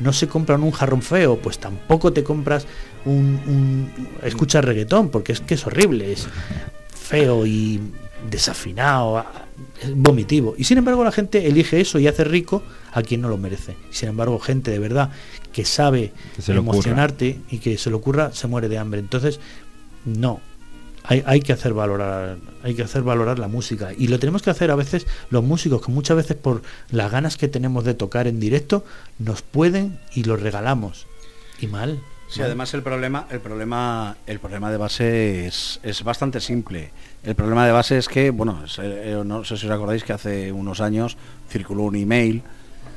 no 0.00 0.12
se 0.12 0.28
compran 0.28 0.62
un 0.62 0.70
jarrón 0.70 1.02
feo, 1.02 1.38
pues 1.38 1.58
tampoco 1.58 2.12
te 2.12 2.22
compras 2.22 2.66
un, 3.04 3.40
un 3.46 3.90
escucha 4.22 4.60
reggaetón, 4.60 5.10
porque 5.10 5.32
es 5.32 5.40
que 5.40 5.54
es 5.54 5.66
horrible, 5.66 6.12
es 6.12 6.26
feo 6.94 7.46
y 7.46 7.80
desafinado, 8.30 9.24
vomitivo. 9.94 10.54
Y 10.56 10.64
sin 10.64 10.78
embargo 10.78 11.04
la 11.04 11.12
gente 11.12 11.46
elige 11.46 11.80
eso 11.80 11.98
y 11.98 12.06
hace 12.06 12.24
rico 12.24 12.62
a 12.92 13.02
quien 13.02 13.20
no 13.20 13.28
lo 13.28 13.36
merece. 13.36 13.76
Sin 13.90 14.08
embargo, 14.08 14.38
gente 14.38 14.70
de 14.70 14.78
verdad 14.78 15.10
que 15.52 15.64
sabe 15.64 16.12
emocionarte 16.46 17.40
y 17.50 17.58
que 17.58 17.78
se 17.78 17.90
le 17.90 17.96
ocurra, 17.96 18.32
se 18.32 18.46
muere 18.46 18.68
de 18.68 18.78
hambre. 18.78 19.00
Entonces, 19.00 19.40
no. 20.04 20.40
hay, 21.02 21.22
hay, 21.26 21.40
que 21.40 21.52
hacer 21.52 21.74
valorar 21.74 22.38
hay 22.62 22.74
que 22.74 22.82
hacer 22.82 23.02
valorar 23.02 23.38
la 23.38 23.48
música 23.48 23.92
y 23.96 24.08
lo 24.08 24.18
tenemos 24.18 24.42
que 24.42 24.50
hacer 24.50 24.70
a 24.70 24.74
veces 24.74 25.06
los 25.30 25.44
músicos 25.44 25.84
que 25.84 25.92
muchas 25.92 26.16
veces 26.16 26.36
por 26.36 26.62
las 26.90 27.10
ganas 27.10 27.36
que 27.36 27.48
tenemos 27.48 27.84
de 27.84 27.94
tocar 27.94 28.26
en 28.26 28.40
directo 28.40 28.84
nos 29.18 29.42
pueden 29.42 29.98
y 30.14 30.24
los 30.24 30.40
regalamos 30.40 31.06
y 31.60 31.66
mal 31.66 32.00
Sí, 32.28 32.42
además 32.42 32.74
el 32.74 32.82
problema, 32.82 33.26
el 33.30 33.40
problema, 33.40 34.16
el 34.26 34.40
problema 34.40 34.70
de 34.70 34.76
base 34.76 35.46
es, 35.46 35.78
es 35.82 36.02
bastante 36.02 36.40
simple. 36.40 36.90
El 37.22 37.34
problema 37.36 37.64
de 37.66 37.72
base 37.72 37.96
es 37.98 38.08
que, 38.08 38.30
bueno, 38.30 38.60
eh, 38.82 39.22
no 39.24 39.44
sé 39.44 39.56
si 39.56 39.66
os 39.66 39.72
acordáis 39.72 40.02
que 40.02 40.12
hace 40.14 40.50
unos 40.50 40.80
años 40.80 41.16
circuló 41.48 41.82
un 41.84 41.96
email 41.96 42.42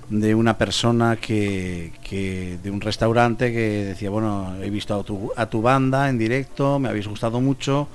de 0.10 0.34
una 0.34 0.58
persona 0.58 1.18
que, 1.18 1.92
que, 2.02 2.58
de 2.64 2.72
un 2.72 2.82
restaurante 2.82 3.52
que 3.52 3.86
decía, 3.86 4.10
bueno, 4.10 4.56
he 4.64 4.70
visto 4.70 5.00
a 5.00 5.04
tu, 5.04 5.32
a 5.36 5.46
tu 5.48 5.62
banda 5.62 6.10
en 6.10 6.18
directo, 6.18 6.80
me 6.80 6.90
habéis 6.90 7.08
gustado 7.08 7.40
mucho 7.42 7.88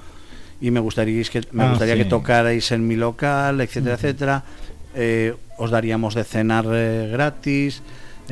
y 0.60 0.70
me 0.70 0.78
gustaría 0.78 1.22
que 1.24 1.40
me 1.52 1.64
Ah, 1.64 1.70
gustaría 1.70 1.94
sí. 1.94 2.02
que 2.04 2.08
tocarais 2.08 2.70
en 2.70 2.86
mi 2.86 2.94
local, 2.96 3.60
etcétera, 3.62 3.94
etcétera. 3.96 4.44
Eh, 4.94 5.34
os 5.56 5.70
daríamos 5.70 6.14
de 6.14 6.22
cenar 6.24 6.66
eh, 6.70 7.08
gratis, 7.10 7.82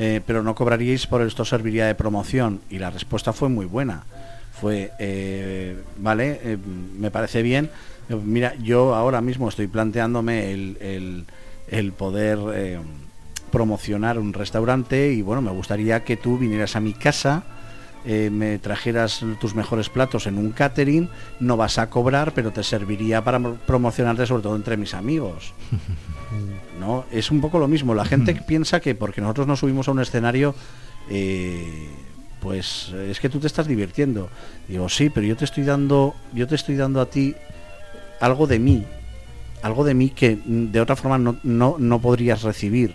eh, 0.03 0.23
pero 0.27 0.43
no 0.43 0.55
cobraríais 0.55 1.07
por 1.07 1.21
esto 1.21 1.45
serviría 1.45 1.85
de 1.87 1.95
promoción. 1.95 2.61
Y 2.71 2.79
la 2.79 2.89
respuesta 2.91 3.35
fue 3.35 3.51
muy 3.51 3.67
buena. 3.67 4.05
Fue, 4.59 4.93
eh, 4.99 5.77
vale, 5.99 6.41
eh, 6.43 6.57
me 6.99 7.11
parece 7.11 7.43
bien. 7.43 7.71
Mira, 8.09 8.55
yo 8.57 8.95
ahora 8.95 9.21
mismo 9.21 9.49
estoy 9.49 9.67
planteándome 9.67 10.53
el, 10.53 11.27
el- 11.71 11.93
poder 11.93 12.39
promocionar 13.53 14.19
un 14.19 14.33
restaurante 14.33 15.13
y 15.13 15.23
bueno, 15.23 15.43
me 15.43 15.51
gustaría 15.51 16.03
que 16.03 16.17
tú 16.17 16.39
vinieras 16.39 16.75
a 16.77 16.81
mi 16.81 16.93
casa, 16.95 17.45
me 18.05 18.59
trajeras 18.59 19.21
tus 19.41 19.55
mejores 19.55 19.89
platos 19.91 20.27
en 20.27 20.39
un 20.39 20.51
catering, 20.53 21.09
no 21.41 21.57
vas 21.57 21.79
a 21.79 21.89
cobrar, 21.91 22.33
pero 22.35 22.51
te 22.53 22.65
serviría 22.65 23.23
para 23.23 23.39
mo- 23.39 23.55
promocionarte 23.67 24.27
sobre 24.27 24.43
todo 24.43 24.57
entre 24.57 24.77
mis 24.77 24.95
amigos. 24.95 25.53
¿no? 26.78 27.05
Es 27.11 27.31
un 27.31 27.41
poco 27.41 27.59
lo 27.59 27.68
mismo. 27.68 27.95
La 27.95 28.05
gente 28.05 28.35
piensa 28.35 28.81
que 28.81 28.95
porque 28.95 29.20
nosotros 29.20 29.47
nos 29.47 29.61
subimos 29.61 29.89
a 29.89 29.93
un 29.93 30.01
escenario, 30.01 30.55
eh, 31.09 31.89
pues 32.41 32.93
es 32.93 33.20
que 33.20 33.28
tú 33.28 33.39
te 33.39 33.47
estás 33.47 33.66
divirtiendo. 33.66 34.28
Digo, 34.68 34.89
sí, 34.89 35.11
pero 35.11 35.26
yo 35.26 35.37
te 35.37 35.45
estoy 35.45 35.64
dando, 35.64 36.14
yo 36.33 36.47
te 36.47 36.55
estoy 36.55 36.76
dando 36.76 37.01
a 37.01 37.07
ti 37.07 37.35
algo 38.20 38.47
de 38.47 38.59
mí, 38.59 38.85
algo 39.62 39.85
de 39.85 39.95
mí 39.95 40.11
que 40.11 40.39
de 40.45 40.81
otra 40.81 40.97
forma 40.97 41.18
no, 41.18 41.37
no, 41.43 41.76
no 41.78 42.01
podrías 42.01 42.43
recibir. 42.43 42.95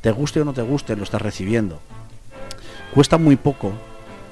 Te 0.00 0.10
guste 0.10 0.40
o 0.40 0.44
no 0.44 0.52
te 0.52 0.62
guste, 0.62 0.96
lo 0.96 1.04
estás 1.04 1.22
recibiendo. 1.22 1.80
Cuesta 2.94 3.18
muy 3.18 3.36
poco, 3.36 3.72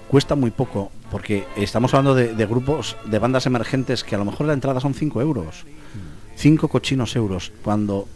cuesta 0.08 0.34
muy 0.34 0.50
poco, 0.50 0.90
porque 1.10 1.44
estamos 1.56 1.94
hablando 1.94 2.14
de, 2.14 2.34
de 2.34 2.46
grupos, 2.46 2.96
de 3.04 3.18
bandas 3.18 3.46
emergentes 3.46 4.02
que 4.02 4.14
a 4.14 4.18
lo 4.18 4.24
mejor 4.24 4.46
la 4.46 4.54
entrada 4.54 4.80
son 4.80 4.94
5 4.94 5.20
euros. 5.20 5.64
5 6.36 6.68
cochinos 6.68 7.16
euros. 7.16 7.52
Cuando 7.62 8.08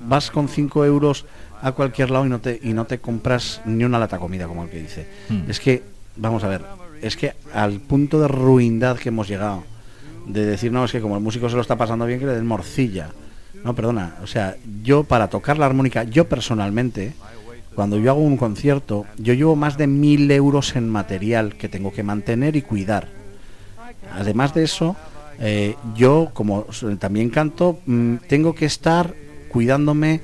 vas 0.00 0.30
con 0.30 0.48
5 0.48 0.84
euros 0.84 1.26
a 1.60 1.72
cualquier 1.72 2.10
lado 2.10 2.26
y 2.26 2.28
no 2.28 2.40
te 2.40 2.60
y 2.62 2.72
no 2.72 2.84
te 2.84 2.98
compras 2.98 3.60
ni 3.64 3.84
una 3.84 3.98
lata 3.98 4.18
comida 4.18 4.46
como 4.46 4.64
el 4.64 4.70
que 4.70 4.80
dice. 4.80 5.06
Hmm. 5.28 5.50
es 5.50 5.60
que 5.60 5.82
vamos 6.16 6.44
a 6.44 6.48
ver 6.48 6.62
es 7.02 7.16
que 7.16 7.34
al 7.52 7.80
punto 7.80 8.20
de 8.20 8.28
ruindad 8.28 8.96
que 8.96 9.08
hemos 9.08 9.28
llegado 9.28 9.64
de 10.26 10.44
decir 10.44 10.72
no 10.72 10.84
es 10.84 10.92
que 10.92 11.00
como 11.00 11.16
el 11.16 11.22
músico 11.22 11.48
se 11.48 11.56
lo 11.56 11.62
está 11.62 11.76
pasando 11.76 12.06
bien 12.06 12.18
que 12.20 12.26
le 12.26 12.34
den 12.34 12.46
morcilla 12.46 13.10
no 13.64 13.74
perdona 13.74 14.16
o 14.22 14.26
sea 14.26 14.56
yo 14.82 15.04
para 15.04 15.28
tocar 15.28 15.58
la 15.58 15.66
armónica 15.66 16.04
yo 16.04 16.28
personalmente 16.28 17.14
cuando 17.78 17.96
yo 17.96 18.10
hago 18.10 18.22
un 18.22 18.36
concierto 18.36 19.06
yo 19.18 19.34
llevo 19.34 19.54
más 19.54 19.78
de 19.78 19.86
mil 19.86 20.28
euros 20.32 20.74
en 20.74 20.88
material 20.88 21.54
que 21.54 21.68
tengo 21.68 21.92
que 21.92 22.02
mantener 22.02 22.56
y 22.56 22.62
cuidar. 22.62 23.06
Además 24.12 24.52
de 24.52 24.64
eso, 24.64 24.96
eh, 25.38 25.76
yo 25.94 26.30
como 26.32 26.66
también 26.98 27.30
canto, 27.30 27.78
mm, 27.86 28.16
tengo 28.26 28.56
que 28.56 28.64
estar 28.64 29.14
cuidándome 29.48 30.20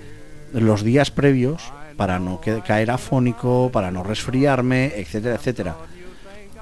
los 0.52 0.82
días 0.82 1.10
previos 1.10 1.62
para 1.96 2.18
no 2.18 2.40
caer 2.66 2.90
afónico, 2.90 3.70
para 3.72 3.90
no 3.90 4.02
resfriarme, 4.02 4.92
etcétera, 4.96 5.36
etcétera. 5.36 5.76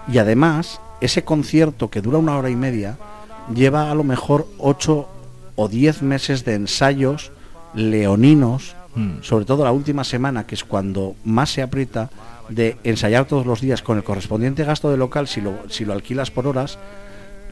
Y 0.08 0.18
además, 0.18 0.80
ese 1.00 1.24
concierto 1.24 1.90
que 1.90 2.00
dura 2.00 2.18
una 2.18 2.36
hora 2.36 2.50
y 2.50 2.56
media 2.56 2.98
lleva 3.54 3.90
a 3.90 3.94
lo 3.94 4.04
mejor 4.04 4.46
ocho 4.58 5.08
o 5.56 5.68
diez 5.68 6.02
meses 6.02 6.44
de 6.44 6.54
ensayos 6.54 7.32
leoninos, 7.74 8.74
Mm. 8.94 9.22
sobre 9.22 9.44
todo 9.44 9.64
la 9.64 9.72
última 9.72 10.04
semana, 10.04 10.46
que 10.46 10.54
es 10.54 10.64
cuando 10.64 11.16
más 11.24 11.50
se 11.50 11.62
aprieta, 11.62 12.10
de 12.48 12.76
ensayar 12.84 13.24
todos 13.24 13.46
los 13.46 13.60
días 13.60 13.80
con 13.80 13.96
el 13.96 14.04
correspondiente 14.04 14.64
gasto 14.64 14.90
de 14.90 14.98
local, 14.98 15.28
si 15.28 15.40
lo, 15.40 15.54
si 15.70 15.84
lo 15.84 15.94
alquilas 15.94 16.30
por 16.30 16.46
horas, 16.46 16.78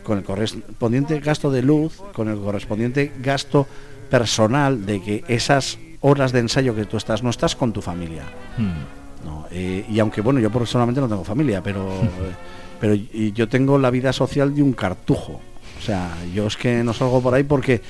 con 0.02 0.18
el 0.18 0.24
correspondiente 0.24 1.18
gasto 1.20 1.50
de 1.50 1.62
luz, 1.62 2.02
con 2.12 2.28
el 2.28 2.38
correspondiente 2.38 3.12
gasto 3.22 3.66
personal 4.10 4.84
de 4.84 5.00
que 5.00 5.24
esas 5.28 5.78
horas 6.00 6.32
de 6.32 6.40
ensayo 6.40 6.74
que 6.74 6.84
tú 6.84 6.96
estás, 6.96 7.22
no 7.22 7.30
estás 7.30 7.56
con 7.56 7.72
tu 7.72 7.80
familia. 7.80 8.24
Mm. 8.58 9.26
¿no? 9.26 9.46
Eh, 9.50 9.84
y 9.88 9.98
aunque 9.98 10.20
bueno, 10.20 10.40
yo 10.40 10.50
personalmente 10.50 11.00
no 11.00 11.08
tengo 11.08 11.24
familia, 11.24 11.62
pero, 11.62 11.88
pero 12.80 12.94
yo 12.94 13.48
tengo 13.48 13.78
la 13.78 13.90
vida 13.90 14.12
social 14.12 14.54
de 14.54 14.62
un 14.62 14.72
cartujo. 14.72 15.40
O 15.78 15.82
sea, 15.82 16.14
yo 16.34 16.46
es 16.46 16.56
que 16.56 16.82
no 16.84 16.92
salgo 16.92 17.22
por 17.22 17.34
ahí 17.34 17.44
porque... 17.44 17.80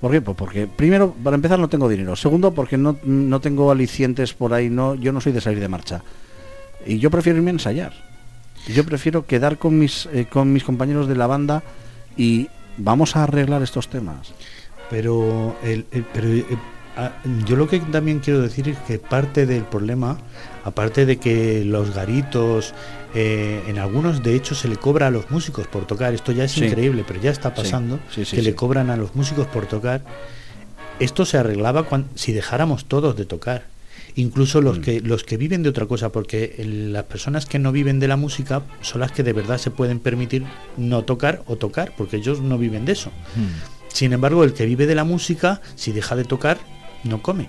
¿Por 0.00 0.12
qué? 0.12 0.20
Pues 0.20 0.36
porque 0.36 0.66
primero, 0.66 1.14
para 1.24 1.36
empezar, 1.36 1.58
no 1.58 1.68
tengo 1.68 1.88
dinero. 1.88 2.16
Segundo, 2.16 2.52
porque 2.52 2.76
no, 2.76 2.98
no 3.02 3.40
tengo 3.40 3.70
alicientes 3.70 4.34
por 4.34 4.52
ahí. 4.52 4.68
No, 4.68 4.94
yo 4.94 5.10
no 5.10 5.22
soy 5.22 5.32
de 5.32 5.40
salir 5.40 5.58
de 5.58 5.68
marcha. 5.68 6.02
Y 6.84 6.98
yo 6.98 7.10
prefiero 7.10 7.38
irme 7.38 7.50
a 7.50 7.54
ensayar. 7.54 7.94
Yo 8.68 8.84
prefiero 8.84 9.24
quedar 9.24 9.56
con 9.56 9.78
mis, 9.78 10.06
eh, 10.12 10.26
con 10.28 10.52
mis 10.52 10.64
compañeros 10.64 11.08
de 11.08 11.14
la 11.14 11.26
banda 11.26 11.62
y 12.16 12.48
vamos 12.76 13.16
a 13.16 13.22
arreglar 13.22 13.62
estos 13.62 13.88
temas. 13.88 14.34
Pero, 14.90 15.56
el, 15.64 15.84
el- 15.90 16.04
pero 16.12 16.28
eh, 16.28 16.44
ah, 16.96 17.12
yo 17.46 17.56
lo 17.56 17.66
que 17.68 17.80
también 17.80 18.20
quiero 18.20 18.40
decir 18.40 18.68
es 18.68 18.78
que 18.78 18.98
parte 18.98 19.46
del 19.46 19.62
problema, 19.64 20.18
aparte 20.64 21.06
de 21.06 21.16
que 21.16 21.64
los 21.64 21.94
garitos, 21.94 22.72
eh, 23.14 23.62
en 23.66 23.78
algunos 23.78 24.22
de 24.22 24.34
hecho 24.36 24.54
se 24.54 24.68
le 24.68 24.76
cobra 24.76 25.08
a 25.08 25.10
los 25.10 25.30
músicos 25.30 25.66
por 25.66 25.86
tocar, 25.86 26.14
esto 26.14 26.32
ya 26.32 26.44
es 26.44 26.52
Sí. 26.52 26.64
increíble, 26.64 27.04
pero 27.06 27.20
ya 27.20 27.30
está 27.30 27.54
pasando, 27.54 27.98
sí, 28.14 28.24
sí, 28.24 28.36
que 28.36 28.42
le 28.42 28.54
cobran 28.54 28.90
a 28.90 28.96
los 28.96 29.14
músicos 29.14 29.46
por 29.48 29.66
tocar. 29.66 30.02
Esto 31.00 31.24
se 31.26 31.36
arreglaba 31.38 31.82
cuan- 31.84 32.06
si 32.14 32.32
dejáramos 32.32 32.84
todos 32.86 33.16
de 33.16 33.24
tocar. 33.26 33.64
Incluso 34.18 34.62
los 34.62 34.78
Mm. 34.78 34.82
que 34.82 35.00
los 35.02 35.24
que 35.24 35.36
viven 35.36 35.62
de 35.62 35.68
otra 35.68 35.84
cosa, 35.84 36.10
porque 36.10 36.54
las 36.64 37.04
personas 37.04 37.44
que 37.44 37.58
no 37.58 37.70
viven 37.70 38.00
de 38.00 38.08
la 38.08 38.16
música 38.16 38.62
son 38.80 39.00
las 39.02 39.12
que 39.12 39.22
de 39.22 39.34
verdad 39.34 39.58
se 39.58 39.70
pueden 39.70 39.98
permitir 39.98 40.44
no 40.78 41.02
tocar 41.04 41.42
o 41.46 41.56
tocar, 41.56 41.92
porque 41.98 42.16
ellos 42.16 42.40
no 42.40 42.56
viven 42.56 42.86
de 42.86 42.92
eso. 42.92 43.10
Mm. 43.34 43.75
Sin 43.96 44.12
embargo, 44.12 44.44
el 44.44 44.52
que 44.52 44.66
vive 44.66 44.86
de 44.86 44.94
la 44.94 45.04
música, 45.04 45.62
si 45.74 45.90
deja 45.92 46.16
de 46.16 46.24
tocar, 46.24 46.58
no 47.02 47.22
come. 47.22 47.48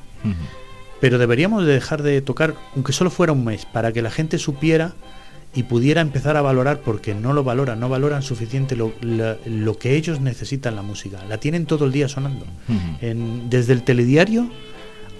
Pero 1.01 1.17
deberíamos 1.17 1.65
de 1.65 1.73
dejar 1.73 2.03
de 2.03 2.21
tocar, 2.21 2.55
aunque 2.73 2.93
solo 2.93 3.09
fuera 3.11 3.33
un 3.33 3.43
mes, 3.43 3.65
para 3.65 3.91
que 3.91 4.01
la 4.01 4.09
gente 4.11 4.37
supiera 4.37 4.93
y 5.53 5.63
pudiera 5.63 5.99
empezar 5.99 6.37
a 6.37 6.41
valorar, 6.41 6.79
porque 6.79 7.13
no 7.13 7.33
lo 7.33 7.43
valoran, 7.43 7.81
no 7.81 7.89
valoran 7.89 8.21
suficiente 8.23 8.77
lo, 8.77 8.93
la- 9.01 9.35
lo 9.45 9.77
que 9.77 9.95
ellos 9.97 10.21
necesitan 10.21 10.77
la 10.77 10.83
música. 10.83 11.17
La 11.27 11.37
tienen 11.37 11.65
todo 11.65 11.83
el 11.83 11.91
día 11.91 12.07
sonando. 12.07 12.45
En- 13.01 13.49
desde 13.49 13.73
el 13.73 13.83
telediario 13.83 14.49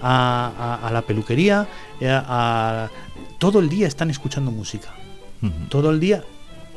a, 0.00 0.78
a- 0.82 0.88
a 0.88 0.90
la 0.92 1.02
peluquería, 1.02 1.68
eh, 2.00 2.08
a- 2.10 2.88
todo 3.38 3.58
el 3.60 3.68
día 3.68 3.86
están 3.86 4.08
escuchando 4.10 4.50
música. 4.50 4.94
Todo 5.68 5.90
el 5.90 6.00
día 6.00 6.24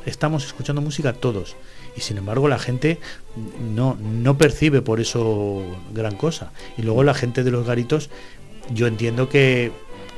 estamos 0.05 0.45
escuchando 0.45 0.81
música 0.81 1.13
todos. 1.13 1.55
Y 1.95 2.01
sin 2.01 2.17
embargo 2.17 2.47
la 2.47 2.59
gente 2.59 2.99
no, 3.73 3.97
no 4.01 4.37
percibe 4.37 4.81
por 4.81 4.99
eso 4.99 5.61
gran 5.93 6.15
cosa. 6.15 6.51
Y 6.77 6.83
luego 6.83 7.03
la 7.03 7.13
gente 7.13 7.43
de 7.43 7.51
los 7.51 7.65
garitos, 7.65 8.09
yo 8.73 8.87
entiendo 8.87 9.27
que, 9.29 9.71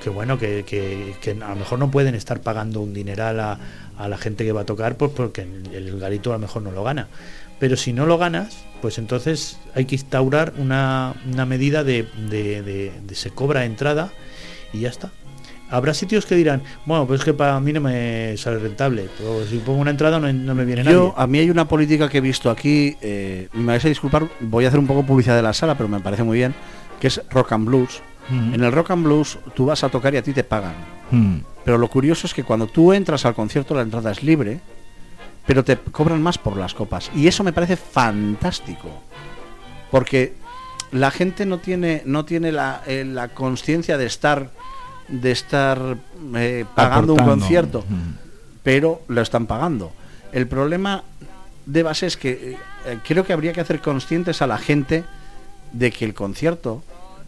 que 0.04 0.10
bueno, 0.10 0.38
que, 0.38 0.64
que- 0.66 1.32
a 1.42 1.50
lo 1.50 1.56
mejor 1.56 1.80
no 1.80 1.90
pueden 1.92 2.14
estar 2.16 2.42
pagando 2.42 2.82
un 2.82 2.94
dineral 2.94 3.40
a, 3.40 3.60
a 3.98 4.08
la 4.08 4.18
gente 4.18 4.44
que 4.46 4.52
va 4.52 4.62
a 4.62 4.66
tocar, 4.66 4.98
pues 4.98 5.12
porque 5.16 5.42
el, 5.42 6.00
garito 6.00 6.30
a 6.32 6.34
lo 6.34 6.40
mejor 6.40 6.62
no 6.62 6.72
lo 6.72 6.84
gana. 6.84 7.08
Pero 7.60 7.78
si 7.78 7.94
no 7.94 8.06
lo 8.06 8.18
ganas, 8.18 8.58
pues 8.82 8.98
entonces 8.98 9.58
hay 9.74 9.86
que 9.86 9.96
instaurar 9.96 10.54
una, 10.58 11.16
una 11.32 11.46
medida 11.46 11.84
de- 11.84 12.04
de- 12.30 12.62
de 12.62 13.16
se 13.16 13.30
cobra 13.32 13.66
entrada 13.66 14.12
y 14.74 14.82
ya 14.82 14.90
está. 14.90 15.12
Habrá 15.74 15.96
sitios 15.96 16.28
que 16.28 16.36
dirán, 16.36 16.62
bueno, 16.86 17.08
pues 17.08 17.22
es 17.22 17.26
que 17.26 17.34
para 17.34 17.60
mí 17.60 17.74
no 17.74 17.82
me 17.82 18.38
sale 18.38 18.60
rentable, 18.60 19.10
pero 19.18 19.44
si 19.44 19.58
pongo 19.58 19.80
una 19.80 19.90
entrada 19.90 20.20
no, 20.20 20.32
no 20.32 20.54
me 20.54 20.66
viene 20.66 20.84
Yo, 20.84 20.90
nadie. 20.92 21.14
a 21.18 21.26
mí 21.26 21.40
hay 21.40 21.50
una 21.50 21.68
política 21.68 22.10
que 22.10 22.20
he 22.20 22.22
visto 22.22 22.52
aquí, 22.52 22.96
eh, 23.02 23.50
me 23.54 23.66
vais 23.66 23.84
a 23.84 23.88
disculpar, 23.88 24.30
voy 24.40 24.66
a 24.66 24.68
hacer 24.68 24.80
un 24.80 24.86
poco 24.86 25.04
publicidad 25.04 25.36
de 25.36 25.42
la 25.42 25.52
sala, 25.52 25.76
pero 25.76 25.90
me 25.90 26.00
parece 26.00 26.22
muy 26.22 26.38
bien, 26.38 26.54
que 27.00 27.08
es 27.08 27.20
rock 27.32 27.54
and 27.54 27.66
blues. 27.66 28.04
Mm. 28.30 28.54
En 28.54 28.64
el 28.64 28.72
rock 28.72 28.92
and 28.92 29.04
blues 29.04 29.40
tú 29.56 29.66
vas 29.66 29.84
a 29.84 29.90
tocar 29.90 30.14
y 30.14 30.18
a 30.18 30.22
ti 30.22 30.32
te 30.32 30.44
pagan. 30.44 30.76
Mm. 31.10 31.38
Pero 31.66 31.80
lo 31.80 31.88
curioso 31.88 32.28
es 32.28 32.36
que 32.36 32.44
cuando 32.44 32.68
tú 32.68 32.94
entras 32.94 33.26
al 33.26 33.34
concierto 33.34 33.74
la 33.74 33.82
entrada 33.82 34.12
es 34.12 34.22
libre, 34.22 34.60
pero 35.48 35.64
te 35.64 35.76
cobran 35.78 36.22
más 36.22 36.38
por 36.38 36.56
las 36.56 36.76
copas. 36.76 37.10
Y 37.16 37.28
eso 37.28 37.44
me 37.44 37.52
parece 37.52 37.78
fantástico. 37.78 38.90
Porque 39.90 40.36
la 40.92 41.10
gente 41.10 41.46
no 41.46 41.58
tiene, 41.58 42.04
no 42.06 42.26
tiene 42.26 42.52
la, 42.52 42.84
eh, 42.86 43.04
la 43.06 43.30
conciencia 43.30 43.98
de 43.98 44.06
estar, 44.06 44.52
de 45.08 45.32
estar 45.32 45.98
eh, 46.36 46.66
pagando 46.76 47.14
un 47.14 47.24
concierto 47.24 47.84
pero 48.64 49.02
lo 49.08 49.22
están 49.22 49.46
pagando. 49.46 49.92
El 50.32 50.48
problema 50.48 51.04
de 51.66 51.84
base 51.84 52.08
es 52.08 52.18
que 52.18 52.32
eh, 52.32 52.58
eh, 52.86 52.98
creo 53.06 53.26
que 53.26 53.34
habría 53.34 53.54
que 53.54 53.62
hacer 53.62 53.82
conscientes 53.82 54.42
a 54.42 54.48
la 54.48 54.58
gente 54.58 55.04
de 55.74 55.92
que 55.92 56.06
el 56.06 56.14
concierto, 56.14 56.82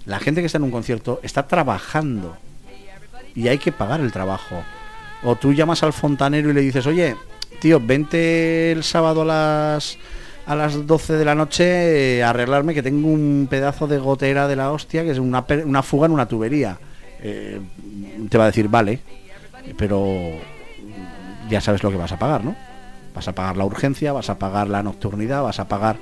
la 0.05 0.19
gente 0.19 0.41
que 0.41 0.47
está 0.47 0.57
en 0.57 0.63
un 0.63 0.71
concierto, 0.71 1.19
está 1.21 1.47
trabajando 1.47 2.37
y 3.35 3.49
hay 3.49 3.57
que 3.57 3.71
pagar 3.71 3.99
el 3.99 4.11
trabajo. 4.11 4.63
O 5.23 5.35
tú 5.35 5.53
llamas 5.53 5.83
al 5.83 5.93
fontanero 5.93 6.49
y 6.49 6.53
le 6.53 6.61
dices, 6.61 6.87
oye, 6.87 7.15
tío, 7.59 7.79
vente 7.79 8.71
el 8.71 8.83
sábado 8.83 9.21
a 9.21 9.25
las 9.25 9.97
a 10.47 10.53
las 10.53 10.85
12 10.85 11.13
de 11.13 11.25
la 11.25 11.33
noche 11.33 12.17
eh, 12.17 12.23
a 12.23 12.29
arreglarme 12.29 12.75
que 12.75 12.83
tengo 12.83 13.07
un 13.07 13.47
pedazo 13.49 13.87
de 13.87 13.97
gotera 13.97 14.47
de 14.47 14.55
la 14.55 14.71
hostia 14.71 15.03
que 15.03 15.09
es 15.09 15.17
una, 15.17 15.43
una 15.65 15.81
fuga 15.81 16.05
en 16.05 16.11
una 16.11 16.27
tubería. 16.27 16.77
Eh, 17.21 17.59
te 18.29 18.37
va 18.37 18.43
a 18.45 18.47
decir, 18.47 18.67
vale, 18.67 18.99
pero 19.77 20.31
ya 21.49 21.61
sabes 21.61 21.83
lo 21.83 21.91
que 21.91 21.97
vas 21.97 22.11
a 22.11 22.19
pagar, 22.19 22.43
¿no? 22.43 22.55
Vas 23.13 23.27
a 23.27 23.33
pagar 23.35 23.57
la 23.57 23.65
urgencia, 23.65 24.11
vas 24.13 24.29
a 24.29 24.37
pagar 24.37 24.67
la 24.67 24.83
nocturnidad, 24.83 25.41
vas 25.43 25.59
a 25.59 25.67
pagar 25.67 25.97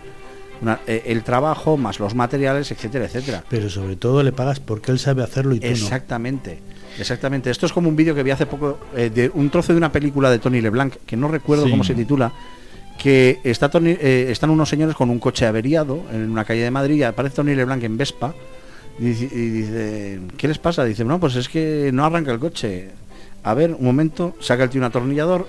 una- 0.62 0.80
eh, 0.88 1.04
el 1.08 1.24
trabajo, 1.24 1.78
más 1.78 2.00
los 2.00 2.16
materiales, 2.16 2.72
etcétera, 2.72 3.06
etcétera. 3.06 3.44
Pero 3.50 3.70
sobre 3.70 3.96
todo 3.96 4.24
le 4.24 4.32
pagas 4.32 4.60
porque 4.60 4.92
él 4.92 5.00
sabe 5.00 5.24
hacerlo 5.24 5.54
y 5.56 5.60
tú 5.60 5.68
Exactamente, 5.68 6.60
exactamente. 6.98 7.50
Esto 7.52 7.66
es 7.66 7.74
como 7.74 7.90
un 7.90 7.96
vídeo 7.96 8.16
que 8.16 8.24
vi 8.24 8.32
hace 8.32 8.46
poco 8.46 8.80
eh, 8.96 9.10
de 9.14 9.30
un 9.34 9.50
trozo 9.50 9.74
de 9.74 9.78
una 9.78 9.92
película 9.92 10.30
de 10.32 10.40
Tony 10.40 10.62
LeBlanc, 10.62 10.96
que 11.06 11.16
no 11.18 11.28
recuerdo 11.28 11.66
Sí. 11.66 11.72
cómo 11.72 11.84
se 11.84 11.94
titula, 11.94 12.32
que 12.98 13.40
está 13.44 13.70
Tony- 13.70 13.98
eh, 14.00 14.28
están 14.30 14.50
unos 14.50 14.70
señores 14.70 14.96
con 14.96 15.10
un 15.10 15.20
coche 15.20 15.46
averiado 15.46 16.02
en 16.12 16.30
una 16.32 16.46
calle 16.46 16.62
de 16.62 16.72
Madrid 16.72 16.96
y 16.96 17.04
aparece 17.04 17.36
Tony 17.36 17.54
LeBlanc 17.56 17.84
en 17.84 17.98
Vespa 17.98 18.34
y 19.00 19.06
dice, 19.06 19.26
y 19.26 19.50
dice, 19.50 20.22
¿qué 20.38 20.48
les 20.48 20.60
pasa? 20.60 20.84
Dice, 20.86 21.04
no, 21.04 21.20
pues 21.20 21.36
es 21.36 21.50
que 21.50 21.92
no 21.94 22.06
arranca 22.06 22.32
el 22.32 22.40
coche. 22.40 22.92
A 23.44 23.54
ver, 23.54 23.72
un 23.72 23.86
momento, 23.86 24.36
saca 24.40 24.64
el 24.64 24.70
tío 24.70 24.80
un 24.80 24.86
atornillador, 24.86 25.48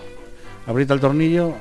aprieta 0.66 0.94
el 0.94 1.00
tornillo 1.00 1.54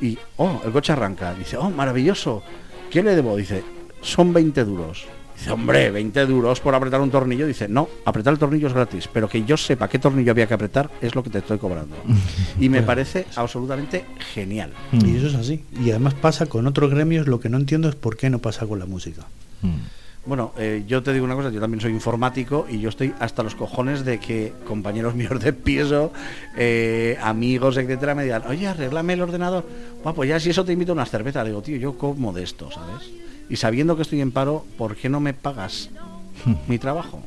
y, 0.00 0.18
oh, 0.36 0.60
el 0.64 0.72
coche 0.72 0.92
arranca. 0.92 1.34
Dice, 1.34 1.56
oh, 1.56 1.70
maravilloso. 1.70 2.42
¿Qué 2.90 3.02
le 3.02 3.16
debo? 3.16 3.36
Dice, 3.36 3.64
son 4.02 4.32
20 4.32 4.64
duros. 4.64 5.06
Dice, 5.36 5.50
hombre, 5.50 5.90
20 5.90 6.26
duros 6.26 6.60
por 6.60 6.74
apretar 6.74 7.00
un 7.00 7.10
tornillo. 7.10 7.46
Dice, 7.46 7.66
no, 7.66 7.88
apretar 8.04 8.32
el 8.32 8.38
tornillo 8.38 8.68
es 8.68 8.72
gratis, 8.74 9.08
pero 9.12 9.28
que 9.28 9.44
yo 9.44 9.56
sepa 9.56 9.88
qué 9.88 9.98
tornillo 9.98 10.30
había 10.30 10.46
que 10.46 10.54
apretar 10.54 10.90
es 11.00 11.14
lo 11.14 11.22
que 11.24 11.30
te 11.30 11.38
estoy 11.38 11.58
cobrando. 11.58 11.96
Y 12.60 12.68
me 12.68 12.82
parece 12.82 13.26
absolutamente 13.34 14.04
genial. 14.34 14.70
Y 14.92 15.16
eso 15.16 15.26
es 15.26 15.34
así. 15.34 15.64
Y 15.82 15.90
además 15.90 16.14
pasa 16.14 16.46
con 16.46 16.66
otros 16.66 16.90
gremios, 16.90 17.26
lo 17.26 17.40
que 17.40 17.48
no 17.48 17.56
entiendo 17.56 17.88
es 17.88 17.96
por 17.96 18.16
qué 18.16 18.30
no 18.30 18.38
pasa 18.38 18.66
con 18.66 18.78
la 18.78 18.86
música. 18.86 19.22
Mm. 19.62 20.03
Bueno, 20.26 20.52
eh, 20.56 20.84
yo 20.86 21.02
te 21.02 21.12
digo 21.12 21.26
una 21.26 21.34
cosa, 21.34 21.50
yo 21.50 21.60
también 21.60 21.82
soy 21.82 21.92
informático 21.92 22.66
y 22.70 22.80
yo 22.80 22.88
estoy 22.88 23.12
hasta 23.20 23.42
los 23.42 23.54
cojones 23.54 24.06
de 24.06 24.18
que 24.18 24.54
compañeros 24.66 25.14
míos 25.16 25.38
de 25.38 25.52
piso, 25.52 26.12
eh, 26.56 27.18
amigos, 27.20 27.76
etcétera, 27.76 28.14
me 28.14 28.24
digan, 28.24 28.42
oye, 28.46 28.66
arréglame 28.66 29.12
el 29.12 29.22
ordenador. 29.22 29.66
Bueno, 30.02 30.14
pues 30.14 30.30
ya 30.30 30.40
si 30.40 30.50
eso 30.50 30.64
te 30.64 30.72
invito 30.72 30.92
a 30.92 30.94
unas 30.94 31.10
cervezas. 31.10 31.44
Digo, 31.44 31.60
tío, 31.60 31.76
yo 31.76 31.98
como 31.98 32.32
de 32.32 32.42
esto, 32.42 32.70
¿sabes? 32.70 33.10
Y 33.50 33.56
sabiendo 33.56 33.96
que 33.96 34.02
estoy 34.02 34.22
en 34.22 34.32
paro, 34.32 34.64
¿por 34.78 34.96
qué 34.96 35.10
no 35.10 35.20
me 35.20 35.34
pagas 35.34 35.90
mi 36.68 36.78
trabajo? 36.78 37.20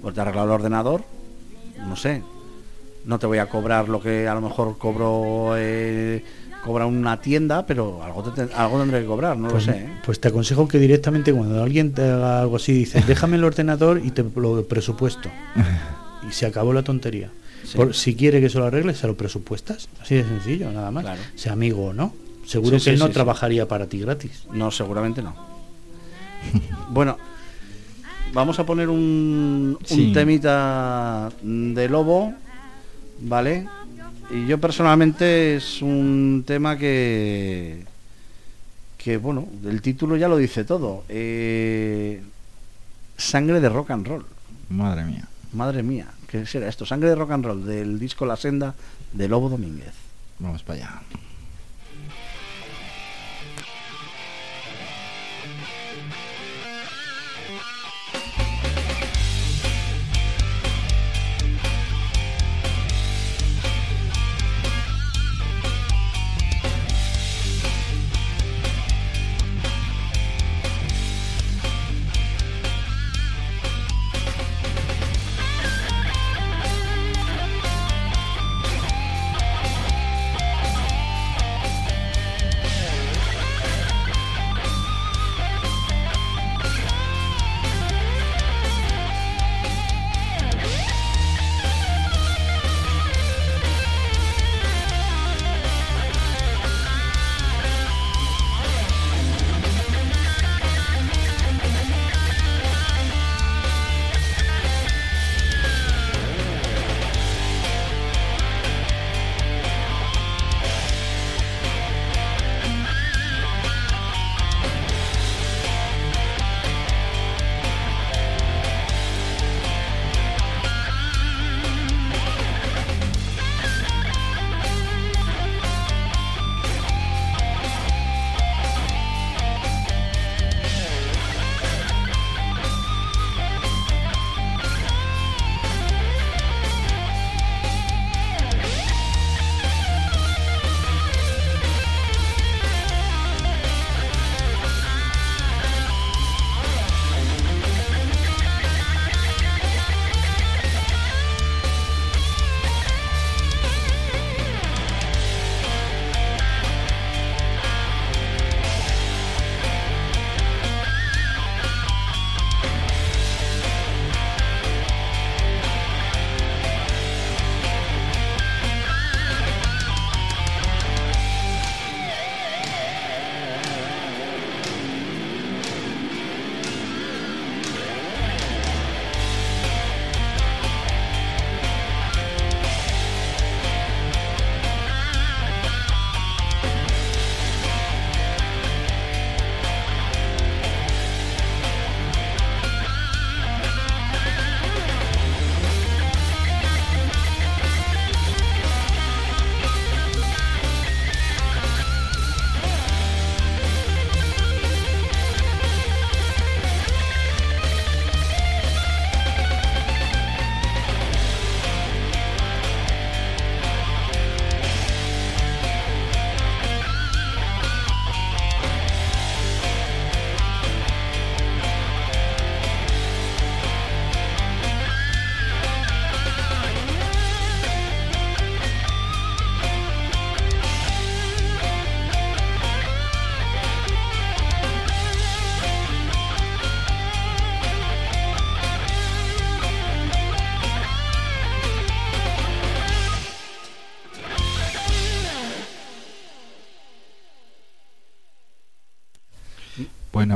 Pues 0.00 0.14
te 0.14 0.20
he 0.20 0.22
arreglado 0.22 0.48
el 0.48 0.54
ordenador, 0.54 1.04
no 1.86 1.94
sé. 1.94 2.22
No 3.04 3.18
te 3.20 3.26
voy 3.26 3.38
a 3.38 3.48
cobrar 3.48 3.88
lo 3.88 4.00
que 4.00 4.26
a 4.26 4.34
lo 4.34 4.40
mejor 4.40 4.78
cobro 4.78 5.54
eh, 5.56 6.24
cobra 6.64 6.86
una 6.86 7.20
tienda, 7.20 7.66
pero 7.66 8.02
algo, 8.02 8.22
te 8.22 8.42
algo 8.54 8.78
tendré 8.80 9.00
que 9.00 9.06
cobrar, 9.06 9.36
no 9.36 9.48
Pues, 9.48 9.66
lo 9.66 9.72
sé. 9.72 9.78
¿eh? 9.80 9.88
pues 10.04 10.20
te 10.20 10.28
aconsejo 10.28 10.68
que 10.68 10.78
directamente 10.78 11.32
cuando 11.32 11.62
alguien 11.62 11.92
te 11.92 12.02
haga 12.02 12.40
algo 12.40 12.56
así, 12.56 12.72
dices, 12.72 13.06
déjame 13.08 13.36
el 13.36 13.44
ordenador 13.44 14.00
y 14.02 14.10
te 14.10 14.24
lo 14.36 14.66
presupuesto. 14.66 15.28
Y 16.28 16.32
se 16.32 16.46
acabó 16.46 16.72
la 16.72 16.84
tontería. 16.84 17.30
Sí. 17.64 17.76
Por, 17.76 17.94
si 17.94 18.14
quiere 18.14 18.40
que 18.40 18.48
se 18.48 18.56
lo 18.56 18.66
arregle, 18.66 18.94
se 18.94 19.08
lo 19.08 19.16
presupuestas. 19.16 19.88
Así 20.00 20.14
de 20.14 20.22
sencillo, 20.22 20.70
nada 20.70 20.92
más. 20.92 21.02
Claro. 21.02 21.20
Sea 21.34 21.52
amigo 21.54 21.86
o 21.86 21.92
no. 21.92 22.14
Seguro 22.46 22.78
Sí, 22.78 22.84
que 22.84 22.90
sí, 22.90 22.90
él 22.90 22.98
no 23.00 23.10
trabajaría 23.10 23.66
para 23.66 23.86
ti 23.88 23.98
gratis. 23.98 24.44
No, 24.52 24.70
seguramente 24.70 25.20
no. 25.20 25.34
bueno, 26.90 27.18
vamos 28.32 28.58
a 28.60 28.66
poner 28.66 28.88
un, 28.88 29.78
temita 30.14 31.30
de 31.42 31.88
lobo, 31.88 32.32
¿vale? 33.20 33.66
Y 34.32 34.46
yo 34.46 34.58
personalmente 34.58 35.56
es 35.56 35.82
un 35.82 36.42
tema 36.46 36.78
que, 36.78 37.84
que 38.96 39.18
bueno, 39.18 39.46
el 39.64 39.82
título 39.82 40.16
ya 40.16 40.26
lo 40.26 40.38
dice 40.38 40.64
todo. 40.64 41.04
Eh, 41.10 42.22
sangre 43.18 43.60
de 43.60 43.68
rock 43.68 43.90
and 43.90 44.06
roll. 44.06 44.24
Madre 44.70 45.04
mía. 45.04 45.28
Madre 45.52 45.82
mía, 45.82 46.06
¿qué 46.28 46.46
será 46.46 46.66
esto? 46.66 46.86
Sangre 46.86 47.10
de 47.10 47.14
rock 47.14 47.32
and 47.32 47.44
roll 47.44 47.66
del 47.66 47.98
disco 47.98 48.24
La 48.24 48.36
Senda 48.36 48.74
de 49.12 49.28
Lobo 49.28 49.50
Domínguez. 49.50 49.92
Vamos 50.38 50.62
para 50.62 50.78
allá. 50.78 51.02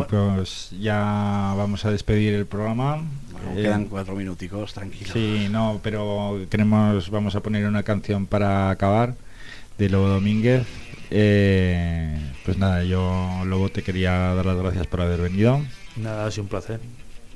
Bueno, 0.05 0.37
pues 0.37 0.71
ya 0.81 1.55
vamos 1.57 1.85
a 1.85 1.91
despedir 1.91 2.35
el 2.35 2.47
programa. 2.47 3.03
Eh, 3.55 3.63
quedan 3.63 3.87
cuatro 3.87 4.15
minuticos, 4.15 4.75
tranquilo. 4.75 5.11
Sí, 5.13 5.49
no, 5.51 5.81
pero 5.83 6.41
queremos, 6.51 7.11
vamos 7.11 7.35
a 7.37 7.41
poner 7.41 7.67
una 7.67 7.83
canción 7.83 8.27
para 8.27 8.71
acabar 8.71 9.15
de 9.79 9.89
Lobo 9.89 10.09
Domínguez. 10.09 10.67
Eh, 11.11 12.19
pues 12.45 12.59
nada, 12.59 12.85
yo 12.85 13.43
Lobo 13.45 13.69
te 13.69 13.83
quería 13.83 14.35
dar 14.35 14.47
las 14.47 14.57
gracias 14.57 14.87
por 14.87 15.01
haber 15.01 15.21
venido. 15.21 15.61
Nada, 15.97 16.27
ha 16.27 16.31
sido 16.31 16.45
un 16.45 16.49
placer. 16.49 16.81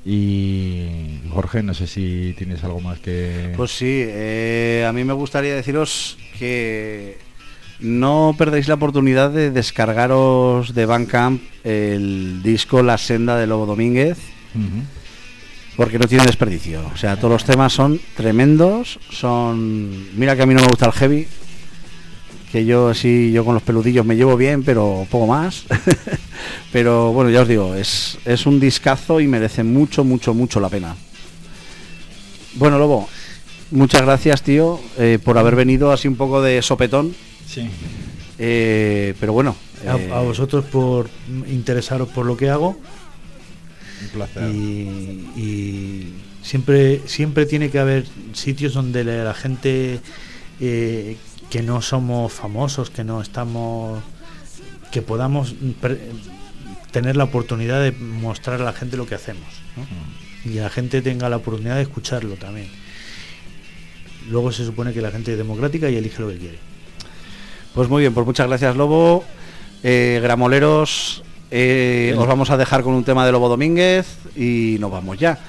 Y 0.03 1.19
Jorge, 1.29 1.61
no 1.61 1.73
sé 1.73 1.85
si 1.85 2.33
tienes 2.37 2.63
algo 2.63 2.81
más 2.81 2.99
que... 2.99 3.53
Pues 3.55 3.71
sí, 3.71 4.03
eh, 4.03 4.85
a 4.87 4.91
mí 4.93 5.03
me 5.03 5.13
gustaría 5.13 5.55
deciros 5.55 6.17
que 6.39 7.19
no 7.81 8.35
perdéis 8.37 8.67
la 8.67 8.75
oportunidad 8.75 9.31
de 9.31 9.51
descargaros 9.51 10.73
de 10.73 10.85
Bandcamp 10.85 11.41
el 11.63 12.41
disco 12.43 12.83
La 12.83 12.97
Senda 12.97 13.37
de 13.37 13.47
Lobo 13.47 13.65
Domínguez, 13.65 14.17
porque 15.75 15.99
no 15.99 16.07
tiene 16.07 16.25
desperdicio. 16.25 16.81
O 16.93 16.97
sea, 16.97 17.15
todos 17.17 17.31
los 17.31 17.45
temas 17.45 17.73
son 17.73 17.99
tremendos, 18.15 18.99
son... 19.09 20.17
Mira 20.17 20.35
que 20.35 20.43
a 20.43 20.45
mí 20.45 20.53
no 20.53 20.61
me 20.61 20.67
gusta 20.67 20.85
el 20.85 20.91
heavy, 20.91 21.27
que 22.51 22.65
yo 22.65 22.89
así, 22.89 23.31
yo 23.31 23.45
con 23.45 23.53
los 23.53 23.63
peludillos 23.63 24.05
me 24.05 24.15
llevo 24.15 24.37
bien, 24.37 24.63
pero 24.63 25.07
poco 25.09 25.27
más. 25.27 25.65
pero 26.71 27.13
bueno, 27.13 27.29
ya 27.29 27.41
os 27.41 27.47
digo, 27.47 27.75
es, 27.75 28.19
es 28.25 28.45
un 28.45 28.59
discazo 28.59 29.19
y 29.19 29.27
merece 29.27 29.63
mucho, 29.63 30.03
mucho, 30.03 30.33
mucho 30.33 30.59
la 30.59 30.69
pena. 30.69 30.95
Bueno, 32.55 32.77
Lobo, 32.77 33.07
muchas 33.71 34.01
gracias, 34.01 34.43
tío, 34.43 34.79
eh, 34.97 35.17
por 35.23 35.37
haber 35.37 35.55
venido 35.55 35.91
así 35.91 36.07
un 36.07 36.15
poco 36.15 36.41
de 36.41 36.61
sopetón. 36.61 37.15
Sí. 37.51 37.69
Eh, 38.39 39.13
pero 39.19 39.33
bueno. 39.33 39.55
A, 39.87 39.97
eh, 39.97 40.11
a 40.13 40.19
vosotros 40.19 40.63
por 40.65 41.09
interesaros 41.47 42.07
por 42.09 42.25
lo 42.25 42.37
que 42.37 42.49
hago. 42.49 42.79
Un 44.03 44.09
placer. 44.13 44.49
Y, 44.49 45.29
y 45.35 46.13
siempre, 46.41 47.01
siempre 47.07 47.45
tiene 47.45 47.69
que 47.69 47.79
haber 47.79 48.05
sitios 48.33 48.73
donde 48.73 49.03
la 49.03 49.23
la 49.23 49.33
gente 49.33 49.99
eh, 50.59 51.17
que 51.49 51.61
no 51.61 51.81
somos 51.81 52.31
famosos, 52.31 52.89
que 52.89 53.03
no 53.03 53.21
estamos, 53.21 54.01
que 54.91 55.01
podamos 55.01 55.53
pre- 55.81 55.99
tener 56.91 57.17
la 57.17 57.25
oportunidad 57.25 57.81
de 57.83 57.91
mostrar 57.91 58.61
a 58.61 58.63
la 58.63 58.73
gente 58.73 58.97
lo 58.97 59.05
que 59.05 59.15
hacemos. 59.15 59.43
¿no? 59.75 60.49
Y 60.51 60.55
la 60.55 60.69
gente 60.69 61.01
tenga 61.01 61.29
la 61.29 61.37
oportunidad 61.37 61.75
de 61.75 61.83
escucharlo 61.83 62.35
también. 62.35 62.67
Luego 64.29 64.51
se 64.51 64.65
supone 64.65 64.93
que 64.93 65.01
la 65.01 65.11
gente 65.11 65.31
es 65.33 65.37
democrática 65.37 65.89
y 65.89 65.95
elige 65.97 66.21
lo 66.21 66.29
que 66.29 66.37
quiere. 66.37 66.59
Pues 67.73 67.89
muy 67.89 68.01
bien, 68.01 68.13
pues 68.13 68.25
muchas 68.25 68.47
gracias, 68.47 68.75
Lobo. 68.75 69.23
Eh, 69.83 70.19
gramoleros, 70.21 71.23
eh, 71.49 72.13
os 72.17 72.27
vamos 72.27 72.49
a 72.49 72.57
dejar 72.57 72.83
con 72.83 72.93
un 72.93 73.03
tema 73.03 73.25
de 73.25 73.31
Lobo 73.31 73.49
Domínguez 73.49 74.17
y 74.35 74.77
nos 74.79 74.91
vamos 74.91 75.17
ya. 75.17 75.39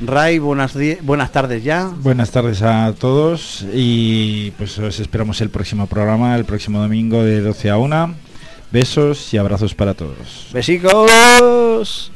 Ray, 0.00 0.38
buenas, 0.38 0.74
buenas 1.02 1.32
tardes 1.32 1.64
ya. 1.64 1.90
Buenas 2.02 2.30
tardes 2.30 2.62
a 2.62 2.94
todos 2.98 3.64
y 3.72 4.50
pues 4.52 4.78
os 4.78 5.00
esperamos 5.00 5.40
el 5.40 5.48
próximo 5.48 5.86
programa, 5.86 6.36
el 6.36 6.44
próximo 6.44 6.80
domingo 6.80 7.22
de 7.22 7.40
12 7.40 7.70
a 7.70 7.78
1. 7.78 8.14
Besos 8.72 9.32
y 9.32 9.38
abrazos 9.38 9.74
para 9.74 9.94
todos. 9.94 10.48
Besicos. 10.52 12.10